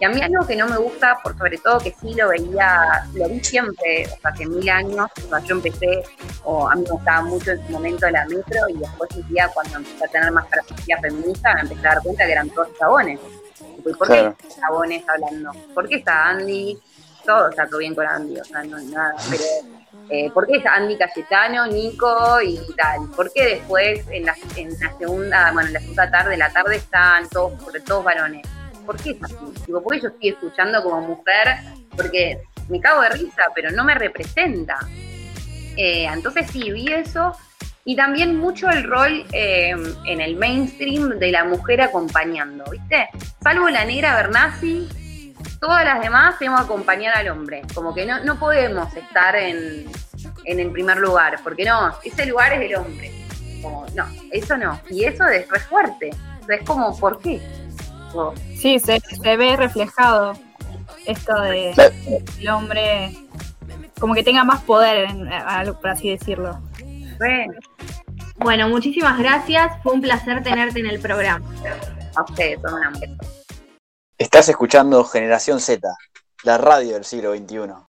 Y 0.00 0.04
a 0.06 0.08
mí 0.08 0.22
algo 0.22 0.46
que 0.46 0.56
no 0.56 0.66
me 0.66 0.78
gusta, 0.78 1.18
por 1.22 1.36
sobre 1.36 1.58
todo 1.58 1.78
que 1.78 1.94
sí 2.00 2.14
lo 2.14 2.30
veía, 2.30 3.04
lo 3.12 3.28
vi 3.28 3.44
siempre, 3.44 4.06
o 4.06 4.20
sea, 4.20 4.30
hace 4.30 4.46
mil 4.46 4.68
años, 4.70 5.10
cuando 5.28 5.46
yo 5.46 5.54
empecé, 5.56 6.02
o 6.42 6.70
a 6.70 6.74
mí 6.74 6.84
me 6.84 6.90
gustaba 6.90 7.20
mucho 7.20 7.50
en 7.50 7.66
su 7.66 7.72
momento 7.72 8.08
la 8.08 8.24
metro, 8.24 8.66
y 8.70 8.78
después 8.78 9.10
un 9.14 9.28
día 9.28 9.50
cuando 9.52 9.76
empecé 9.76 10.02
a 10.02 10.08
tener 10.08 10.32
más 10.32 10.46
perspectiva 10.46 10.98
feminista, 11.02 11.54
me 11.54 11.60
empecé 11.60 11.86
a 11.86 11.94
dar 11.94 12.02
cuenta 12.02 12.24
que 12.24 12.32
eran 12.32 12.48
todos 12.48 12.68
chabones. 12.78 13.20
¿Y 13.78 13.82
por 13.92 14.06
Claro. 14.06 14.36
qué 14.40 14.48
chabones 14.48 15.04
hablando? 15.06 15.52
¿Por 15.74 15.86
qué 15.86 15.96
está 15.96 16.28
Andy? 16.30 16.78
Todo 17.26 17.50
está 17.50 17.66
todo 17.66 17.78
bien 17.80 17.94
con 17.94 18.06
Andy, 18.06 18.40
o 18.40 18.44
sea, 18.44 18.62
no 18.64 18.78
hay 18.78 18.86
nada, 18.86 19.14
pero 19.28 19.42
eh, 20.08 20.30
¿por 20.32 20.46
qué 20.46 20.56
es 20.56 20.64
Andy 20.64 20.96
Cayetano, 20.96 21.66
Nico 21.66 22.40
y 22.40 22.58
tal? 22.74 23.10
¿Por 23.14 23.30
qué 23.34 23.44
después 23.56 24.06
en 24.10 24.24
la, 24.24 24.34
en 24.56 24.70
la 24.80 24.96
segunda, 24.96 25.52
bueno, 25.52 25.68
en 25.68 25.74
la 25.74 25.80
segunda 25.80 26.10
tarde, 26.10 26.36
la 26.38 26.50
tarde 26.50 26.76
están 26.76 27.28
todos, 27.28 27.52
todos 27.84 28.02
varones? 28.02 28.46
¿Por 28.90 29.00
qué 29.00 29.10
es 29.10 29.22
así? 29.22 29.36
Digo, 29.68 29.80
porque 29.84 30.00
yo 30.00 30.08
estoy 30.08 30.30
escuchando 30.30 30.82
como 30.82 31.00
mujer, 31.00 31.58
porque 31.96 32.42
me 32.68 32.80
cago 32.80 33.02
de 33.02 33.10
risa, 33.10 33.42
pero 33.54 33.70
no 33.70 33.84
me 33.84 33.94
representa. 33.94 34.80
Eh, 35.76 36.06
entonces 36.12 36.50
sí, 36.50 36.72
vi 36.72 36.92
eso. 36.92 37.36
Y 37.84 37.94
también 37.94 38.34
mucho 38.34 38.68
el 38.68 38.82
rol 38.82 39.24
eh, 39.32 39.76
en 40.06 40.20
el 40.20 40.34
mainstream 40.34 41.20
de 41.20 41.30
la 41.30 41.44
mujer 41.44 41.82
acompañando, 41.82 42.64
¿viste? 42.68 43.08
Salvo 43.40 43.70
la 43.70 43.84
negra 43.84 44.16
Bernasi, 44.16 44.88
todas 45.60 45.84
las 45.84 46.00
demás 46.00 46.36
tenemos 46.40 46.60
acompañar 46.60 47.16
al 47.16 47.28
hombre. 47.28 47.62
Como 47.72 47.94
que 47.94 48.04
no, 48.04 48.24
no 48.24 48.40
podemos 48.40 48.92
estar 48.96 49.36
en, 49.36 49.88
en 50.46 50.58
el 50.58 50.72
primer 50.72 50.96
lugar, 50.96 51.38
porque 51.44 51.64
no, 51.64 51.94
ese 52.02 52.26
lugar 52.26 52.54
es 52.54 52.58
del 52.58 52.74
hombre. 52.74 53.12
Como, 53.62 53.86
no, 53.94 54.04
eso 54.32 54.56
no. 54.56 54.80
Y 54.90 55.04
eso 55.04 55.28
es 55.28 55.48
re 55.48 55.60
fuerte. 55.60 56.10
O 56.42 56.46
sea, 56.46 56.56
es 56.56 56.64
como, 56.64 56.98
¿por 56.98 57.20
qué? 57.20 57.40
Como, 58.10 58.34
Sí, 58.60 58.78
se, 58.78 59.00
se 59.00 59.36
ve 59.36 59.56
reflejado 59.56 60.34
esto 61.06 61.40
de 61.40 61.70
el 62.38 62.48
hombre 62.48 63.16
como 63.98 64.14
que 64.14 64.22
tenga 64.22 64.44
más 64.44 64.62
poder, 64.62 65.08
por 65.80 65.90
así 65.90 66.10
decirlo. 66.10 66.60
Bueno, 68.36 68.68
muchísimas 68.68 69.18
gracias. 69.18 69.72
Fue 69.82 69.92
un 69.92 70.00
placer 70.00 70.42
tenerte 70.42 70.80
en 70.80 70.86
el 70.86 71.00
programa. 71.00 71.44
a 72.16 72.22
ustedes 72.22 72.60
son 72.60 72.74
una 72.74 72.90
mujer. 72.90 73.10
Estás 74.18 74.48
escuchando 74.48 75.04
Generación 75.04 75.60
Z, 75.60 75.88
la 76.42 76.58
radio 76.58 76.94
del 76.94 77.04
siglo 77.04 77.34
XXI. 77.34 77.89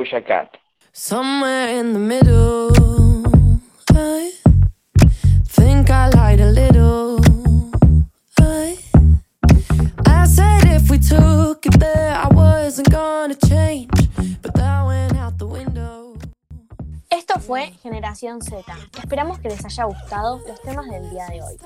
Doja 0.00 0.24
Cat. 0.24 0.56
Somewhere 0.94 1.78
in 1.78 1.92
the 1.92 1.98
middle, 1.98 2.70
I 3.92 4.32
think 5.46 5.90
I 5.90 6.08
lied 6.08 6.40
a 6.40 6.50
little. 6.50 7.20
I, 8.38 8.78
I 10.06 10.26
said 10.26 10.64
if 10.64 10.90
we 10.90 10.98
took 10.98 11.66
it 11.66 11.78
there, 11.78 12.14
I 12.16 12.28
wasn't 12.32 12.90
gonna 12.90 13.34
change, 13.34 13.90
but 14.40 14.54
that 14.54 14.86
went 14.86 15.16
out 15.18 15.36
the 15.36 15.46
window. 15.46 16.16
Esto 17.10 17.38
fue 17.38 17.72
Generación 17.82 18.40
Z. 18.40 18.64
Esperamos 19.02 19.38
que 19.40 19.50
les 19.50 19.62
haya 19.66 19.84
gustado 19.84 20.40
los 20.48 20.62
temas 20.62 20.86
del 20.88 21.10
día 21.10 21.26
de 21.26 21.42
hoy. 21.42 21.56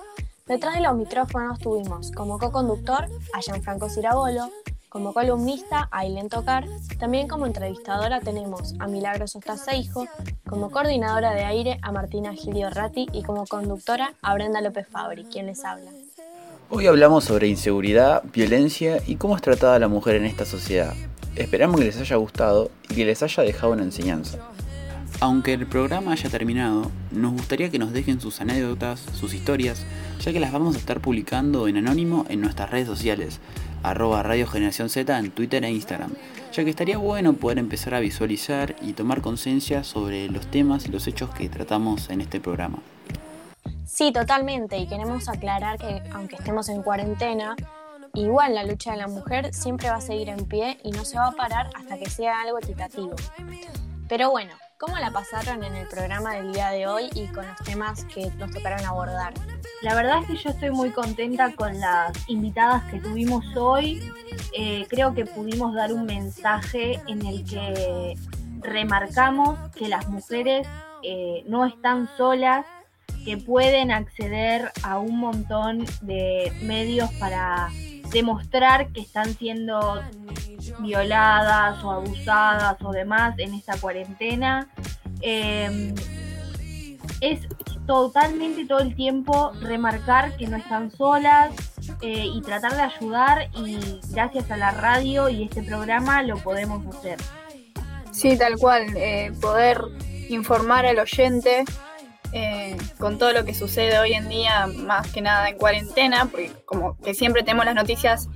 Detrás 0.47 0.75
de 0.75 0.81
los 0.81 0.97
micrófonos 0.97 1.61
tuvimos 1.61 2.11
como 2.11 2.39
co-conductor 2.41 3.07
a 3.33 3.41
Gianfranco 3.41 3.89
Cirabolo, 3.89 4.51
como 4.95 5.13
columnista 5.13 5.89
a 5.91 5.99
Aileen 5.99 6.29
Tocar, 6.29 6.67
también 7.01 7.27
como 7.27 7.47
entrevistadora 7.47 8.21
tenemos 8.21 8.75
a 8.79 8.87
Milagros 8.87 9.35
Ostaseijo, 9.35 10.07
como 10.49 10.71
coordinadora 10.71 11.35
de 11.35 11.43
aire 11.43 11.81
a 11.83 11.91
Martina 11.91 12.33
Gilio 12.33 12.71
Ratti 12.71 13.09
y 13.13 13.25
como 13.25 13.45
conductora 13.45 14.15
a 14.23 14.35
Brenda 14.35 14.61
López 14.61 14.87
Fabri, 14.87 15.25
quien 15.25 15.47
les 15.47 15.65
habla. 15.65 15.91
Hoy 16.71 16.87
hablamos 16.87 17.25
sobre 17.25 17.49
inseguridad, 17.49 18.23
violencia 18.33 19.03
y 19.05 19.17
cómo 19.17 19.35
es 19.35 19.43
tratada 19.43 19.81
la 19.81 19.89
mujer 19.89 20.15
en 20.15 20.27
esta 20.27 20.45
sociedad. 20.45 20.95
Esperamos 21.35 21.81
que 21.81 21.87
les 21.87 22.01
haya 22.01 22.15
gustado 22.15 22.71
y 22.89 22.95
que 22.95 23.05
les 23.05 23.21
haya 23.21 23.43
dejado 23.43 23.73
una 23.73 23.83
enseñanza. 23.83 24.39
Aunque 25.19 25.55
el 25.55 25.67
programa 25.67 26.13
haya 26.13 26.31
terminado, 26.31 26.89
nos 27.11 27.33
gustaría 27.33 27.69
que 27.69 27.81
nos 27.81 27.93
dejen 27.93 28.21
sus 28.21 28.41
anécdotas, 28.41 29.01
sus 29.01 29.35
historias, 29.35 29.85
ya 30.21 30.33
que 30.33 30.39
las 30.39 30.53
vamos 30.53 30.77
a 30.77 30.79
estar 30.79 31.01
publicando 31.01 31.67
en 31.67 31.79
anónimo 31.79 32.27
en 32.29 32.41
nuestras 32.41 32.71
redes 32.71 32.87
sociales, 32.87 33.41
arroba 33.85 34.23
Radio 34.23 34.47
Generación 34.47 34.89
Z 34.89 35.17
en 35.19 35.31
Twitter 35.31 35.65
e 35.65 35.71
Instagram, 35.71 36.13
ya 36.53 36.65
que 36.65 36.71
estaría 36.71 36.99
bueno 36.99 37.35
poder 37.35 37.59
empezar 37.59 37.95
a 37.95 38.01
visualizar 38.01 38.75
y 38.81 38.95
tomar 38.95 39.21
conciencia 39.21 39.85
sobre 39.85 40.29
los 40.29 40.51
temas 40.51 40.87
y 40.87 40.89
los 40.89 41.07
hechos 41.07 41.31
que 41.31 41.49
tratamos 41.49 42.11
en 42.11 42.21
este 42.21 42.41
programa. 42.41 42.79
Sí, 43.87 44.13
totalmente, 44.13 44.79
y 44.79 44.89
queremos 44.89 45.29
aclarar 45.29 45.79
que 45.79 46.03
aunque 46.13 46.37
estemos 46.37 46.69
en 46.69 46.83
cuarentena, 46.83 47.55
igual 48.15 48.55
la 48.55 48.65
lucha 48.65 48.93
de 48.93 48.97
la 48.97 49.09
mujer 49.09 49.53
siempre 49.53 49.91
va 49.91 49.97
a 49.97 50.01
seguir 50.01 50.31
en 50.31 50.47
pie 50.47 50.79
y 50.83 50.91
no 50.91 51.05
se 51.05 51.19
va 51.19 51.29
a 51.29 51.33
parar 51.33 51.71
hasta 51.75 51.99
que 51.99 52.09
sea 52.09 52.41
algo 52.41 52.59
equitativo. 52.59 53.15
Pero 54.09 54.31
bueno, 54.31 54.53
¿cómo 54.79 54.99
la 54.99 55.11
pasaron 55.11 55.63
en 55.63 55.75
el 55.77 55.87
programa 55.89 56.35
del 56.35 56.53
día 56.53 56.71
de 56.71 56.87
hoy 56.87 57.09
y 57.15 57.27
con 57.29 57.47
los 57.47 57.57
temas 57.59 58.05
que 58.07 58.31
nos 58.39 58.51
tocaron 58.51 58.85
abordar? 58.85 59.33
La 59.83 59.95
verdad 59.95 60.21
es 60.23 60.27
que 60.27 60.37
yo 60.37 60.51
estoy 60.51 60.71
muy 60.71 60.91
contenta 60.91 61.55
con 61.55 61.79
las 61.79 62.13
invitadas 62.29 62.83
que 62.91 62.99
tuvimos 62.99 63.45
hoy. 63.57 64.03
Eh, 64.57 64.87
creo 64.89 65.15
que 65.15 65.27
pudimos 65.27 65.75
dar 65.75 65.93
un 65.93 66.07
mensaje 66.07 67.01
en 67.07 67.25
el 67.27 67.45
que 67.45 68.15
remarcamos 68.61 69.59
que 69.73 69.89
las 69.89 70.09
mujeres 70.09 70.67
eh, 71.03 71.45
no 71.47 71.67
están 71.67 72.09
solas, 72.17 72.67
que 73.25 73.37
pueden 73.37 73.91
acceder 73.91 74.71
a 74.83 74.99
un 74.99 75.19
montón 75.19 75.85
de 76.03 76.53
medios 76.63 77.11
para 77.15 77.71
demostrar 78.15 78.93
que 78.93 79.01
están 79.01 79.35
siendo 79.35 80.01
violadas 80.79 81.83
o 81.85 81.91
abusadas 81.91 82.77
o 82.81 82.93
demás 82.93 83.35
en 83.39 83.53
esta 83.55 83.77
cuarentena. 83.77 84.69
Eh, 85.21 85.93
es 87.21 87.41
totalmente 87.87 88.67
todo 88.67 88.79
el 88.79 88.95
tiempo 88.95 89.53
remarcar 89.61 90.37
que 90.37 90.47
no 90.47 90.57
están 90.57 90.91
solas 90.91 91.53
eh, 92.01 92.25
y 92.33 92.41
tratar 92.41 92.75
de 92.77 92.83
ayudar 92.83 93.51
y 93.55 94.01
gracias 94.11 94.51
a 94.51 94.57
la 94.57 94.71
radio 94.71 95.29
y 95.29 95.43
este 95.43 95.63
programa 95.63 96.23
lo 96.23 96.37
podemos 96.39 96.87
hacer. 96.95 97.19
Sí, 98.13 98.39
tal 98.39 98.57
cual, 98.59 98.87
eh, 98.97 99.33
poder 99.41 99.83
informar 100.29 100.87
al 100.87 101.01
oyente 101.01 101.65
eh, 102.37 102.77
con 102.99 103.17
todo 103.17 103.33
lo 103.33 103.45
que 103.45 103.55
sucede 103.55 103.97
hoy 103.97 104.13
en 104.13 104.29
día, 104.29 104.67
más 104.67 105.07
que 105.13 105.21
nada 105.21 105.49
en 105.49 105.57
cuarentena, 105.57 106.27
porque 106.27 106.51
como 106.67 106.97
que 106.99 107.15
siempre 107.15 107.45
tenemos 107.45 107.65
las 107.65 107.77
noticias 107.77 108.29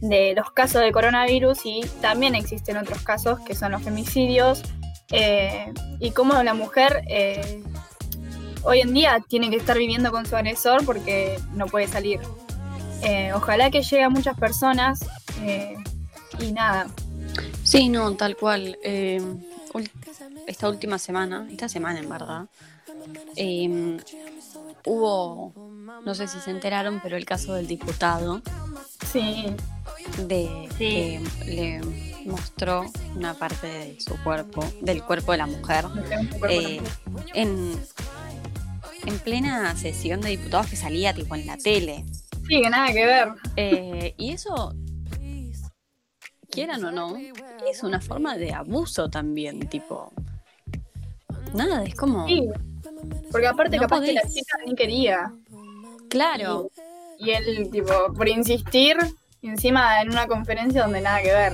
de 0.00 0.32
los 0.34 0.52
casos 0.52 0.80
de 0.80 0.90
coronavirus 0.90 1.58
y 1.66 1.82
también 2.00 2.34
existen 2.34 2.78
otros 2.78 3.02
casos 3.02 3.40
que 3.40 3.54
son 3.54 3.72
los 3.72 3.82
femicidios 3.82 4.62
eh, 5.10 5.70
y 6.00 6.12
cómo 6.12 6.42
la 6.42 6.54
mujer 6.54 7.04
eh, 7.08 7.62
hoy 8.62 8.80
en 8.80 8.94
día 8.94 9.22
tiene 9.28 9.50
que 9.50 9.56
estar 9.56 9.76
viviendo 9.76 10.10
con 10.12 10.24
su 10.24 10.34
agresor 10.34 10.86
porque 10.86 11.38
no 11.52 11.66
puede 11.66 11.88
salir. 11.88 12.20
Ojalá 13.34 13.70
que 13.70 13.82
llegue 13.82 14.02
a 14.02 14.08
muchas 14.08 14.38
personas 14.38 15.00
y 16.40 16.52
nada. 16.52 16.86
Sí, 17.64 17.90
no, 17.90 18.14
tal 18.14 18.34
cual. 18.36 18.78
Esta 20.46 20.68
última 20.70 20.98
semana, 20.98 21.46
esta 21.50 21.68
semana 21.68 21.98
en 21.98 22.08
verdad, 22.08 22.46
eh, 23.36 23.98
hubo, 24.86 25.52
no 26.04 26.14
sé 26.14 26.26
si 26.28 26.38
se 26.40 26.50
enteraron, 26.50 27.00
pero 27.02 27.16
el 27.16 27.24
caso 27.24 27.54
del 27.54 27.66
diputado 27.66 28.42
Sí, 29.10 29.46
de 30.26 30.68
que 30.78 31.20
le 31.44 31.80
mostró 32.24 32.84
una 33.14 33.34
parte 33.34 33.66
de 33.66 34.00
su 34.00 34.16
cuerpo, 34.22 34.64
del 34.80 35.02
cuerpo 35.02 35.32
de 35.32 35.38
la 35.38 35.46
mujer, 35.46 35.84
eh, 36.48 36.80
en, 37.34 37.72
en 39.04 39.18
plena 39.18 39.76
sesión 39.76 40.20
de 40.20 40.30
diputados 40.30 40.68
que 40.68 40.76
salía 40.76 41.12
tipo 41.12 41.34
en 41.34 41.46
la 41.46 41.56
tele. 41.58 42.04
sí, 42.48 42.62
que 42.62 42.70
nada 42.70 42.86
que 42.92 43.06
ver. 43.06 43.28
Eh, 43.56 44.14
y 44.16 44.30
eso, 44.30 44.74
quieran 46.50 46.84
o 46.84 46.92
no, 46.92 47.16
es 47.68 47.82
una 47.82 48.00
forma 48.00 48.36
de 48.36 48.52
abuso 48.52 49.10
también, 49.10 49.68
tipo. 49.68 50.12
Nada, 51.54 51.84
es 51.84 51.94
como. 51.94 52.26
Sí, 52.26 52.48
porque 53.30 53.46
aparte 53.46 53.76
No 53.76 53.82
capaz 53.82 54.00
que 54.00 54.12
la 54.12 54.22
chica 54.22 54.58
ni 54.66 54.74
quería. 54.74 55.32
Claro, 56.08 56.70
Y 57.18 57.30
él, 57.30 57.70
tipo, 57.70 58.12
por 58.16 58.28
insistir, 58.28 58.96
encima 59.42 60.00
en 60.02 60.10
una 60.10 60.26
conferencia 60.26 60.82
donde 60.82 61.00
nada 61.00 61.22
que 61.22 61.32
ver. 61.32 61.52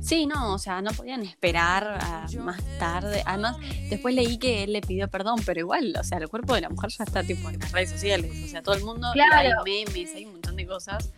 sí, 0.00 0.26
no, 0.26 0.54
o 0.54 0.58
sea, 0.58 0.80
no 0.82 0.90
podían 0.92 1.22
esperar 1.22 1.98
a 2.00 2.26
más 2.40 2.60
tarde. 2.78 3.22
Además, 3.26 3.56
después 3.90 4.14
leí 4.14 4.38
que 4.38 4.64
él 4.64 4.72
le 4.72 4.80
pidió 4.80 5.08
perdón, 5.08 5.36
pero 5.44 5.60
igual, 5.60 5.94
o 5.98 6.04
sea, 6.04 6.18
el 6.18 6.28
cuerpo 6.28 6.54
de 6.54 6.60
la 6.62 6.68
mujer 6.70 6.90
ya 6.90 7.04
está 7.04 7.22
tipo 7.22 7.48
en 7.50 7.58
las 7.58 7.70
redes 7.72 7.90
sociales. 7.90 8.30
O 8.44 8.48
sea, 8.48 8.62
todo 8.62 8.74
el 8.74 8.84
mundo, 8.84 9.08
Claro. 9.12 9.60
hay 9.64 9.84
memes, 9.86 10.14
hay 10.14 10.24
un 10.26 10.32
montón 10.32 10.56
de 10.56 10.66
cosas. 10.66 11.12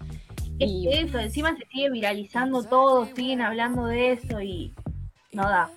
Es 0.58 0.70
Y- 0.70 0.84
que 0.88 1.00
eso, 1.02 1.18
encima 1.18 1.56
se 1.56 1.66
sigue 1.66 1.90
viralizando 1.90 2.62
todo, 2.62 3.06
siguen 3.14 3.40
hablando 3.42 3.86
de 3.86 4.12
eso 4.12 4.40
y 4.40 4.72
no 5.32 5.42
da. 5.48 5.70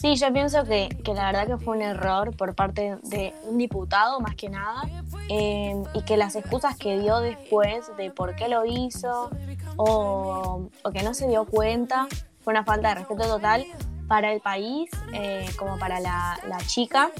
Sí, 0.00 0.14
yo 0.14 0.32
pienso 0.32 0.62
que, 0.62 0.88
que 1.02 1.12
la 1.12 1.26
verdad 1.32 1.48
que 1.48 1.64
fue 1.64 1.76
un 1.76 1.82
error 1.82 2.36
por 2.36 2.54
parte 2.54 2.98
de 3.02 3.34
un 3.42 3.58
diputado 3.58 4.20
más 4.20 4.36
que 4.36 4.48
nada 4.48 4.82
eh, 5.28 5.74
y 5.92 6.02
que 6.02 6.16
las 6.16 6.36
excusas 6.36 6.76
que 6.76 7.00
dio 7.00 7.18
después 7.18 7.84
de 7.96 8.12
por 8.12 8.36
qué 8.36 8.46
lo 8.48 8.64
hizo 8.64 9.28
o, 9.76 10.68
o 10.84 10.90
que 10.92 11.02
no 11.02 11.14
se 11.14 11.26
dio 11.26 11.46
cuenta 11.46 12.06
fue 12.44 12.52
una 12.52 12.62
falta 12.62 12.90
de 12.90 12.94
respeto 12.94 13.24
total 13.24 13.66
para 14.06 14.32
el 14.32 14.40
país 14.40 14.88
eh, 15.14 15.44
como 15.58 15.80
para 15.80 15.98
la, 15.98 16.38
la 16.46 16.58
chica. 16.58 17.10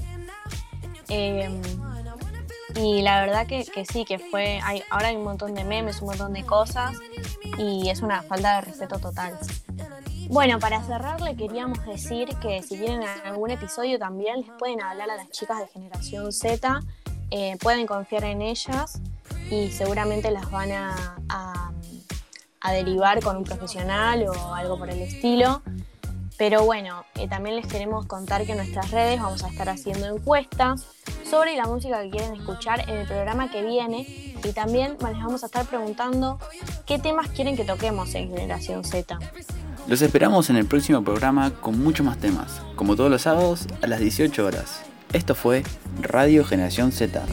Eh, 1.09 1.61
y 2.76 3.03
la 3.03 3.22
verdad 3.22 3.49
que, 3.49 3.64
que 3.64 3.87
sí, 3.87 4.05
que 4.05 4.20
fue, 4.20 4.61
hay, 4.62 4.85
ahora 4.89 5.09
hay 5.09 5.16
un 5.16 5.24
montón 5.24 5.53
de 5.55 5.64
memes, 5.64 6.01
un 6.01 6.11
montón 6.11 6.33
de 6.33 6.45
cosas 6.45 6.95
y 7.59 7.89
es 7.89 8.03
una 8.03 8.22
falta 8.22 8.55
de 8.55 8.61
respeto 8.61 9.01
total. 9.01 9.37
Bueno, 10.29 10.59
para 10.59 10.83
cerrar 10.83 11.20
le 11.22 11.35
queríamos 11.37 11.85
decir 11.87 12.29
que 12.41 12.62
si 12.62 12.76
tienen 12.76 13.03
algún 13.24 13.51
episodio 13.51 13.99
también 13.99 14.41
les 14.43 14.51
pueden 14.59 14.83
hablar 14.83 15.11
a 15.11 15.16
las 15.16 15.31
chicas 15.31 15.59
de 15.59 15.66
generación 15.68 16.33
Z, 16.33 16.81
eh, 17.31 17.57
pueden 17.61 17.87
confiar 17.87 18.24
en 18.24 18.43
ellas 18.43 19.01
y 19.51 19.70
seguramente 19.70 20.31
las 20.31 20.51
van 20.51 20.72
a, 20.72 21.16
a- 21.29 21.72
derivar 22.72 23.22
con 23.22 23.35
un 23.39 23.45
profesional 23.45 24.26
o 24.29 24.55
algo 24.55 24.79
por 24.79 24.91
el 24.91 25.01
estilo. 25.01 25.62
Pero 26.37 26.64
bueno, 26.64 27.03
eh, 27.14 27.26
también 27.26 27.57
les 27.57 27.66
queremos 27.66 28.05
contar 28.07 28.45
que 28.45 28.53
en 28.53 28.59
nuestras 28.59 28.91
redes 28.91 29.20
vamos 29.22 29.43
a 29.43 29.49
estar 29.49 29.70
haciendo 29.70 30.07
encuestas 30.14 30.85
sobre 31.29 31.57
la 31.57 31.64
música 31.64 32.03
que 32.03 32.11
quieren 32.11 32.35
escuchar 32.37 32.81
en 32.89 32.97
el 32.99 33.07
programa 33.07 33.51
que 33.51 33.62
viene 33.64 34.01
y 34.45 34.53
también 34.53 34.93
les 35.01 35.01
vamos 35.18 35.43
a 35.43 35.47
estar 35.47 35.64
preguntando 35.64 36.39
qué 36.85 36.99
temas 36.99 37.29
quieren 37.31 37.57
que 37.57 37.64
toquemos 37.64 38.14
en 38.14 38.29
Generación 38.29 38.85
Z. 38.85 39.18
Los 39.89 40.03
esperamos 40.03 40.51
en 40.51 40.57
el 40.57 40.66
próximo 40.66 41.03
programa 41.03 41.51
con 41.51 41.82
muchos 41.82 42.05
más 42.05 42.18
temas, 42.18 42.61
como 42.76 42.95
todos 42.95 43.11
los 43.11 43.22
sábados 43.22 43.66
a 43.80 43.86
las 43.86 44.01
18 44.01 44.45
horas. 44.45 44.82
Esto 45.14 45.34
fue 45.34 45.62
Radio 46.03 46.45
Generación 46.45 46.93
Z. 46.93 47.24